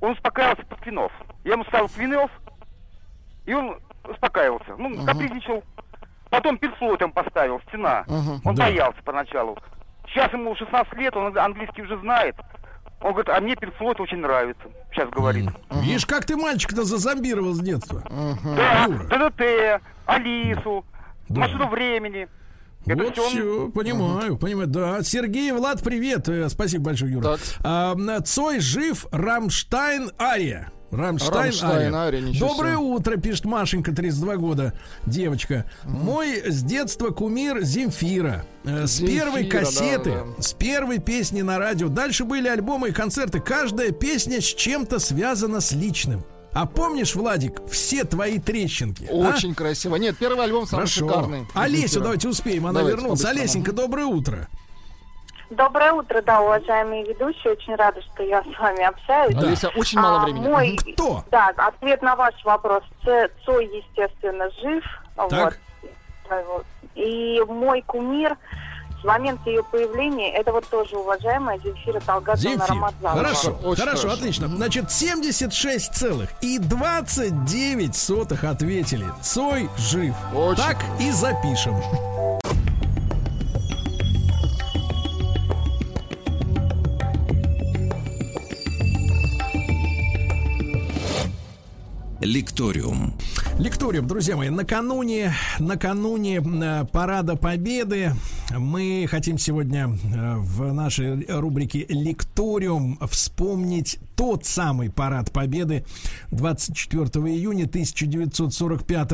[0.01, 1.11] он успокаивался под Квинов.
[1.43, 2.31] Я ему ставил Квинов,
[3.45, 4.75] и он успокаивался.
[4.77, 5.63] Ну, капризничал.
[6.29, 8.05] Потом перфлотом поставил, стена.
[8.45, 8.65] Он Да.
[8.65, 9.57] боялся поначалу.
[10.07, 12.35] Сейчас ему 16 лет, он английский уже знает.
[13.01, 14.61] Он говорит, а мне перфлот очень нравится.
[14.91, 15.49] Сейчас говорит.
[15.71, 18.01] Видишь, как ты мальчика-то зазомбировал с детства.
[18.43, 19.29] Да, Юра.
[19.29, 20.85] ДДТ, Алису,
[21.29, 21.41] Да.
[21.41, 22.27] машину времени.
[22.85, 25.03] Это вот всё- все, понимаю, понимаю, да.
[25.03, 26.27] Сергей, Влад, привет.
[26.29, 27.23] Э, Спасибо большое, Юра.
[27.37, 27.39] Так.
[27.63, 30.71] А, Цой жив, Рамштайн, Ария.
[30.91, 32.21] Рамштайн, Рамштайн, Ария.
[32.23, 32.83] Ария, Доброе себе.
[32.83, 34.73] утро, пишет Машенька, 32 года,
[35.05, 35.69] девочка.
[35.83, 38.43] Мой с детства кумир Земфира.
[38.63, 40.41] Э, С Земфира, первой да, кассеты, да.
[40.41, 41.89] с первой песни на радио.
[41.89, 43.39] Дальше были альбомы и концерты.
[43.39, 46.23] Каждая песня с чем-то связана с личным.
[46.53, 49.07] А помнишь, Владик, все твои трещинки?
[49.09, 49.13] а?
[49.13, 49.95] Очень красиво.
[49.97, 51.07] Нет, первый альбом самый Хорошо.
[51.07, 51.45] шикарный.
[51.53, 52.65] Олесю, давайте успеем.
[52.65, 53.21] Она Давайте, вернулась.
[53.21, 53.39] по-быстрому.
[53.41, 54.47] Олесенька, доброе утро.
[55.51, 57.53] Доброе утро, да, уважаемые ведущие.
[57.53, 59.35] Очень рада, что я с вами общаюсь.
[59.35, 60.47] Олеся, очень мало А, времени.
[60.47, 60.77] Мой.
[60.93, 61.23] Кто?
[61.31, 62.83] да, ответ на ваш вопрос.
[63.03, 64.83] Ц- Цой, естественно, жив.
[65.29, 65.59] Так.
[66.29, 66.65] Вот.
[66.95, 68.37] И мой кумир
[69.01, 72.67] с момента ее появления, это вот тоже уважаемая Земфира Талгатовна Земфир.
[72.69, 73.17] Рамазанова.
[73.23, 74.11] Хорошо, Очень хорошо, хорошо.
[74.11, 74.47] отлично.
[74.47, 79.05] Значит, 76 целых и 29 сотых ответили.
[79.21, 80.13] Цой жив.
[80.35, 81.75] Очень так и запишем.
[92.29, 93.15] Лекториум.
[93.57, 98.11] Лекториум, друзья мои, накануне, накануне э, Парада Победы
[98.55, 105.85] мы хотим сегодня э, в нашей рубрике Лекториум вспомнить тот самый Парад Победы
[106.29, 109.11] 24 июня 1945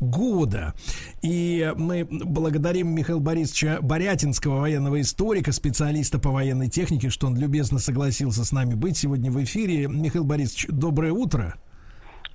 [0.00, 0.72] года.
[1.20, 7.78] И мы благодарим Михаила Борисовича Борятинского, военного историка, специалиста по военной технике, что он любезно
[7.78, 9.88] согласился с нами быть сегодня в эфире.
[9.88, 11.56] Михаил Борисович, доброе утро.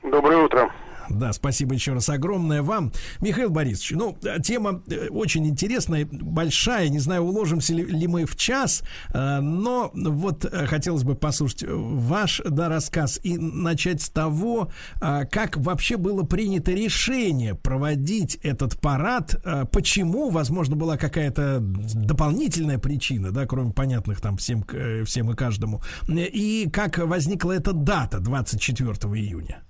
[0.03, 0.71] Доброе утро.
[1.09, 2.91] Да, спасибо еще раз огромное вам.
[3.19, 8.25] Михаил Борисович, ну, э, тема э, очень интересная, большая, не знаю, уложимся ли, ли мы
[8.25, 8.83] в час,
[9.13, 15.97] э, но вот хотелось бы послушать ваш, да, рассказ и начать с того, как вообще
[15.97, 19.35] было принято решение проводить этот парад,
[19.71, 24.65] почему, возможно, была какая-то дополнительная причина, да, кроме понятных там всем,
[25.05, 29.63] всем и каждому, и как возникла эта дата 24 июня.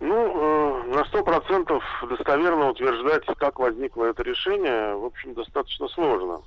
[0.00, 6.40] Ну, э, на сто процентов достоверно утверждать, как возникло это решение, в общем, достаточно сложно.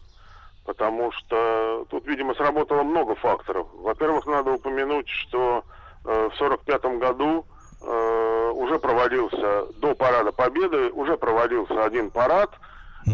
[0.65, 3.67] Потому что тут, видимо, сработало много факторов.
[3.75, 5.63] Во-первых, надо упомянуть, что
[6.03, 7.45] э, в сорок пятом году
[7.83, 12.49] э, уже проводился, до Парада Победы, уже проводился один парад,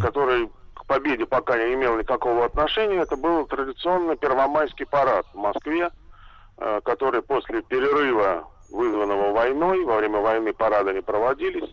[0.01, 3.01] который к победе пока не имел никакого отношения.
[3.01, 5.89] Это был традиционный первомайский парад в Москве,
[6.59, 11.69] э, который после перерыва, вызванного войной, во время войны парады не проводились,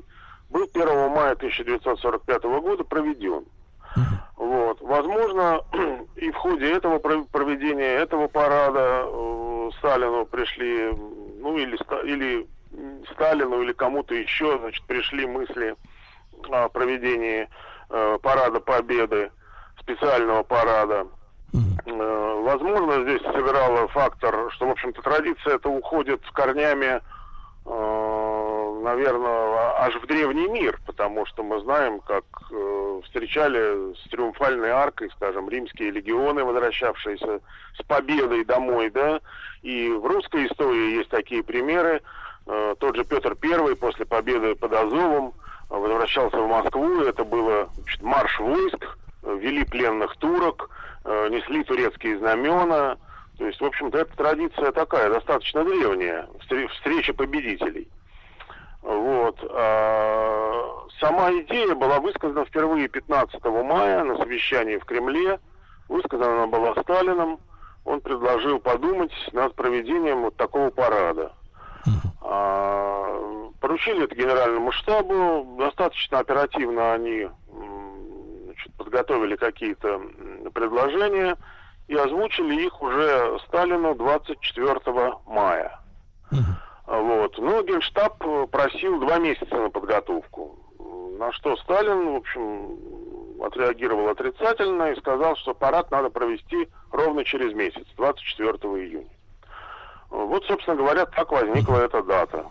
[0.51, 3.44] был 1 мая 1945 года проведен.
[4.36, 4.81] Вот.
[4.81, 5.62] Возможно,
[6.16, 10.93] и в ходе этого пров- проведения этого парада э, Сталину пришли,
[11.40, 12.47] ну или, или
[13.12, 15.74] Сталину, или кому-то еще, значит, пришли мысли
[16.51, 17.48] о проведении
[17.89, 19.31] э, парада Победы,
[19.81, 21.06] специального парада.
[21.87, 27.01] Э, Возможно, здесь сыграло фактор, что, в общем-то, традиция это уходит корнями,
[27.66, 34.70] э, наверное, аж в древний мир, потому что мы знаем, как э, встречали с триумфальной
[34.70, 37.41] аркой, скажем, римские легионы, возвращавшиеся
[37.77, 39.20] с победой домой, да,
[39.62, 42.01] и в русской истории есть такие примеры.
[42.78, 45.35] Тот же Петр I после победы под Азовом
[45.69, 48.97] возвращался в Москву, это было значит, марш войск,
[49.35, 50.70] вели пленных турок,
[51.05, 52.97] э, несли турецкие знамена.
[53.39, 57.89] То есть, в общем-то, эта традиция такая, достаточно древняя, встр- встреча победителей.
[58.82, 59.36] Вот.
[59.51, 65.39] А, Сама идея была высказана впервые 15 мая на совещании в Кремле.
[65.89, 67.39] Высказана она была Сталином.
[67.85, 71.32] Он предложил подумать над проведением вот такого парада.
[72.23, 75.57] А, Поручили это генеральному штабу.
[75.59, 77.28] Достаточно оперативно они
[78.77, 80.01] подготовили какие-то
[80.53, 81.36] предложения
[81.89, 84.81] и озвучили их уже Сталину 24
[85.27, 85.81] мая.
[86.86, 87.36] Вот.
[87.39, 90.57] Ну, Генштаб э, просил два месяца на подготовку.
[91.19, 97.55] На что Сталин, в общем, отреагировал отрицательно и сказал, что парад надо провести ровно через
[97.55, 99.09] месяц, 24 июня.
[100.11, 102.47] Вот, собственно говоря, так возникла эта дата.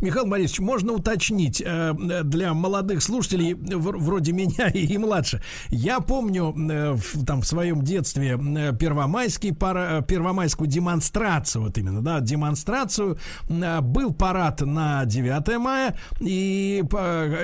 [0.00, 1.92] Михаил Борисович, можно уточнить э,
[2.24, 5.42] для молодых слушателей, вроде меня и, младше.
[5.68, 6.96] Я помню э,
[7.26, 13.18] там, в своем детстве э, первомайский пара, э, первомайскую демонстрацию, вот именно, да, демонстрацию.
[13.48, 16.82] Э, Был парад на 9 мая, и,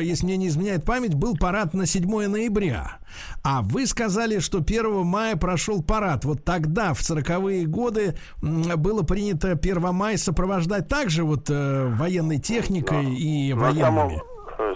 [0.01, 2.98] если мне не изменяет память, был парад на 7 ноября.
[3.43, 6.24] А вы сказали, что 1 мая прошел парад.
[6.24, 13.04] Вот тогда, в 40-е годы, было принято 1 мая сопровождать также вот э, военной техникой
[13.04, 14.22] и На самом, военными.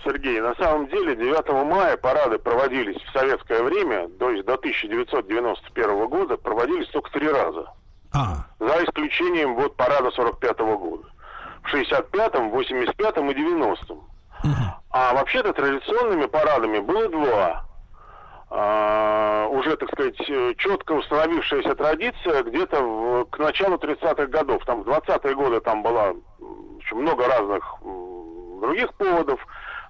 [0.04, 0.40] Сергей.
[0.40, 6.36] На самом деле 9 мая парады проводились в советское время, то есть до 1991 года,
[6.36, 7.66] проводились только три раза.
[8.12, 8.46] А.
[8.58, 11.04] За исключением вот парада 45 года.
[11.62, 14.00] В 65-м, 85-м и 90-м.
[14.90, 17.64] А вообще-то традиционными парадами было два.
[18.54, 24.62] А, уже, так сказать, э, четко установившаяся традиция где-то в- к началу 30-х годов.
[24.66, 26.14] Там в 20-е годы там было
[26.78, 27.64] еще много разных
[28.60, 29.40] других поводов.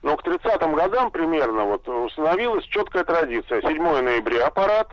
[0.03, 3.63] Но к 30-м годам примерно вот установилась четкая традиция.
[3.63, 4.89] 7 ноября парад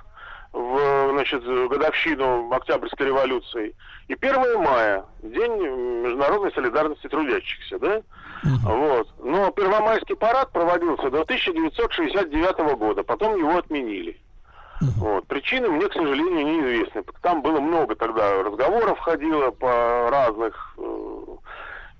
[0.51, 3.75] в значит, годовщину Октябрьской революции.
[4.07, 5.57] И 1 мая, День
[6.01, 8.01] международной солидарности трудящихся, да?
[8.43, 9.07] Вот.
[9.23, 14.19] Но Первомайский парад проводился до 1969 года, потом его отменили.
[14.97, 15.27] Вот.
[15.27, 17.03] Причины мне, к сожалению, неизвестны.
[17.21, 20.75] Там было много тогда разговоров ходило по разных.
[20.77, 21.23] э,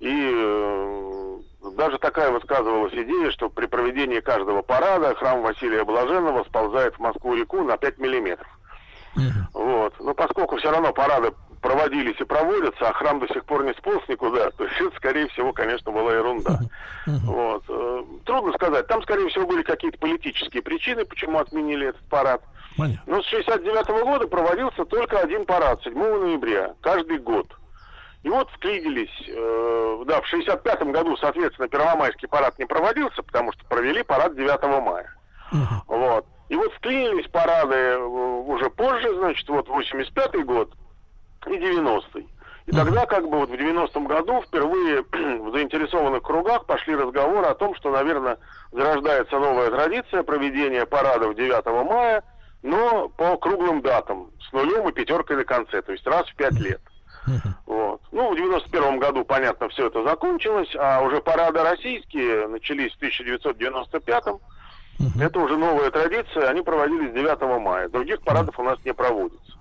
[0.00, 1.38] И э,
[1.76, 7.62] даже такая высказывалась идея, что при проведении каждого парада храм Василия Блаженного сползает в Москву-реку
[7.64, 8.48] на 5 миллиметров.
[9.52, 9.92] Вот.
[10.00, 14.02] Но поскольку все равно парады проводились и проводятся, а храм до сих пор не сполз
[14.08, 16.58] никуда, то есть это, скорее всего, конечно, была ерунда.
[17.06, 17.64] Вот.
[17.68, 18.86] Э, Трудно сказать.
[18.86, 22.42] Там, скорее всего, были какие-то политические причины, почему отменили этот парад.
[23.06, 27.46] Но с 69 года проводился только один парад, 7 ноября, каждый год.
[28.22, 33.64] И вот вклинились, э, да, в 65 году, соответственно, Первомайский парад не проводился, потому что
[33.64, 35.14] провели парад 9 мая.
[35.86, 36.26] Вот.
[36.48, 40.70] И вот вклинились парады э, уже позже, значит, вот 85 год
[41.46, 42.28] и 90-й.
[42.66, 47.54] И тогда, как бы вот в 90-м году впервые в заинтересованных кругах пошли разговоры о
[47.54, 48.38] том, что, наверное,
[48.70, 52.22] зарождается новая традиция проведения парадов 9 мая,
[52.62, 56.58] но по круглым датам, с нулем и пятеркой на конце, то есть раз в пять
[56.60, 56.80] лет.
[57.66, 58.00] Вот.
[58.12, 64.24] Ну, в 91 году, понятно, все это закончилось, а уже парады российские начались в 1995
[65.20, 67.88] Это уже новая традиция, они проводились 9 мая.
[67.88, 69.59] Других парадов у нас не проводится.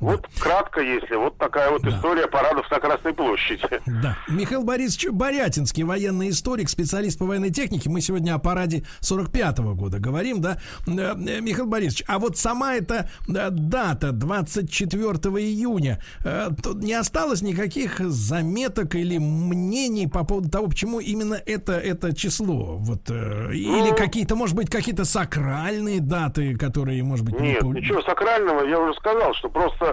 [0.00, 3.62] Вот кратко, если вот такая вот история парадов на Красной площади.
[3.86, 4.16] Да.
[4.28, 7.90] Михаил Борисович Борятинский, военный историк, специалист по военной технике.
[7.90, 10.58] Мы сегодня о параде 45-го года говорим, да.
[10.86, 16.00] Э, э, Михаил Борисович, а вот сама эта э, дата 24 июня,
[16.62, 22.76] тут не осталось никаких заметок или мнений по поводу того, почему именно это, это число?
[22.78, 23.96] Вот, или Ну.
[23.96, 28.78] какие-то, может быть, какие-то сакральные даты, которые, может быть, не Нет, пол- ничего сакрального, я
[28.80, 29.89] уже сказал, что просто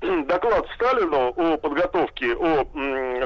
[0.26, 2.64] доклад Сталину о подготовке, о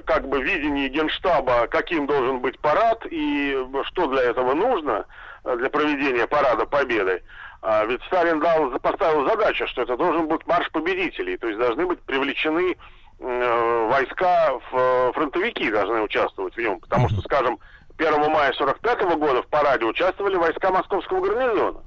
[0.04, 5.06] как бы видении Генштаба, каким должен быть парад и что для этого нужно
[5.44, 7.22] э, для проведения парада Победы.
[7.60, 11.86] А ведь Сталин дал, поставил задачу, что это должен быть марш победителей, то есть должны
[11.86, 12.76] быть привлечены
[13.18, 17.58] э, войска, в, фронтовики должны участвовать в нем, потому что, скажем,
[17.98, 21.80] 1 мая 45 года в параде участвовали войска московского гарнизона.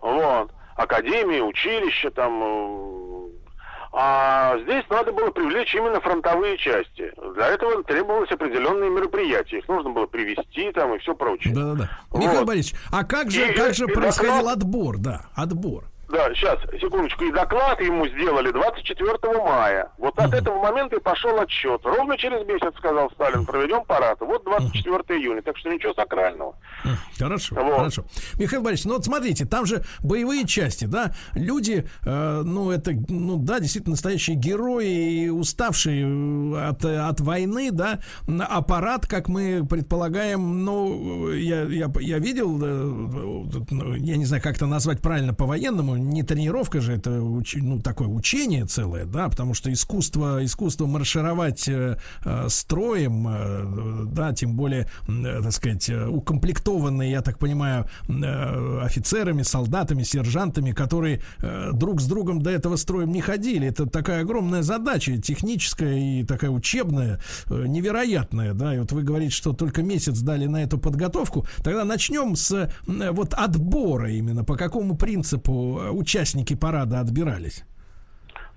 [0.00, 0.50] Вот.
[0.76, 3.13] Академии, училища там.
[3.96, 7.12] А здесь надо было привлечь именно фронтовые части.
[7.36, 9.58] Для этого требовалось определенные мероприятия.
[9.58, 11.54] Их нужно было привести там и все прочее.
[11.54, 11.90] Да-да-да.
[12.10, 12.20] Вот.
[12.22, 14.98] Михаил Борисович, а как же, И- как же и происходил доклад- отбор?
[14.98, 15.84] Да, отбор.
[16.14, 17.24] Да, сейчас, секундочку.
[17.24, 19.88] И доклад ему сделали 24 мая.
[19.98, 21.80] Вот от этого момента и пошел отсчет.
[21.82, 24.20] Ровно через месяц, сказал Сталин, проведем парад.
[24.20, 25.42] Вот 24 июня.
[25.42, 26.54] Так что ничего сакрального.
[27.18, 27.76] Хорошо, Вот.
[27.78, 28.04] хорошо.
[28.38, 33.38] Михаил Борисович, ну вот смотрите, там же боевые части, да, люди, э, ну это, ну
[33.38, 38.00] да, действительно настоящие герои, и уставшие э, от, от войны, да,
[38.48, 44.42] аппарат, как мы предполагаем, ну, я, я, я видел, э, э, ну, я не знаю,
[44.42, 49.28] как это назвать правильно по-военному, не тренировка же, это уч- ну, такое учение целое, да,
[49.28, 55.88] потому что искусство, искусство маршировать э, э, строем, э, да, тем более, э, так сказать,
[55.88, 62.50] э, укомплектованные, я так понимаю, э, офицерами, солдатами, сержантами, которые э, друг с другом до
[62.50, 63.68] этого строем не ходили.
[63.68, 69.32] Это такая огромная задача, техническая и такая учебная, э, невероятная, да, и вот вы говорите,
[69.32, 71.46] что только месяц дали на эту подготовку.
[71.62, 72.70] Тогда начнем с э,
[73.10, 77.64] вот отбора именно, по какому принципу э, участники парада отбирались?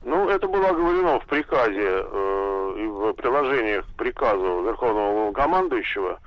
[0.03, 1.73] Ну, это было оговорено в приказе
[2.03, 6.19] э, и в приложениях к приказу Верховного Главнокомандующего.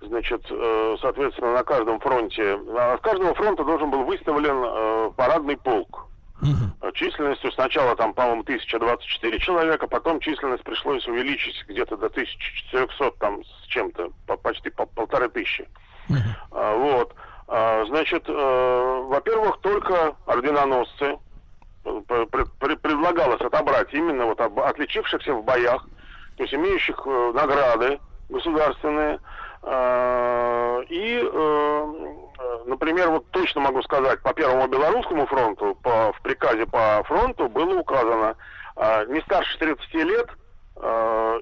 [0.00, 6.06] Значит, э, соответственно, на каждом фронте, с каждого фронта должен был выставлен э, парадный полк.
[6.42, 13.42] Э, Численностью сначала там, по-моему, 1024 человека, потом численность пришлось увеличить где-то до 1400 там
[13.44, 15.68] с чем-то, по- почти по полторы тысячи.
[16.52, 17.14] А, Вот.
[17.48, 21.18] А, Значит, э, во-первых, только орденоносцы.
[21.84, 25.86] Э, пр- пр- Предлагалось отобрать именно вот отличившихся в боях,
[26.36, 29.20] то есть имеющих э, награды государственные.
[29.62, 31.22] Э, И,
[32.66, 37.78] например, вот точно могу сказать, по Первому Белорусскому фронту, по, в приказе по фронту было
[37.78, 38.36] указано
[39.08, 40.28] не старше 30 лет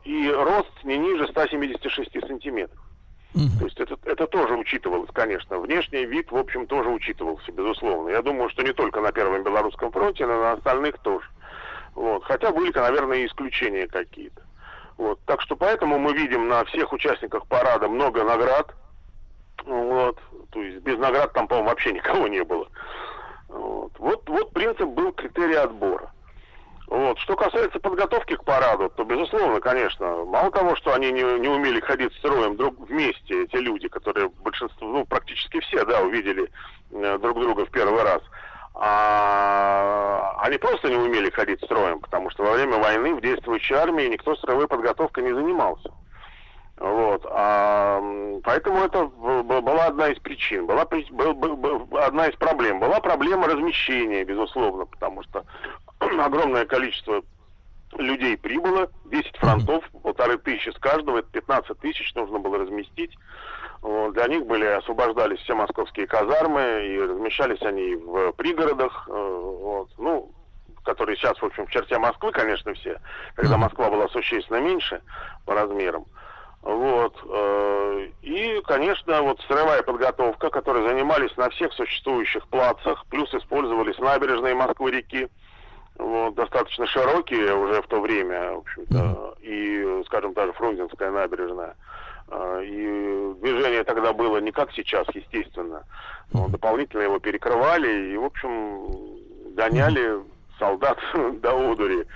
[0.05, 2.79] и рост не ниже 176 сантиметров.
[3.35, 5.59] То есть это, это тоже учитывалось, конечно.
[5.59, 8.11] Внешний вид, в общем, тоже учитывался, безусловно.
[8.11, 11.27] Я думаю, что не только на Первом Белорусском фронте, но и на остальных тоже.
[11.97, 12.23] Вот.
[12.25, 14.41] Хотя были, наверное, и исключения какие-то.
[14.99, 15.19] Вот.
[15.27, 18.73] Так что поэтому мы видим на всех участниках парада много наград.
[19.65, 20.17] Вот.
[20.53, 22.69] То есть без наград там, по-моему, вообще никого не было.
[23.49, 23.93] Вот.
[23.99, 26.04] Вот, вот принцип был критерий отбора.
[27.15, 27.19] Вот.
[27.21, 31.81] Что касается подготовки к параду, то, безусловно, конечно, мало того, что они не, не умели
[31.81, 36.51] ходить строем друг вместе, эти люди, которые большинство, ну, практически все, да, увидели
[36.91, 38.21] э, друг друга в первый раз,
[38.75, 44.09] а, они просто не умели ходить строем, потому что во время войны в действующей армии
[44.09, 45.93] никто строевой подготовкой не занимался.
[46.79, 47.25] Вот.
[47.31, 48.01] А,
[48.43, 52.81] поэтому это была одна из причин, была был- был- был- одна из проблем.
[52.81, 55.45] Была проблема размещения, безусловно, потому что
[56.01, 57.23] огромное количество
[57.97, 63.17] людей прибыло, 10 фронтов, полторы тысячи с каждого, это 15 тысяч нужно было разместить.
[63.83, 69.91] Вот, Для них были освобождались все московские казармы, и размещались они в пригородах, э, вот,
[69.99, 70.33] ну,
[70.83, 72.99] которые сейчас, в общем, в черте Москвы, конечно, все,
[73.35, 75.01] когда Москва была существенно меньше
[75.45, 76.07] по размерам.
[76.65, 77.15] Вот.
[77.29, 84.55] э, И, конечно, вот строевая подготовка, которой занимались на всех существующих плацах, плюс использовались набережные
[84.55, 85.29] Москвы-реки,
[85.99, 91.77] вот, достаточно широкие уже в то время, в общем-то, и, скажем, даже Фрунзенская набережная.
[92.29, 95.85] А, И движение тогда было не как сейчас, естественно.
[96.33, 98.89] Но дополнительно его перекрывали и, в общем,
[99.55, 100.21] гоняли
[100.59, 100.99] солдат
[101.43, 102.07] до одури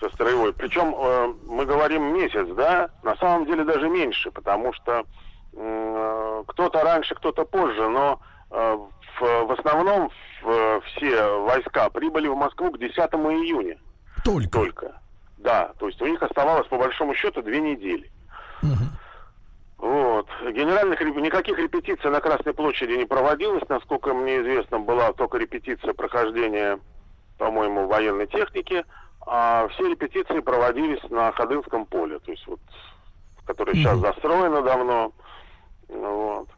[0.00, 0.52] со строевой.
[0.52, 5.04] Причем э, мы говорим месяц, да, на самом деле даже меньше, потому что
[5.52, 8.20] э, кто-то раньше, кто-то позже, но
[8.50, 8.78] э,
[9.20, 10.10] в, в основном
[10.42, 13.78] в- все войска прибыли в Москву к 10 июня.
[14.24, 14.48] Только?
[14.50, 15.00] Только.
[15.38, 18.10] Да, то есть у них оставалось по большому счету две недели.
[19.78, 20.26] Вот.
[20.42, 26.78] Генеральных никаких репетиций на Красной площади не проводилось, насколько мне известно, была только репетиция прохождения,
[27.38, 28.84] по-моему, военной техники,
[29.26, 32.60] а все репетиции проводились на Ходынском поле, то есть вот,
[33.44, 35.12] которое сейчас застроено давно.
[35.88, 36.48] Вот.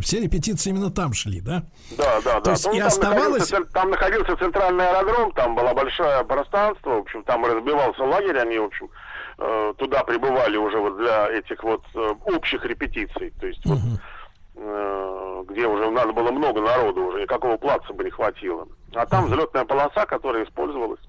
[0.00, 1.62] Все репетиции именно там шли, да?
[1.98, 2.50] Да, да, То да.
[2.52, 6.98] есть Ну, и там, оставалось- находился, там находился центральный аэродром, там было большое пространство, в
[7.00, 8.88] общем, там разбивался лагерь, они, в общем,
[9.38, 13.78] э, туда прибывали уже вот для этих вот э, общих репетиций, то есть вот,
[14.56, 18.66] э, где уже надо было много народу, уже никакого плаца бы не хватило.
[18.94, 21.00] А там взлетная полоса, которая использовалась.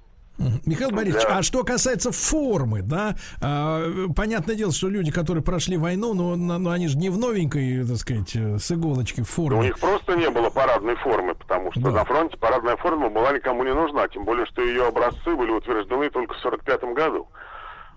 [0.66, 1.38] Михаил Борисович, Да.
[1.38, 3.84] а что касается формы, да, а,
[4.16, 7.86] понятное дело, что люди, которые прошли войну, ну, на- ну, они же не в новенькой,
[7.86, 11.82] так сказать, э, с иголочки в У них просто не было парадной формы, потому что
[11.92, 16.10] на фронте парадная форма была никому не нужна, тем более, что ее образцы были утверждены
[16.10, 17.28] только в 1945 году.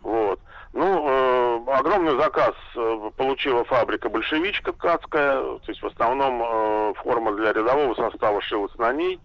[0.02, 0.39] Вот.
[0.74, 7.32] Ну, э, огромный заказ э, получила фабрика «Большевичка» ткацкая, то есть в основном э, форма
[7.36, 9.19] для рядового состава шилась на ней.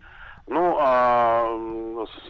[0.52, 1.46] Ну, а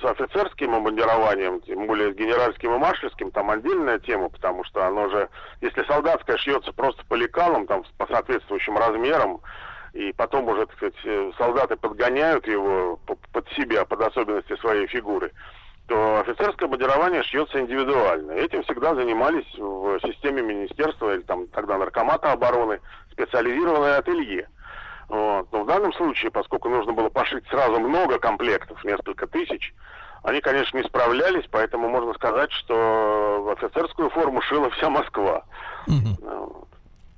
[0.01, 5.07] с офицерским обмундированием, тем более с генеральским и маршальским, там отдельная тема, потому что оно
[5.07, 5.29] же,
[5.61, 9.39] если солдатское шьется просто по лекалам, там, по соответствующим размерам,
[9.93, 14.87] и потом уже, так сказать, э, солдаты подгоняют его по- под себя, под особенности своей
[14.87, 15.31] фигуры,
[15.87, 18.33] то офицерское бандирование шьется индивидуально.
[18.33, 22.81] Этим всегда занимались в системе министерства или там тогда наркомата обороны
[23.13, 24.49] специализированное ателье.
[25.10, 25.48] Вот.
[25.52, 29.73] Но в данном случае, поскольку нужно было пошить сразу много комплектов, несколько тысяч,
[30.23, 35.44] они, конечно, не справлялись, поэтому можно сказать, что офицерскую форму шила вся Москва.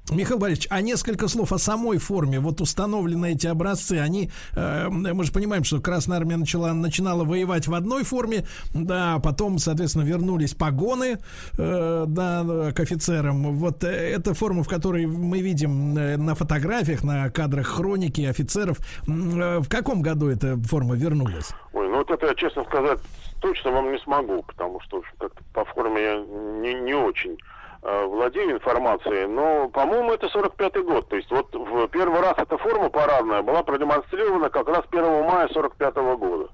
[0.09, 2.39] Михаил Борисович, а несколько слов о самой форме.
[2.39, 7.67] Вот установлены эти образцы, они, э, мы же понимаем, что Красная Армия начала, начинала воевать
[7.67, 11.19] в одной форме, да, потом, соответственно, вернулись погоны,
[11.57, 13.53] э, да, к офицерам.
[13.53, 18.79] Вот э, эта форма, в которой мы видим э, на фотографиях, на кадрах хроники офицеров,
[19.07, 21.51] э, в каком году эта форма вернулась?
[21.73, 22.99] Ой, ну вот это честно сказать,
[23.39, 27.37] точно вам не смогу, потому что как-то по форме я не, не очень
[27.81, 31.09] владею информацией, но, по-моему, это 45-й год.
[31.09, 35.47] То есть вот в первый раз эта форма парадная была продемонстрирована как раз 1 мая
[35.47, 36.49] 45-го года.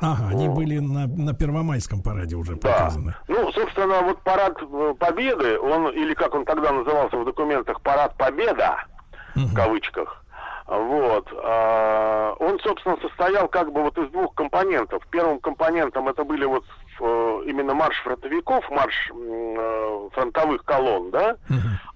[0.00, 3.14] Ага, они были на, на Первомайском параде уже показаны.
[3.28, 8.16] Ну, собственно, вот парад э, Победы, он, или как он тогда назывался в документах, парад
[8.16, 8.86] Победа,
[9.34, 10.24] в кавычках,
[10.66, 15.06] вот, а, он, собственно, состоял как бы вот из двух компонентов.
[15.10, 16.64] Первым компонентом это были вот
[17.00, 21.36] э, именно марш фронтовиков, марш э, фронтовых колонн, да,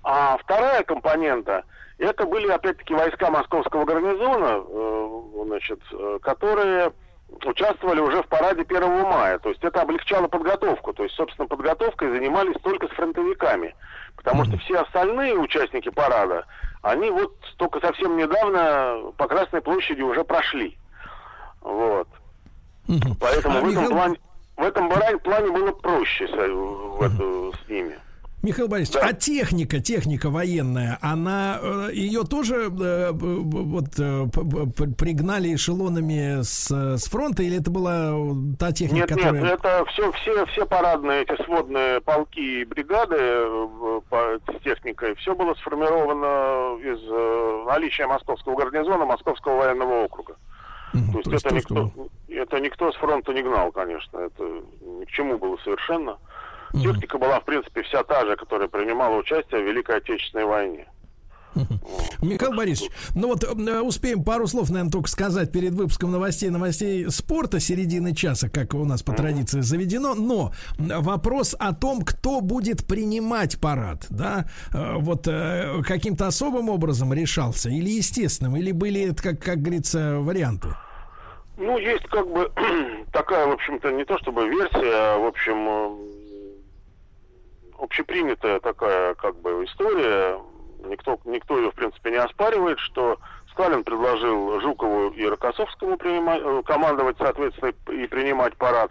[0.03, 1.65] а вторая компонента
[1.99, 5.81] это были опять-таки войска московского гарнизона, э, значит,
[6.23, 6.93] которые
[7.45, 9.39] участвовали уже в параде 1 мая.
[9.39, 10.93] То есть это облегчало подготовку.
[10.93, 13.75] То есть, собственно, подготовкой занимались только с фронтовиками.
[14.17, 16.47] Потому что все остальные участники парада,
[16.85, 20.77] они вот только совсем недавно по Красной площади уже прошли.
[21.63, 22.07] Вот.
[23.21, 24.19] Поэтому А, в этом Михаил- плане,
[24.57, 24.89] в этом
[25.21, 27.99] плане было проще с, в эту- с ними.
[28.45, 34.27] Михаил Борисович, а техника, техника военная, она э, ее тоже э, вот э,
[34.99, 38.13] пригнали эшелонами с, с фронта, или это была
[38.59, 39.43] та техника, Нет, которая...
[39.43, 45.55] нет, это все, все, все парадные эти сводные полки и бригады с техникой, все было
[45.55, 50.37] сформировано из наличия московского гарнизона, московского военного округа.
[50.93, 51.91] то есть, это, никто,
[52.29, 54.45] это никто с фронта не гнал, конечно, это
[54.83, 56.19] ни к чему было совершенно.
[56.73, 60.87] Техника была, в принципе, вся та же, которая принимала участие в Великой Отечественной войне.
[62.21, 67.09] Михаил Борисович, ну вот э, успеем пару слов, наверное, только сказать перед выпуском новостей, новостей
[67.11, 72.87] спорта середины часа, как у нас по традиции заведено, но вопрос о том, кто будет
[72.87, 79.23] принимать парад, да, э, вот э, каким-то особым образом решался, или естественным, или были, это,
[79.23, 80.69] как, как говорится, варианты?
[81.57, 82.51] Ну, есть как бы
[83.13, 86.15] такая, в общем-то, не то чтобы версия, а, в общем,
[87.85, 90.39] общепринятая такая, как бы, история.
[90.85, 93.19] Никто, никто ее, в принципе, не оспаривает, что
[93.53, 98.91] Сталин предложил Жукову и Рокоссовскому принимать, э, командовать, соответственно, и принимать парад.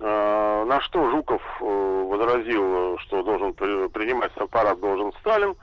[0.00, 1.64] Э, На что Жуков э,
[2.08, 5.56] возразил, что должен при- принимать парад должен Сталин.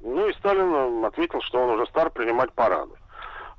[0.00, 2.92] Ну и Сталин ответил, что он уже стар принимать парады.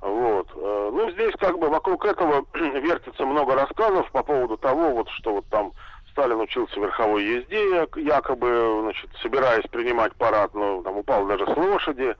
[0.01, 0.47] Вот.
[0.55, 5.45] Ну, здесь как бы вокруг этого вертится много рассказов по поводу того, вот что вот
[5.49, 5.71] там
[6.17, 11.55] Сталин учился верховой езде, як- якобы, значит, собираясь принимать парад, но там упал даже с
[11.55, 12.15] лошади.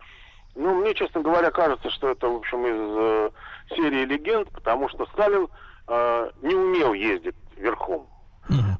[0.54, 3.30] Ну, мне, честно говоря, кажется, что это, в общем, из э,
[3.76, 5.48] серии легенд, потому что Сталин
[5.88, 8.08] э, не умел ездить верхом.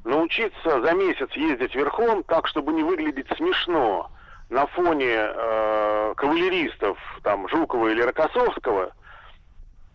[0.04, 4.10] Научиться за месяц ездить верхом так, чтобы не выглядеть смешно
[4.50, 8.92] на фоне э, кавалеристов, там, Жукова или Рокоссовского,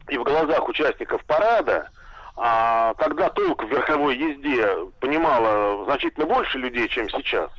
[0.10, 1.90] и в глазах участников парада,
[2.36, 4.68] а тогда толк в верховой езде
[5.00, 7.52] понимало значительно больше людей, чем сейчас.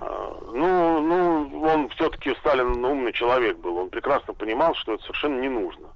[0.00, 5.40] А, Ну, ну, он все-таки Сталин умный человек был, он прекрасно понимал, что это совершенно
[5.40, 5.88] не нужно.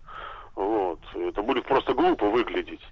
[0.56, 0.98] Вот.
[1.14, 2.82] Это будет просто глупо выглядеть.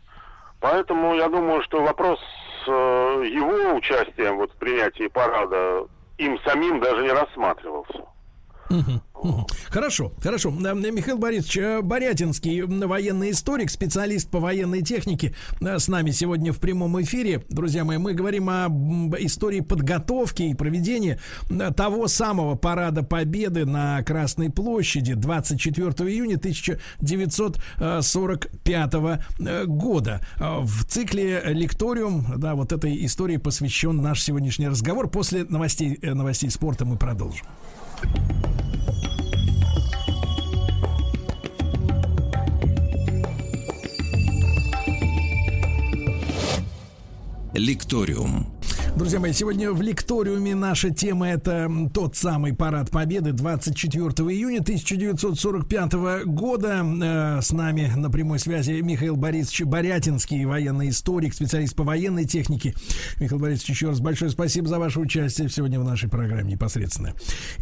[0.60, 2.18] Поэтому я думаю, что вопрос
[2.64, 5.86] с э, его участием вот, в принятии парада
[6.18, 8.06] им самим даже не рассматривался.
[9.68, 10.50] Хорошо, хорошо.
[10.50, 16.52] Э, Михаил Борисович э, Борятинский, военный историк, специалист по военной технике, э, с нами сегодня
[16.52, 17.44] в прямом эфире.
[17.48, 18.68] Друзья мои, мы говорим о
[19.18, 21.18] истории подготовки и проведения
[21.76, 29.18] того самого парада Победы на Красной площади 24 июня 1945 э,
[29.66, 30.20] года.
[30.38, 35.10] В цикле лекториум, да, вот этой истории посвящен наш сегодняшний разговор.
[35.10, 37.46] После новостей, новостей спорта мы продолжим.
[47.58, 48.46] Лекториум.
[48.96, 55.92] Друзья мои, сегодня в лекториуме наша тема это тот самый парад Победы 24 июня 1945
[56.26, 56.84] года.
[56.84, 62.74] Э, С нами на прямой связи Михаил Борисович Борятинский, военный историк, специалист по военной технике.
[63.20, 67.12] Михаил Борисович, еще раз большое спасибо за ваше участие сегодня в нашей программе непосредственно.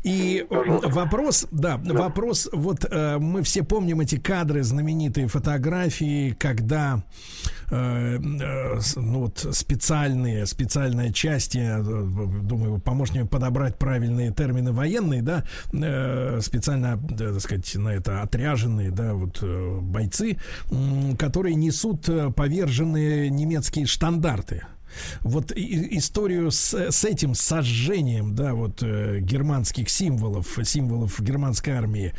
[0.05, 7.02] И вопрос, да, вопрос, вот э, мы все помним эти кадры, знаменитые фотографии, когда
[7.70, 12.80] э, э, ну, вот специальные, специальная часть, я э, думаю,
[13.12, 19.14] мне подобрать правильные термины военные, да, э, специально, да, так сказать, на это отряженные, да,
[19.14, 20.38] вот э, бойцы,
[21.18, 24.62] которые несут э, поверженные немецкие штандарты.
[25.23, 32.12] Вот и- историю с, с этим сожжением, да, вот э, германских символов, символов германской армии,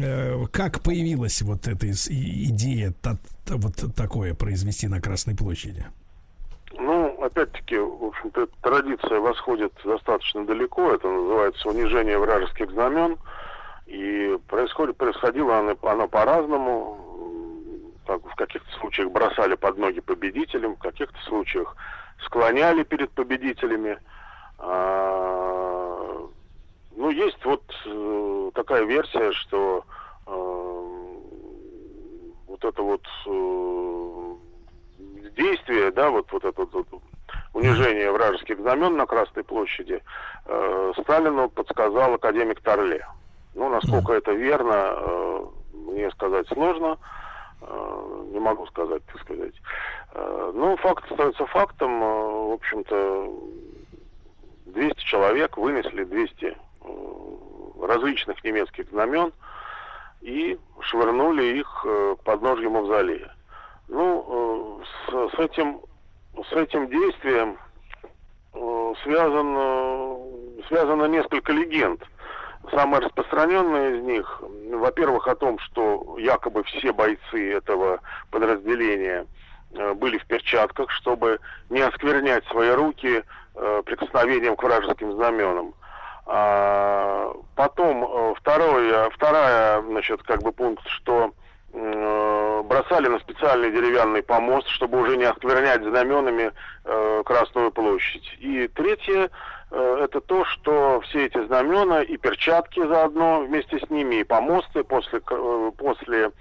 [0.00, 5.86] э, как появилась вот эта идея та- та- вот такое произвести на Красной площади?
[6.72, 10.92] Ну, опять-таки, в общем-то, традиция восходит достаточно далеко.
[10.92, 13.16] Это называется унижение вражеских знамен.
[13.86, 16.96] И происходит, происходило оно, оно по-разному.
[18.06, 21.76] В каких-то случаях бросали под ноги победителям, в каких-то случаях
[22.24, 23.98] склоняли перед победителями.
[24.58, 26.28] А,
[26.96, 29.84] ну, есть вот э, такая версия, что
[30.26, 30.32] э,
[32.46, 34.34] вот это вот э,
[35.36, 36.86] действие, да, вот, вот это вот
[37.54, 40.02] унижения вражеских знамен на Красной площади,
[40.46, 43.06] э, Сталину подсказал академик Торле.
[43.54, 46.98] Ну, насколько это верно, э, мне сказать сложно.
[47.00, 47.19] Э,
[48.32, 49.54] не могу сказать, так сказать.
[50.14, 52.02] Э, ну, факт остается фактом.
[52.02, 53.32] Э, в общем-то,
[54.66, 56.56] 200 человек вынесли 200 э,
[57.82, 59.32] различных немецких знамен
[60.20, 63.34] и швырнули их э, под ножки мавзолея.
[63.88, 64.80] Ну,
[65.10, 65.80] э, с, с этим
[66.36, 67.58] с этим действием
[68.54, 72.02] э, связан, э, связано несколько легенд.
[72.68, 74.42] Самая распространенная из них,
[74.72, 78.00] во-первых, о том, что якобы все бойцы этого
[78.30, 79.26] подразделения
[79.72, 83.24] э, были в перчатках, чтобы не осквернять свои руки
[83.54, 85.74] э, прикосновением к вражеским знаменам.
[86.26, 91.32] А, потом э, второе, вторая, значит, как бы пункт, что
[91.72, 96.50] бросали на специальный деревянный помост, чтобы уже не осквернять знаменами
[97.24, 98.36] Красную площадь.
[98.40, 99.30] И третье,
[99.76, 105.20] это то, что все эти знамена и перчатки заодно вместе с ними, и помосты после,
[105.30, 106.32] э, после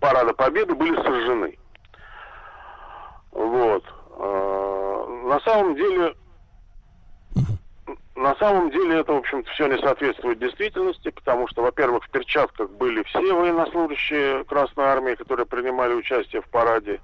[0.00, 1.58] Парада Победы были сожжены.
[3.32, 3.84] Вот.
[4.18, 6.14] Э, На самом деле,
[8.14, 12.70] на самом деле это, в общем-то, все не соответствует действительности, потому что, во-первых, в перчатках
[12.70, 17.00] были все военнослужащие Красной Армии, которые принимали участие в параде.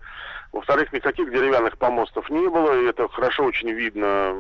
[0.53, 4.35] Во-вторых, никаких деревянных помостов не было, и это хорошо очень видно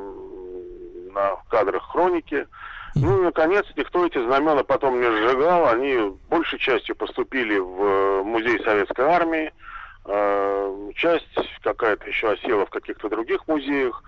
[1.12, 2.46] на кадрах хроники.
[2.94, 5.68] Ну и, наконец, никто эти знамена потом не сжигал.
[5.68, 9.52] Они большей частью поступили в э, музей Советской Армии.
[10.04, 11.26] Э, Часть
[11.62, 14.02] какая-то еще осела в каких-то других музеях.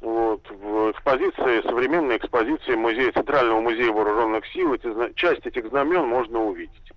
[0.00, 6.40] Вот, в экспозиции, современной экспозиции музея, Центрального музея вооруженных сил, эти, часть этих знамен можно
[6.40, 6.92] увидеть.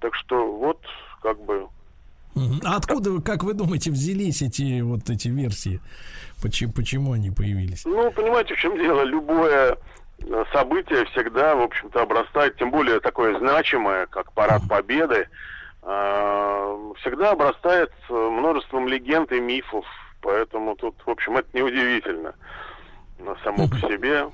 [0.00, 0.80] Так что вот,
[1.22, 1.68] как бы.
[2.64, 5.80] А откуда, как вы думаете, взялись эти вот эти версии?
[6.42, 7.84] Почему, почему они появились?
[7.84, 9.02] Ну, понимаете, в чем дело?
[9.02, 9.76] Любое
[10.18, 15.28] э, событие всегда, в общем-то, обрастает, тем более такое значимое, как Парад Победы,
[15.82, 19.84] э, всегда обрастает э, множеством легенд и мифов.
[20.20, 22.34] Поэтому тут, в общем, это неудивительно
[23.44, 24.26] само по себе.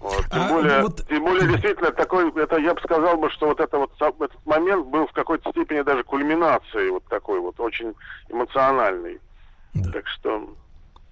[0.00, 0.24] Вот.
[0.30, 3.60] Тем, А, более, вот- тем более, действительно, такой, это я бы сказал бы, что вот
[3.60, 7.94] это вот этот момент был в какой-то степени даже кульминацией вот такой вот, очень
[8.28, 9.20] эмоциональный.
[9.92, 10.54] Так что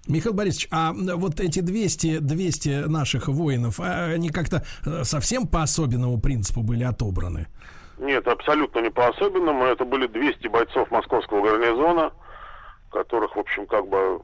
[0.07, 5.61] Михаил Борисович, а вот эти 200, 200 наших воинов, а они как-то э, совсем по
[5.61, 7.47] особенному принципу были отобраны?
[7.99, 9.65] Нет, абсолютно не по-особенному.
[9.65, 12.11] Это были 200 бойцов московского гарнизона,
[12.91, 14.21] которых, в общем, как бы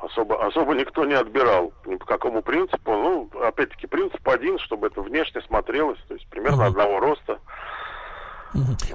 [0.00, 1.72] особо, особо никто не отбирал.
[1.86, 2.92] Ни по какому принципу.
[2.92, 7.38] Ну, опять-таки, принцип один, чтобы это внешне смотрелось, то есть примерно одного роста.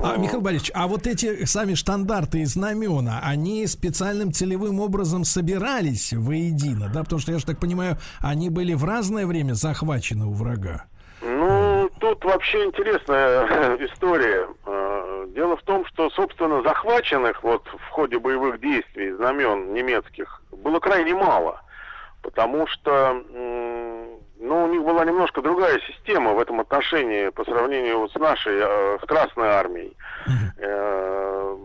[0.01, 6.11] А, Михаил Борисович, а вот эти сами штандарты и знамена, они специальным целевым образом собирались
[6.13, 7.03] воедино, да?
[7.03, 10.85] Потому что, я же так понимаю, они были в разное время захвачены у врага.
[12.03, 14.47] Ну, тут вообще интересная история.
[14.65, 20.79] Э, Дело в том, что, собственно, захваченных вот в ходе боевых действий знамен немецких было
[20.79, 21.61] крайне мало.
[22.21, 28.11] Потому что, ну, у них была немножко другая система в этом отношении по сравнению вот
[28.11, 29.95] с нашей, э, с Красной Армией.
[30.59, 31.57] Э,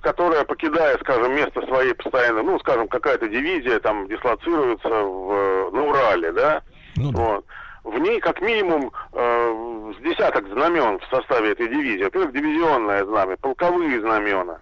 [0.00, 6.32] которая, покидая, скажем, место своей постоянно, ну, скажем, какая-то дивизия там дислоцируется в, на Урале,
[6.32, 6.62] да?
[6.96, 7.44] Вот.
[7.84, 12.04] В ней как минимум э, с десяток знамен в составе этой дивизии.
[12.04, 14.58] Во-первых, дивизионное знамя, полковые знамена.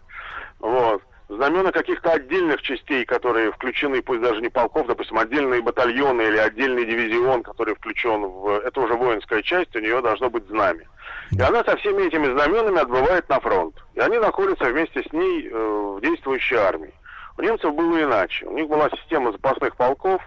[0.58, 1.02] Вот.
[1.28, 6.84] Знамена каких-то отдельных частей, которые включены, пусть даже не полков, допустим, отдельные батальоны или отдельный
[6.84, 8.48] дивизион, который включен в...
[8.48, 10.84] Это уже воинская часть, у нее должно быть знамя.
[11.30, 13.74] И она со всеми этими знаменами отбывает на фронт.
[13.94, 16.92] И они находятся вместе с ней э, в действующей армии.
[17.38, 18.46] У немцев было иначе.
[18.46, 20.20] У них была система запасных полков,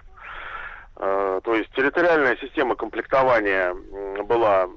[0.95, 3.75] То есть территориальная система комплектования
[4.23, 4.67] была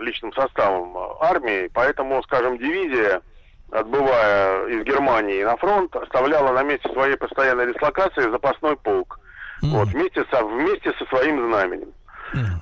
[0.00, 3.22] личным составом э, армии, поэтому, скажем, дивизия,
[3.70, 9.18] отбывая из Германии на фронт, оставляла на месте своей постоянной дислокации запасной полк.
[9.62, 11.92] Вот, вместе, со, вместе со своим знаменем.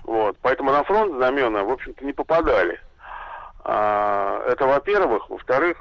[0.04, 2.78] Вот, поэтому на фронт знамена, в общем-то, не попадали.
[3.64, 5.28] А, это во-первых.
[5.30, 5.78] Во-вторых,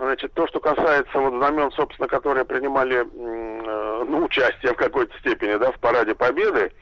[0.00, 5.56] значит, то, что касается вот знамен, собственно, которые принимали э, ну, участие в какой-то степени
[5.56, 6.72] да, в параде Победы,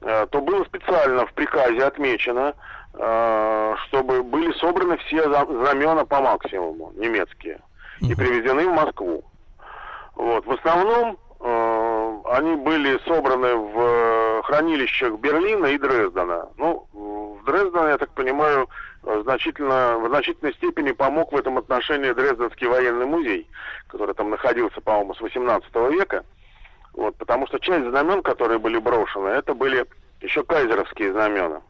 [0.00, 2.54] э, то было специально в приказе отмечено,
[2.94, 7.60] э, чтобы были собраны все знамена по максимуму, немецкие,
[8.00, 9.24] и привезены в Москву.
[10.14, 10.46] Вот.
[10.46, 16.48] В основном они были собраны в хранилищах Берлина и Дрездена.
[16.56, 16.77] Ну,
[17.48, 18.68] Дрезден, я так понимаю,
[19.04, 23.48] э, значительно, в значительной степени помог в этом отношении Дрезденский военный музей,
[23.88, 26.24] который там находился, по-моему, с 18 века.
[26.92, 29.86] Вот, потому что часть знамен, которые были брошены, это были
[30.20, 31.62] еще кайзеровские знамена.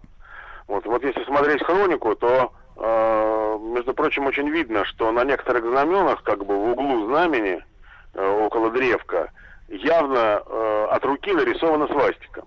[0.67, 6.23] Вот, вот если смотреть хронику, то, э, между прочим, очень видно, что на некоторых знаменах,
[6.25, 7.63] как бы в углу знамени,
[8.15, 9.31] э, около древка,
[9.69, 12.43] явно э, от руки нарисована свастика.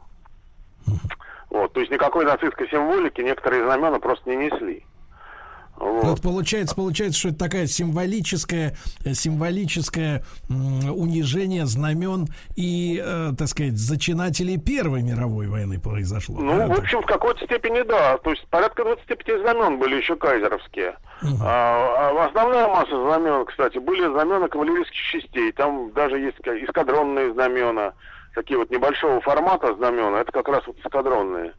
[1.51, 4.85] Вот, то есть никакой нацистской символики некоторые знамена просто не несли.
[5.75, 6.03] Вот.
[6.03, 13.77] вот получается, получается, что это такая символическая, э, символическое унижение знамен и, э, так сказать,
[13.77, 16.39] зачинателей Первой мировой войны произошло.
[16.39, 16.67] Ну, да?
[16.67, 18.17] в общем, в какой-то степени да.
[18.19, 20.95] То есть порядка 25 знамен были еще кайзеровские.
[21.23, 21.37] Угу.
[21.41, 25.51] А, а основная масса знамен, кстати, были знамена кавалерийских частей.
[25.51, 27.93] Там даже есть эскадронные знамена,
[28.33, 30.21] такие вот небольшого формата знамена.
[30.21, 31.53] Это как раз вот эскадронные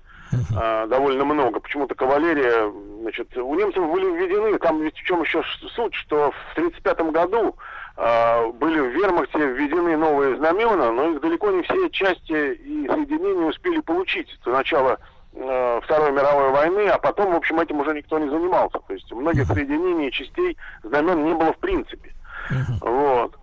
[0.56, 1.60] а, довольно много.
[1.60, 2.72] Почему-то кавалерия,
[3.02, 5.42] значит, у немцев были введены, там ведь в чем еще
[5.74, 7.56] суть, что в 1935 году
[7.96, 13.46] а, были в вермахте введены новые знамена, но их далеко не все части и соединения
[13.46, 14.98] успели получить до начала
[15.34, 18.78] Второй мировой войны, а потом, в общем, этим уже никто не занимался.
[18.86, 22.12] То есть многих соединений частей знамен не было в принципе.
[22.82, 23.34] Вот.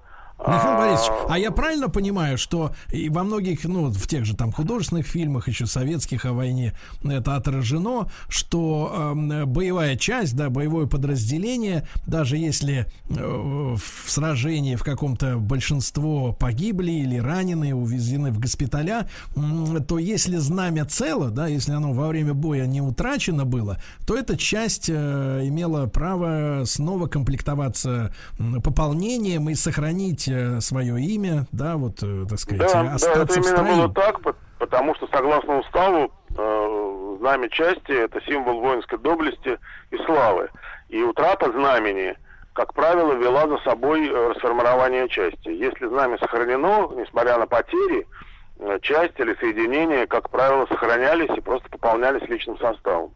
[0.47, 4.53] Михаил Борисович, а я правильно понимаю, что и во многих, ну, в тех же там
[4.53, 11.85] художественных фильмах, еще советских о войне, это отражено, что э, боевая часть, да, боевое подразделение,
[12.07, 19.79] даже если э, в сражении в каком-то большинство погибли или ранены, увезены в госпиталя, э,
[19.85, 24.37] то если знамя цело, да, если оно во время боя не утрачено было, то эта
[24.37, 28.13] часть э, имела право снова комплектоваться
[28.63, 33.33] пополнением и сохранить Э, свое имя, да, вот, э, так сказать, да, остаться да, это
[33.33, 33.75] в именно строю.
[33.75, 34.19] было так,
[34.59, 39.57] потому что согласно уставу э, знамя части это символ воинской доблести
[39.91, 40.49] и славы.
[40.89, 42.15] И утрата знамени,
[42.53, 45.49] как правило, вела за собой э, расформирование части.
[45.49, 48.07] Если знамя сохранено, несмотря на потери,
[48.81, 53.11] часть или соединения, как правило, сохранялись и просто пополнялись личным составом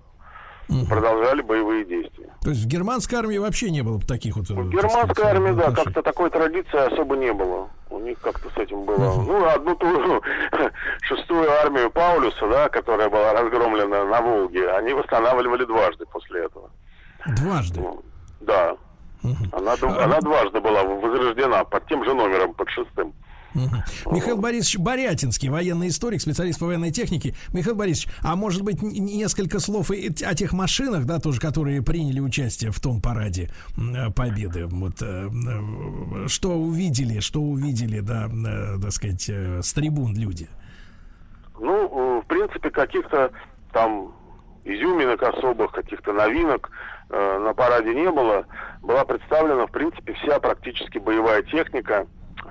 [0.69, 0.85] угу.
[0.85, 2.29] продолжали боевые действия.
[2.41, 4.49] То есть в германской армии вообще не было таких вот...
[4.49, 7.69] В германской армии, да, как-то такой традиции особо не было.
[7.89, 9.11] У них как-то с этим было...
[9.11, 9.21] Угу.
[9.21, 10.21] Ну, одну ту
[11.01, 16.69] шестую армию Паулюса, да, которая была разгромлена на Волге, они восстанавливали дважды после этого.
[17.25, 17.79] Дважды?
[17.79, 18.01] Ну,
[18.41, 18.75] да.
[19.23, 19.35] Угу.
[19.53, 20.03] Она, а...
[20.03, 23.13] она дважды была возрождена под тем же номером, под шестым.
[23.53, 27.35] Михаил Борисович Борятинский, военный историк, специалист по военной технике.
[27.53, 32.71] Михаил Борисович, а может быть несколько слов о тех машинах, да, тоже, которые приняли участие
[32.71, 33.49] в том параде
[34.15, 34.65] Победы.
[34.65, 40.47] Вот э, э, что увидели, что увидели, да, э, так сказать, с трибун люди?
[41.59, 43.31] Ну, в принципе, каких-то
[43.71, 44.13] там
[44.65, 46.71] изюминок особых, каких-то новинок
[47.09, 48.45] э, на параде не было.
[48.81, 52.07] Была представлена, в принципе, вся практически боевая техника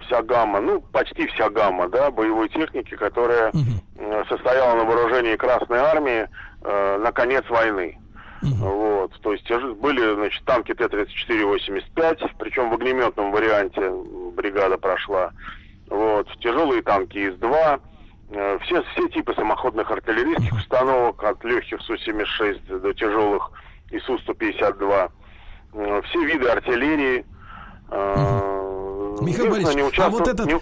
[0.06, 4.24] вся гамма, ну, почти вся гамма, да, боевой техники, которая угу.
[4.28, 6.28] состояла на вооружении Красной Армии
[6.62, 7.98] э, на конец войны.
[8.42, 8.68] Угу.
[8.68, 13.90] Вот, то есть были, значит, танки Т-34-85, причем в огнеметном варианте
[14.34, 15.30] бригада прошла.
[15.88, 17.80] Вот, тяжелые танки ИС-2,
[18.32, 23.50] э, все, все типы самоходных артиллерийских установок, от легких Су-76 до тяжелых
[23.90, 25.10] ИСУ-152,
[25.74, 27.24] э, все виды артиллерии,
[27.90, 28.61] э,
[29.20, 30.60] Михаил Борисович, а вот этот, не...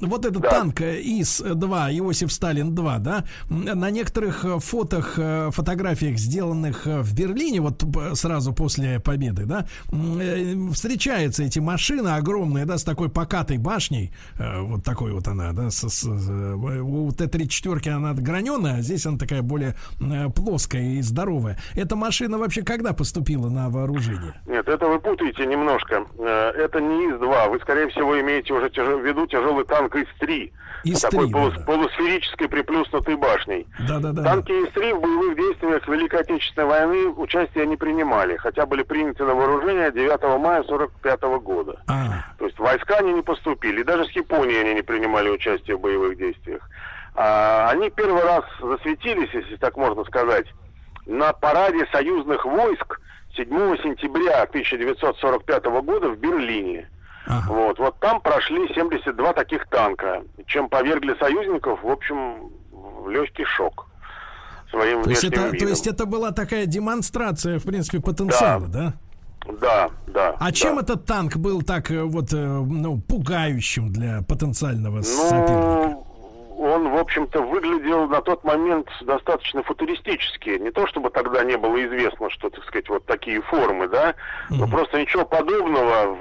[0.00, 0.50] вот этот да.
[0.50, 7.60] танк ИС-2, Иосиф Сталин-2, да, на некоторых э, фотох, э, фотографиях, сделанных э, в Берлине,
[7.60, 7.84] вот
[8.14, 9.66] сразу после победы, да,
[10.72, 15.88] встречаются эти машины огромные, да, с такой покатой башней, вот такой вот она, да, с,
[15.88, 19.74] с, у Т-34 она граненая, а здесь она такая более
[20.34, 21.58] плоская и здоровая.
[21.74, 24.34] Эта машина вообще когда поступила на вооружение?
[24.46, 26.04] Нет, это вы путаете немножко.
[26.18, 28.86] Это не ИС-2, вы, скорее всего, имеете уже тяж...
[28.86, 30.52] в виду тяжелый танк ИС-3.
[30.84, 31.54] ИС-3, такой да, полус...
[31.54, 31.64] да.
[31.64, 33.66] полусферической приплюснутой башней.
[33.88, 38.66] Да, да, да, Танки ИС-3 в боевых действиях Великой Отечественной войны участия не принимали, хотя
[38.66, 40.08] были приняты на вооружение 9
[40.40, 41.80] мая 1945 года.
[41.86, 42.24] А.
[42.38, 43.82] То есть войска они не поступили.
[43.82, 46.62] Даже с Японией они не принимали участие в боевых действиях.
[47.14, 50.46] А, они первый раз засветились, если так можно сказать,
[51.06, 53.00] на параде союзных войск
[53.34, 53.48] 7
[53.82, 56.88] сентября 1945 года в Берлине.
[57.26, 57.52] Ага.
[57.52, 63.86] Вот, вот там прошли 72 таких танка, чем повергли союзников, в общем, в легкий шок
[64.70, 65.58] своим то есть, это, видом.
[65.58, 68.94] то есть это была такая демонстрация, в принципе, потенциала, да?
[69.60, 70.34] Да, да.
[70.38, 70.52] А да.
[70.52, 75.98] чем этот танк был так э, вот, э, ну, пугающим для потенциального ну, соперника?
[76.58, 80.58] Он, в общем-то, выглядел на тот момент достаточно футуристически.
[80.58, 84.14] Не то, чтобы тогда не было известно, что, так сказать, вот такие формы, да,
[84.50, 86.18] но mm просто ничего подобного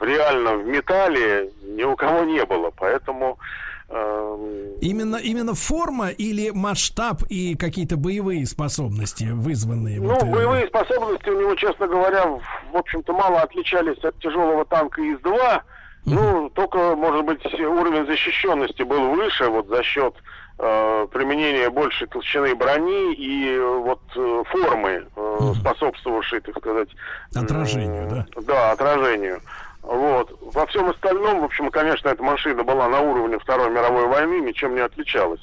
[0.00, 2.70] реально в металле ни у кого не было.
[2.76, 3.64] Поэтому э,
[3.94, 10.00] Эм, Именно, именно форма или масштаб и какие-то боевые способности, вызванные?
[10.00, 12.42] Ну, вот, э, боевые способности у него, честно говоря, в
[12.72, 15.60] в общем-то, мало отличались от тяжелого танка ИС-2.
[16.06, 20.14] Ну, только, может быть, уровень защищенности был выше, вот за счет
[20.58, 26.88] э, применения большей толщины брони и э, вот э, формы, э, способствовавшей, так сказать...
[27.34, 28.26] Отражению, да?
[28.42, 29.40] Да, отражению.
[29.84, 30.38] Вот.
[30.54, 34.74] Во всем остальном, в общем, конечно, эта машина была на уровне Второй мировой войны, ничем
[34.74, 35.40] не отличалась.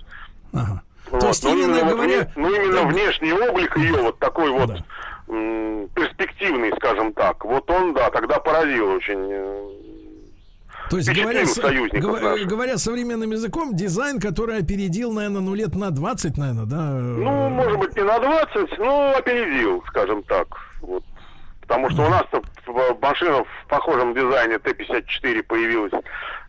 [0.54, 0.82] Ага.
[1.12, 1.22] Вот.
[1.22, 4.72] То есть, Но именно вот говоря- вне- ну, именно внешний облик ее, вот такой вот
[5.28, 9.30] м, перспективный, скажем так, вот он, да, тогда поразил очень.
[9.32, 9.68] э,
[10.90, 12.48] То есть, говоря, наших.
[12.48, 16.82] говоря современным языком, дизайн, который опередил, наверное, ну лет на 20, наверное, да?
[16.92, 20.48] Ну, может быть, не на 20, но опередил, скажем так.
[20.82, 21.04] Вот.
[21.72, 22.42] Потому что у нас-то
[23.02, 25.94] машина в похожем дизайне Т-54 появилась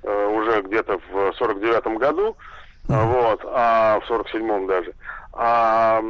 [0.02, 2.36] э, уже где-то в 49 году,
[2.88, 4.92] вот, а в 47-м даже.
[5.32, 6.00] А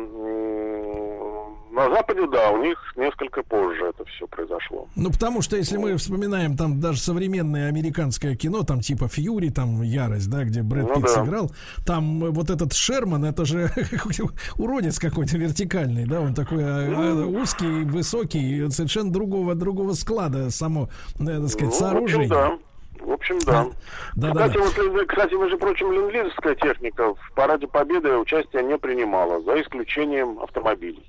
[1.72, 4.88] на Западе, да, у них несколько позже это все произошло.
[4.94, 9.80] Ну, потому что, если мы вспоминаем там даже современное американское кино, там типа Фьюри, там
[9.82, 11.08] Ярость, да, где Брэд Ну Питт да.
[11.08, 11.50] сыграл,
[11.86, 13.70] там э, вот этот Шерман, это же
[14.58, 20.88] уродец какой-то вертикальный, да, он такой э, э, узкий, высокий, совершенно другого, другого склада само,
[21.18, 22.28] так сказать, Ну, в общем, сооружение.
[22.28, 22.58] да.
[23.00, 23.66] В общем, да.
[24.14, 24.60] Да, да, кстати, да.
[24.64, 30.38] вот, лен- кстати, между прочим, ленд техника в параде Победы участия не принимала, за исключением
[30.38, 31.02] автомобилей.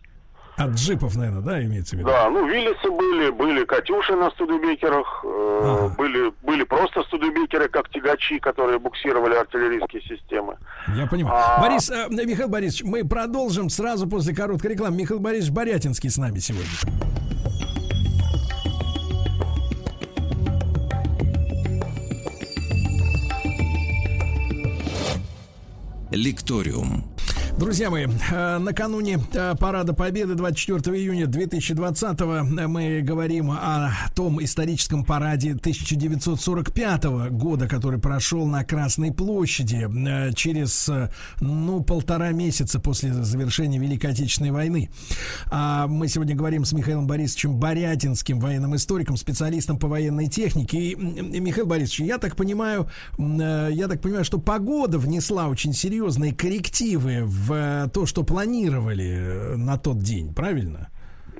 [0.57, 2.09] От джипов, наверное, да, имеется в виду?
[2.09, 8.39] Да, ну, Виллисы были, были Катюши на Студебекерах, э, были, были просто Студебекеры, как тягачи,
[8.39, 10.57] которые буксировали артиллерийские системы.
[10.95, 11.35] Я понимаю.
[11.35, 14.97] А- Борис, э, Михаил Борисович, мы продолжим сразу после короткой рекламы.
[14.97, 16.69] Михаил Борисович Борятинский с нами сегодня.
[26.11, 27.12] Лекториум.
[27.57, 32.19] Друзья мои, э, накануне э, Парада Победы 24 июня 2020
[32.67, 40.89] мы говорим о том историческом параде 1945 года, который прошел на Красной площади э, через,
[40.89, 41.11] э,
[41.41, 44.89] ну, полтора месяца после завершения Великой Отечественной войны.
[45.51, 50.79] А мы сегодня говорим с Михаилом Борисовичем Борятинским, военным историком, специалистом по военной технике.
[50.79, 52.89] И, Михаил Борисович, я так понимаю,
[53.19, 59.53] э, я так понимаю, что погода внесла очень серьезные коррективы в э, то, что планировали
[59.53, 60.89] э, на тот день, правильно?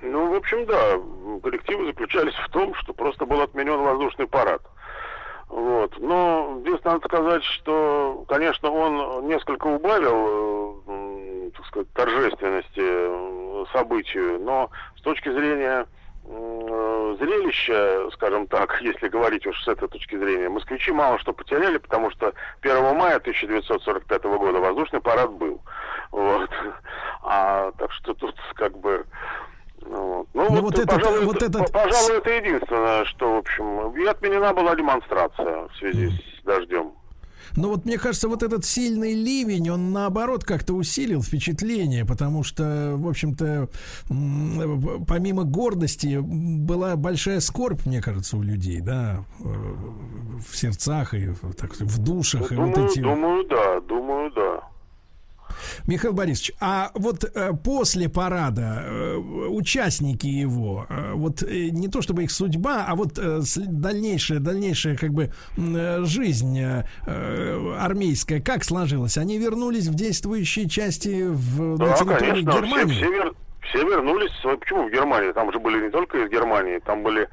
[0.02, 1.00] Ну, в общем, да,
[1.42, 4.62] коррективы заключались в том, что просто был отменен воздушный парад.
[5.50, 5.98] Вот.
[6.00, 14.70] Но здесь надо сказать, что, конечно, он несколько убавил, э, так сказать, торжественности событию, но
[14.98, 15.86] с точки зрения
[17.20, 22.12] зрелища, скажем так, если говорить уж с этой точки зрения, москвичи мало что потеряли, потому
[22.12, 25.62] что 1 мая 1945 года воздушный парад был.
[26.12, 26.50] Вот.
[27.26, 29.06] А, так что тут как бы...
[29.80, 30.28] ну, вот.
[30.34, 34.06] Ну, Ну, вот, вот этот, пожалуй, вот это, пожалуй, это единственное, что, в общем, и
[34.06, 36.92] отменена была демонстрация в связи с дождем.
[37.56, 42.94] Но вот мне кажется, вот этот сильный ливень, он наоборот как-то усилил впечатление, потому что,
[42.96, 43.70] в общем-то,
[45.08, 51.54] помимо гордости была большая скорбь, мне кажется, у людей, да, э, в сердцах и в,
[51.54, 52.52] так в душах.
[52.52, 53.00] и вот Думаю, эти...
[53.00, 54.63] думаю, да, думаю, да.
[55.88, 62.24] Михаил Борисович, а вот э, после парада э, участники его, э, вот не то чтобы
[62.24, 66.60] их судьба, а вот дальнейшая, дальнейшая как бы жизнь
[67.06, 69.18] армейская, как сложилась?
[69.18, 72.94] Они вернулись в действующие части в, на Да, территории конечно, все, Германии?
[72.94, 73.36] все, вер-
[73.70, 74.32] все вернулись.
[74.60, 75.32] Почему в Германии?
[75.32, 77.28] Там же были не только из Германии, там были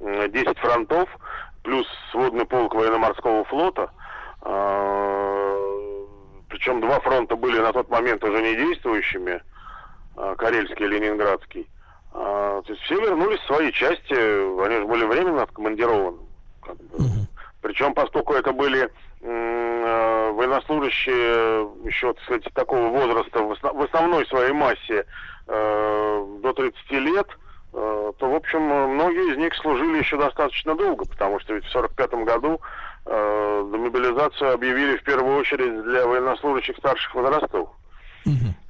[0.00, 1.08] м, 10 фронтов,
[1.62, 3.90] плюс сводный полк военно-морского флота.
[6.56, 9.42] А, Причем два фронта были на тот момент уже не действующими,
[10.16, 11.68] а, Карельский и Ленинградский.
[12.12, 16.18] А, То есть все вернулись в свои части, они же были временно откомандированы.
[16.62, 16.98] как бы.
[17.62, 18.88] Причем, поскольку это были
[19.22, 25.04] э, военнослужащие еще, так сказать, такого возраста, в осно- в основной своей массе
[25.48, 27.26] э, до 30 лет,
[27.72, 31.70] э, то, в общем, многие из них служили еще достаточно долго, потому что ведь в
[31.70, 32.60] 45 году
[33.10, 37.68] мобилизацию объявили в первую очередь для военнослужащих старших возрастов.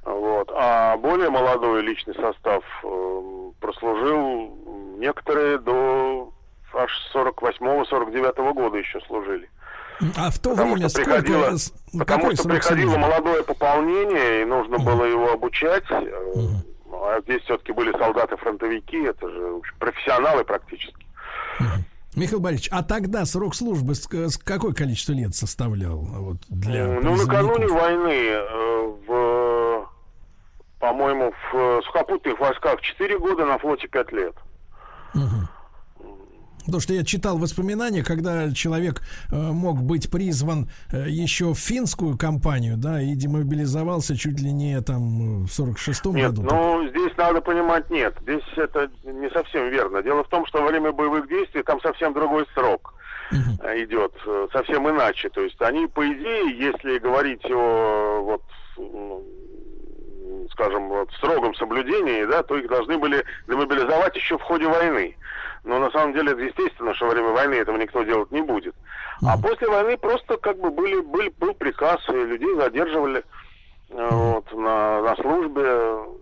[0.05, 0.51] Вот.
[0.55, 3.21] А более молодой личный состав э,
[3.59, 4.55] прослужил
[4.99, 6.31] некоторые до
[6.73, 9.49] аж 48-49 года еще служили.
[10.15, 11.21] А в то Потому время что сколько...
[11.21, 12.99] приходило- с- Потому какой что приходило службы?
[13.09, 15.83] молодое пополнение, и нужно было его обучать.
[15.89, 16.05] Э,
[16.93, 21.05] А здесь все-таки были солдаты-фронтовики, это же в общем, профессионалы практически.
[22.17, 27.15] Михаил Борисович, а тогда срок службы с, с какое количество лет составлял вот, для Ну,
[27.15, 29.89] накануне войны, э, в,
[30.79, 34.35] по-моему, в сухопутных войсках 4 года, на флоте 5 лет.
[36.67, 42.17] Потому что я читал воспоминания, когда человек э, мог быть призван э, еще в финскую
[42.17, 46.41] компанию, да, и демобилизовался чуть ли не там в 46-м Нет, году.
[46.43, 50.03] ну здесь надо понимать, нет, здесь это не совсем верно.
[50.03, 52.95] Дело в том, что во время боевых действий там совсем другой срок
[53.31, 54.11] э, идет,
[54.51, 55.29] совсем иначе.
[55.29, 58.43] То есть они, по идее, если говорить о вот
[58.77, 59.23] ну,
[60.51, 65.15] скажем, вот, строгом соблюдении, да, то их должны были демобилизовать еще в ходе войны.
[65.63, 68.75] Но на самом деле это естественно, что во время войны этого никто делать не будет.
[69.25, 73.23] А после войны просто как бы были, были, был приказ, и людей задерживали
[73.89, 76.17] э, вот, на, на службе.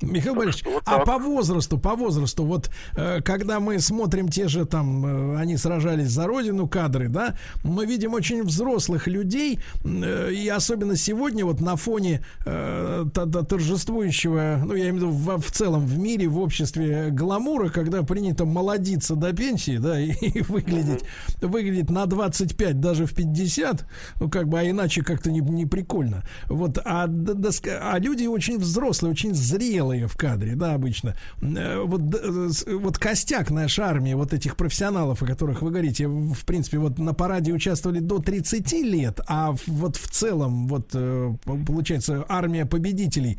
[0.00, 4.64] Михаил Борисович, вот а по возрасту, по возрасту, вот э, когда мы смотрим те же
[4.64, 7.34] там, э, они сражались за родину кадры, да,
[7.64, 14.74] мы видим очень взрослых людей, э, и особенно сегодня вот на фоне э, торжествующего, ну
[14.74, 19.32] я имею в виду в целом в мире, в обществе гламура, когда принято молодиться до
[19.32, 21.02] пенсии, да, и, и выглядеть,
[21.40, 23.84] выглядеть на 25, даже в 50,
[24.20, 26.22] ну как бы, а иначе как-то не, не прикольно.
[26.46, 31.14] Вот, а, а люди очень взрослые, очень зрелые в кадре, да, обычно.
[31.42, 36.44] Э, Вот, э, вот костяк нашей армии, вот этих профессионалов, о которых вы говорите, в
[36.44, 41.32] принципе, вот на параде участвовали до 30 лет, а вот в целом, вот э,
[41.66, 43.38] получается, армия победителей,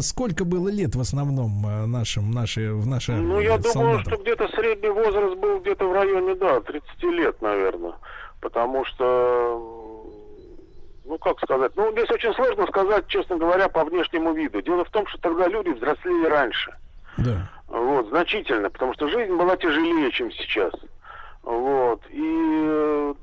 [0.00, 3.26] сколько было лет в основном нашим, нашей, в нашей армии?
[3.26, 7.94] Ну, я думаю, что где-то средний возраст был где-то в районе, да, 30 лет, наверное.
[8.40, 9.91] Потому что,
[11.04, 14.62] ну, как сказать, ну, здесь очень сложно сказать, честно говоря, по внешнему виду.
[14.62, 16.74] Дело в том, что тогда люди взрослели раньше.
[17.18, 17.48] Да.
[17.68, 20.72] Вот, значительно, потому что жизнь была тяжелее, чем сейчас.
[21.42, 22.00] Вот.
[22.10, 23.14] И э,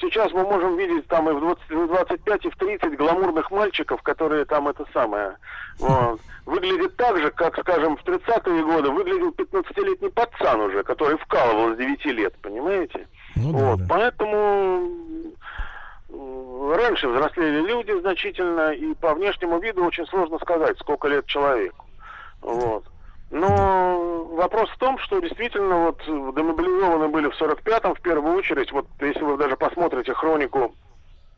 [0.00, 4.02] сейчас мы можем видеть там и в 20, в 25, и в 30 гламурных мальчиков,
[4.02, 5.36] которые там это самое
[5.78, 11.74] вот, выглядят так же, как, скажем, в 30-е годы выглядел 15-летний пацан уже, который вкалывал
[11.74, 13.06] с 9 лет, понимаете?
[13.36, 13.80] вот.
[13.88, 15.32] Поэтому м,
[16.12, 21.84] раньше взрослели люди значительно, и по внешнему виду очень сложно сказать, сколько лет человеку.
[22.40, 22.84] Вот.
[23.30, 28.70] Но вопрос в том, что действительно вот демобилизованы были в 45-м в первую очередь.
[28.72, 30.74] Вот если вы даже посмотрите хронику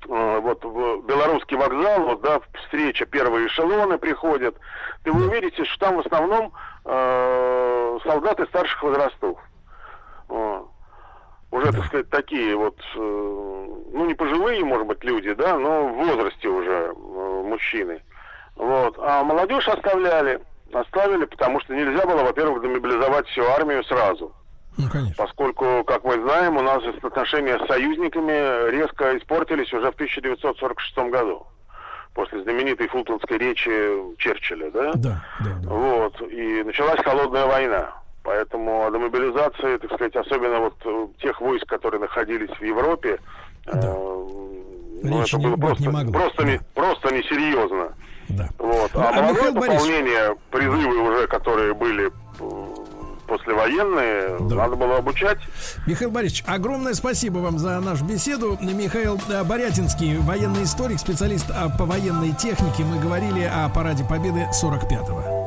[0.09, 4.57] э, вот в белорусский вокзал, вот, да, встреча, первые эшелоны приходят,
[5.05, 6.53] то вы увидите, что там в основном
[6.85, 9.39] э, солдаты старших возрастов.
[10.27, 10.74] Вот.
[11.55, 16.05] Уже, так сказать, такие вот, э, ну, не пожилые, может быть, люди, да, но в
[16.05, 18.03] возрасте уже э, мужчины.
[18.57, 18.97] Вот.
[18.99, 20.41] А молодежь оставляли.
[20.73, 24.33] Оставили, потому что нельзя было, во-первых, демобилизовать всю армию сразу.
[24.77, 25.15] Ну, конечно.
[25.17, 31.47] Поскольку, как мы знаем, у нас отношения с союзниками резко испортились уже в 1946 году.
[32.15, 33.71] После знаменитой фултонской речи
[34.19, 34.93] Черчилля, да?
[34.95, 35.71] Да, да, да.
[35.71, 36.21] Вот.
[36.33, 37.95] И началась холодная война.
[38.25, 43.21] Поэтому о демобилизации, так сказать, особенно вот э, тех войск, которые находились в Европе,
[43.67, 43.81] э,
[45.03, 47.93] ну, Речи это не было просто, не просто, не, просто несерьезно.
[48.31, 48.49] Да.
[48.59, 48.91] Вот.
[48.95, 52.75] А, А, молодое Михаил Борисович- пополнение, призывы уже, которые были э,
[53.27, 55.39] послевоенные, надо было обучать.
[55.87, 58.57] Михаил Борисович, огромное спасибо вам за нашу беседу.
[58.63, 61.47] Михаил э, Борятинский, военный историк, специалист
[61.79, 62.85] по военной технике.
[62.85, 65.47] Мы говорили о параде Победы 45-го.